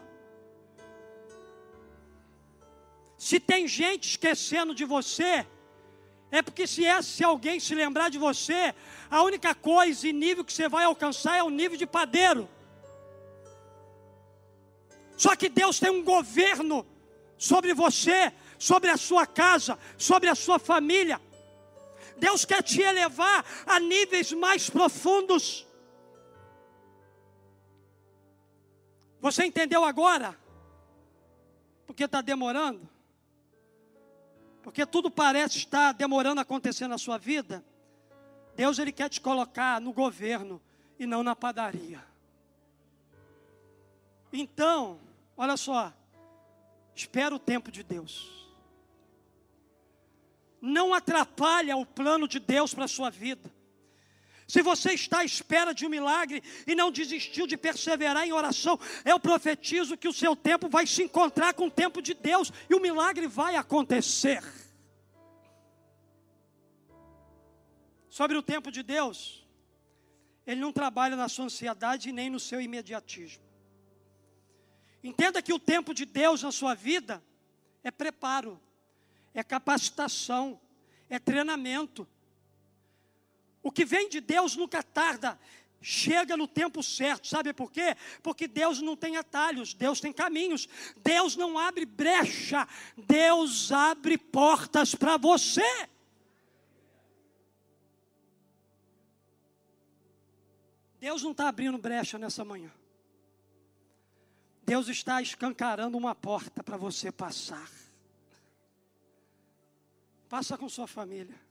Se 3.16 3.40
tem 3.40 3.66
gente 3.66 4.10
esquecendo 4.10 4.74
de 4.74 4.84
você, 4.84 5.46
é 6.30 6.42
porque 6.42 6.66
se, 6.66 6.84
é, 6.84 7.00
se 7.00 7.24
alguém 7.24 7.58
se 7.58 7.74
lembrar 7.74 8.10
de 8.10 8.18
você, 8.18 8.74
a 9.10 9.22
única 9.22 9.54
coisa 9.54 10.06
e 10.06 10.12
nível 10.12 10.44
que 10.44 10.52
você 10.52 10.68
vai 10.68 10.84
alcançar 10.84 11.36
é 11.38 11.42
o 11.42 11.50
nível 11.50 11.78
de 11.78 11.86
padeiro. 11.86 12.48
Só 15.16 15.34
que 15.34 15.48
Deus 15.48 15.80
tem 15.80 15.90
um 15.90 16.04
governo 16.04 16.86
sobre 17.38 17.72
você, 17.72 18.32
sobre 18.58 18.90
a 18.90 18.96
sua 18.96 19.26
casa, 19.26 19.78
sobre 19.96 20.28
a 20.28 20.34
sua 20.34 20.58
família. 20.58 21.20
Deus 22.18 22.44
quer 22.44 22.62
te 22.62 22.82
elevar 22.82 23.44
a 23.66 23.80
níveis 23.80 24.32
mais 24.32 24.68
profundos. 24.68 25.66
Você 29.20 29.44
entendeu 29.44 29.84
agora? 29.84 30.38
Porque 31.86 32.04
está 32.04 32.20
demorando? 32.20 32.88
Porque 34.62 34.84
tudo 34.84 35.10
parece 35.10 35.58
estar 35.58 35.92
demorando 35.92 36.40
a 36.40 36.42
acontecer 36.42 36.86
na 36.88 36.98
sua 36.98 37.18
vida. 37.18 37.64
Deus 38.54 38.78
ele 38.78 38.92
quer 38.92 39.08
te 39.08 39.20
colocar 39.20 39.80
no 39.80 39.92
governo 39.92 40.60
e 40.98 41.06
não 41.06 41.22
na 41.22 41.36
padaria. 41.36 42.02
Então, 44.32 44.98
olha 45.36 45.56
só, 45.56 45.92
espera 46.94 47.34
o 47.34 47.38
tempo 47.38 47.70
de 47.70 47.82
Deus 47.82 48.36
não 50.66 50.92
atrapalha 50.92 51.76
o 51.76 51.86
plano 51.86 52.26
de 52.26 52.40
Deus 52.40 52.74
para 52.74 52.84
a 52.84 52.88
sua 52.88 53.10
vida. 53.10 53.50
Se 54.46 54.62
você 54.62 54.92
está 54.92 55.18
à 55.20 55.24
espera 55.24 55.72
de 55.74 55.84
um 55.84 55.88
milagre 55.88 56.42
e 56.66 56.74
não 56.74 56.90
desistiu 56.90 57.46
de 57.46 57.56
perseverar 57.56 58.24
em 58.24 58.32
oração, 58.32 58.78
eu 59.04 59.18
profetizo 59.18 59.96
que 59.96 60.08
o 60.08 60.12
seu 60.12 60.36
tempo 60.36 60.68
vai 60.68 60.86
se 60.86 61.02
encontrar 61.02 61.54
com 61.54 61.66
o 61.66 61.70
tempo 61.70 62.00
de 62.00 62.14
Deus 62.14 62.52
e 62.70 62.74
o 62.74 62.80
milagre 62.80 63.26
vai 63.26 63.56
acontecer. 63.56 64.42
Sobre 68.08 68.36
o 68.36 68.42
tempo 68.42 68.70
de 68.70 68.82
Deus, 68.82 69.44
ele 70.46 70.60
não 70.60 70.72
trabalha 70.72 71.16
na 71.16 71.28
sua 71.28 71.46
ansiedade 71.46 72.12
nem 72.12 72.30
no 72.30 72.38
seu 72.38 72.60
imediatismo. 72.60 73.44
Entenda 75.02 75.42
que 75.42 75.52
o 75.52 75.58
tempo 75.58 75.92
de 75.92 76.04
Deus 76.04 76.42
na 76.42 76.52
sua 76.52 76.74
vida 76.74 77.22
é 77.82 77.90
preparo 77.90 78.60
é 79.36 79.44
capacitação, 79.44 80.58
é 81.10 81.18
treinamento. 81.18 82.08
O 83.66 83.72
que 83.72 83.84
vem 83.84 84.08
de 84.08 84.20
Deus 84.20 84.54
nunca 84.54 84.80
tarda, 84.80 85.36
chega 85.82 86.36
no 86.36 86.46
tempo 86.46 86.84
certo, 86.84 87.26
sabe 87.26 87.52
por 87.52 87.72
quê? 87.72 87.96
Porque 88.22 88.46
Deus 88.46 88.80
não 88.80 88.94
tem 88.94 89.16
atalhos, 89.16 89.74
Deus 89.74 89.98
tem 90.00 90.12
caminhos, 90.12 90.68
Deus 90.98 91.34
não 91.34 91.58
abre 91.58 91.84
brecha, 91.84 92.64
Deus 92.96 93.72
abre 93.72 94.16
portas 94.16 94.94
para 94.94 95.16
você. 95.16 95.64
Deus 101.00 101.24
não 101.24 101.32
está 101.32 101.48
abrindo 101.48 101.76
brecha 101.76 102.20
nessa 102.20 102.44
manhã. 102.44 102.70
Deus 104.62 104.86
está 104.86 105.20
escancarando 105.20 105.98
uma 105.98 106.14
porta 106.14 106.62
para 106.62 106.76
você 106.76 107.10
passar. 107.10 107.68
Passa 110.28 110.56
com 110.56 110.68
sua 110.68 110.86
família. 110.86 111.45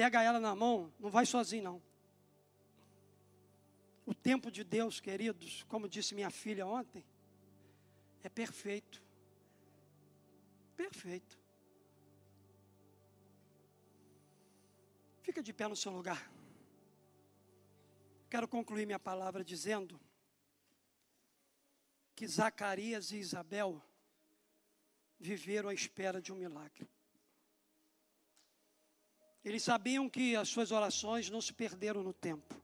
Pega 0.00 0.22
ela 0.22 0.40
na 0.40 0.56
mão, 0.56 0.90
não 0.98 1.10
vai 1.10 1.26
sozinho 1.26 1.62
não. 1.62 1.82
O 4.06 4.14
tempo 4.14 4.50
de 4.50 4.64
Deus, 4.64 4.98
queridos, 4.98 5.62
como 5.64 5.86
disse 5.86 6.14
minha 6.14 6.30
filha 6.30 6.66
ontem, 6.66 7.04
é 8.22 8.28
perfeito. 8.30 9.02
Perfeito. 10.74 11.38
Fica 15.20 15.42
de 15.42 15.52
pé 15.52 15.68
no 15.68 15.76
seu 15.76 15.92
lugar. 15.92 16.32
Quero 18.30 18.48
concluir 18.48 18.86
minha 18.86 18.98
palavra 18.98 19.44
dizendo 19.44 20.00
que 22.16 22.26
Zacarias 22.26 23.12
e 23.12 23.18
Isabel 23.18 23.82
viveram 25.18 25.68
à 25.68 25.74
espera 25.74 26.22
de 26.22 26.32
um 26.32 26.36
milagre. 26.36 26.88
Eles 29.44 29.62
sabiam 29.62 30.08
que 30.08 30.36
as 30.36 30.48
suas 30.48 30.70
orações 30.70 31.30
não 31.30 31.40
se 31.40 31.52
perderam 31.52 32.02
no 32.02 32.12
tempo, 32.12 32.54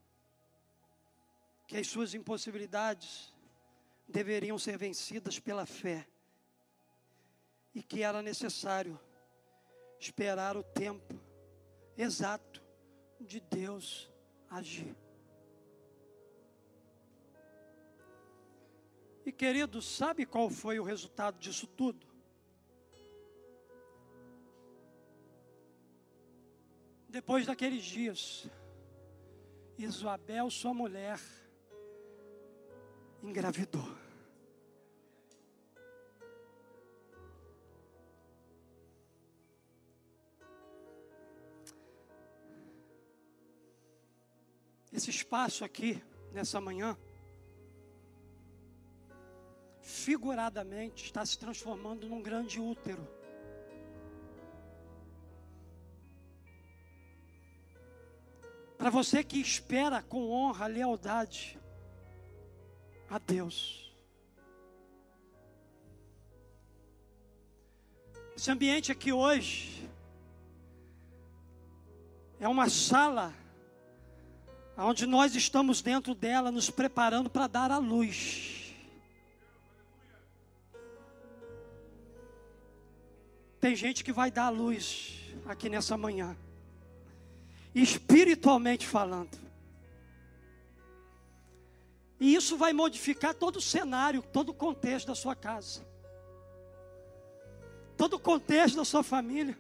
que 1.67 1.77
as 1.77 1.87
suas 1.87 2.15
impossibilidades 2.15 3.35
deveriam 4.07 4.59
ser 4.59 4.77
vencidas 4.77 5.39
pela 5.39 5.67
fé 5.67 6.07
e 7.75 7.83
que 7.83 8.03
era 8.03 8.23
necessário 8.23 8.99
esperar 9.99 10.57
o 10.57 10.63
tempo 10.63 11.19
exato 11.97 12.63
de 13.21 13.41
Deus 13.41 14.11
agir. 14.51 14.95
E 19.25 19.33
querido, 19.33 19.83
sabe 19.83 20.25
qual 20.25 20.49
foi 20.49 20.79
o 20.79 20.85
resultado 20.85 21.39
disso 21.39 21.67
tudo? 21.67 22.06
Depois 27.17 27.47
daqueles 27.47 27.83
dias, 27.83 28.47
Isabel, 29.79 30.51
sua 30.51 30.75
mulher, 30.75 31.19
engravidou. 33.23 33.89
Esse 44.93 45.09
espaço 45.09 45.65
aqui, 45.65 46.05
nessa 46.35 46.61
manhã, 46.61 46.99
figuradamente, 49.81 51.05
está 51.05 51.25
se 51.25 51.39
transformando 51.39 52.07
num 52.07 52.21
grande 52.21 52.61
útero. 52.61 53.16
Para 58.87 58.93
você 58.93 59.25
que 59.25 59.41
espera 59.41 60.01
com 60.01 60.31
honra, 60.31 60.69
lealdade 60.69 61.59
a 63.11 63.19
Deus. 63.19 63.93
Esse 68.37 68.49
ambiente 68.49 68.93
aqui 68.93 69.13
hoje 69.13 69.91
é 72.39 72.47
uma 72.47 72.69
sala 72.69 73.35
onde 74.79 75.05
nós 75.05 75.35
estamos 75.35 75.83
dentro 75.83 76.15
dela 76.15 76.53
nos 76.53 76.71
preparando 76.71 77.29
para 77.29 77.49
dar 77.49 77.73
a 77.73 77.79
luz. 77.79 78.73
Tem 83.61 83.75
gente 83.75 84.05
que 84.05 84.13
vai 84.13 84.31
dar 84.31 84.45
a 84.45 84.51
luz 84.51 85.35
aqui 85.45 85.69
nessa 85.69 85.97
manhã, 85.97 86.37
espiritualmente 87.83 88.87
falando. 88.87 89.39
E 92.19 92.35
isso 92.35 92.57
vai 92.57 92.73
modificar 92.73 93.35
todo 93.35 93.57
o 93.57 93.61
cenário, 93.61 94.23
todo 94.23 94.49
o 94.49 94.55
contexto 94.55 95.09
da 95.09 95.15
sua 95.15 95.37
casa, 95.37 95.87
todo 97.95 98.15
o 98.15 98.19
contexto 98.19 98.77
da 98.77 98.85
sua 98.85 99.03
família. 99.03 99.57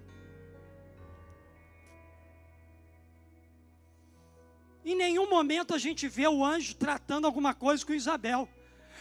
Em 4.82 4.94
nenhum 4.94 5.28
momento 5.28 5.74
a 5.74 5.78
gente 5.78 6.08
vê 6.08 6.26
o 6.26 6.42
anjo 6.42 6.74
tratando 6.74 7.26
alguma 7.26 7.52
coisa 7.52 7.84
com 7.84 7.92
Isabel, 7.92 8.48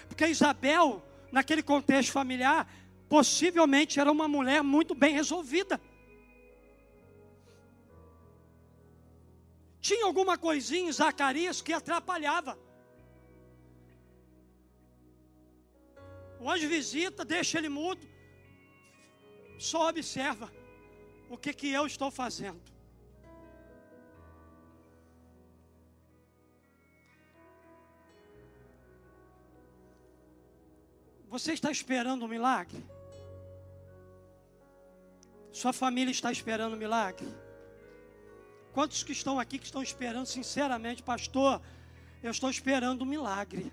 porque 0.09 0.28
Isabel, 0.28 1.01
naquele 1.32 1.63
contexto 1.63 2.11
familiar, 2.11 2.68
possivelmente 3.07 3.97
era 3.97 4.11
uma 4.11 4.28
mulher 4.28 4.61
muito 4.61 4.93
bem 4.93 5.13
resolvida. 5.13 5.80
Tinha 9.88 10.06
alguma 10.08 10.36
coisinha 10.36 10.90
em 10.90 10.92
Zacarias 10.92 11.62
que 11.62 11.72
atrapalhava. 11.72 12.58
O 16.40 16.50
anjo 16.50 16.68
visita, 16.68 17.24
deixa 17.24 17.60
ele 17.60 17.70
mudo, 17.70 18.08
só 19.60 19.88
observa 19.88 20.52
o 21.30 21.38
que, 21.38 21.54
que 21.54 21.70
eu 21.72 21.86
estou 21.86 22.10
fazendo. 22.10 22.64
Você 31.30 31.54
está 31.54 31.70
esperando 31.70 32.26
um 32.26 32.28
milagre? 32.28 32.84
Sua 35.52 35.72
família 35.72 36.12
está 36.12 36.32
esperando 36.32 36.74
um 36.74 36.84
milagre? 36.86 37.45
Quantos 38.76 39.03
que 39.03 39.13
estão 39.13 39.39
aqui 39.39 39.57
que 39.57 39.63
estão 39.63 39.82
esperando 39.82 40.26
sinceramente, 40.26 41.01
pastor? 41.01 41.61
Eu 42.21 42.30
estou 42.30 42.49
esperando 42.49 43.03
um 43.03 43.05
milagre. 43.05 43.71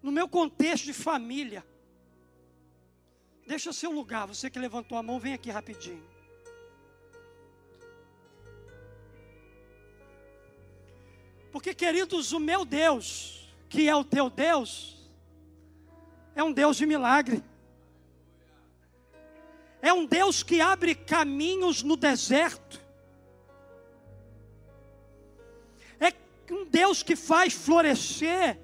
No 0.00 0.12
meu 0.12 0.28
contexto 0.28 0.84
de 0.84 0.92
família, 0.92 1.66
deixa 3.44 3.72
seu 3.72 3.90
lugar. 3.90 4.28
Você 4.28 4.48
que 4.48 4.60
levantou 4.60 4.96
a 4.96 5.02
mão, 5.02 5.18
vem 5.18 5.34
aqui 5.34 5.50
rapidinho. 5.50 6.06
Porque, 11.50 11.74
queridos, 11.74 12.30
o 12.30 12.38
meu 12.38 12.64
Deus, 12.64 13.52
que 13.68 13.88
é 13.88 13.96
o 13.96 14.04
teu 14.04 14.30
Deus, 14.30 15.10
é 16.36 16.44
um 16.44 16.52
Deus 16.52 16.76
de 16.76 16.86
milagre. 16.86 17.42
É 19.82 19.92
um 19.92 20.06
Deus 20.06 20.44
que 20.44 20.60
abre 20.60 20.94
caminhos 20.94 21.82
no 21.82 21.96
deserto. 21.96 22.83
Um 26.52 26.66
Deus 26.66 27.02
que 27.02 27.16
faz 27.16 27.52
florescer 27.52 28.58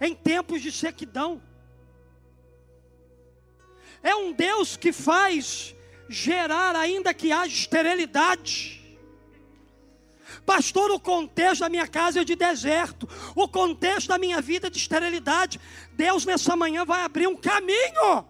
em 0.00 0.14
tempos 0.14 0.62
de 0.62 0.70
sequidão. 0.70 1.42
É 4.02 4.14
um 4.14 4.32
Deus 4.32 4.76
que 4.76 4.92
faz 4.92 5.74
gerar, 6.08 6.76
ainda 6.76 7.12
que 7.12 7.32
haja 7.32 7.52
esterilidade. 7.52 8.76
Pastor, 10.44 10.90
o 10.90 11.00
contexto 11.00 11.60
da 11.60 11.68
minha 11.68 11.86
casa 11.86 12.20
é 12.20 12.24
de 12.24 12.36
deserto, 12.36 13.08
o 13.34 13.48
contexto 13.48 14.08
da 14.08 14.18
minha 14.18 14.40
vida 14.40 14.68
é 14.68 14.70
de 14.70 14.78
esterilidade. 14.78 15.60
Deus 15.92 16.24
nessa 16.24 16.54
manhã 16.54 16.84
vai 16.84 17.02
abrir 17.02 17.26
um 17.26 17.36
caminho, 17.36 18.24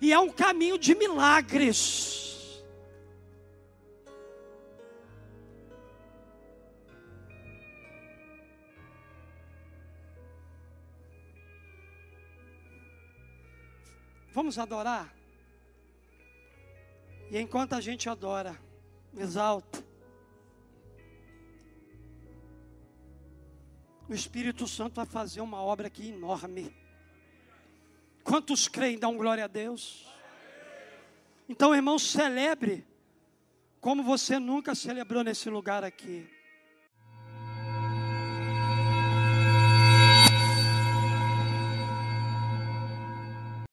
e 0.00 0.12
é 0.12 0.18
um 0.18 0.30
caminho 0.30 0.78
de 0.78 0.94
milagres. 0.94 2.29
Vamos 14.32 14.58
adorar? 14.58 15.14
E 17.30 17.38
enquanto 17.38 17.74
a 17.74 17.80
gente 17.80 18.08
adora, 18.08 18.60
exalta, 19.16 19.84
o 24.08 24.14
Espírito 24.14 24.66
Santo 24.66 24.96
vai 24.96 25.06
fazer 25.06 25.40
uma 25.40 25.62
obra 25.62 25.86
aqui 25.86 26.08
enorme. 26.08 26.74
Quantos 28.24 28.66
creem, 28.66 28.98
dão 28.98 29.16
glória 29.16 29.44
a 29.44 29.48
Deus? 29.48 30.06
Então, 31.48 31.74
irmão, 31.74 31.98
celebre 31.98 32.86
como 33.80 34.02
você 34.02 34.38
nunca 34.38 34.74
celebrou 34.74 35.24
nesse 35.24 35.48
lugar 35.48 35.82
aqui. 35.82 36.28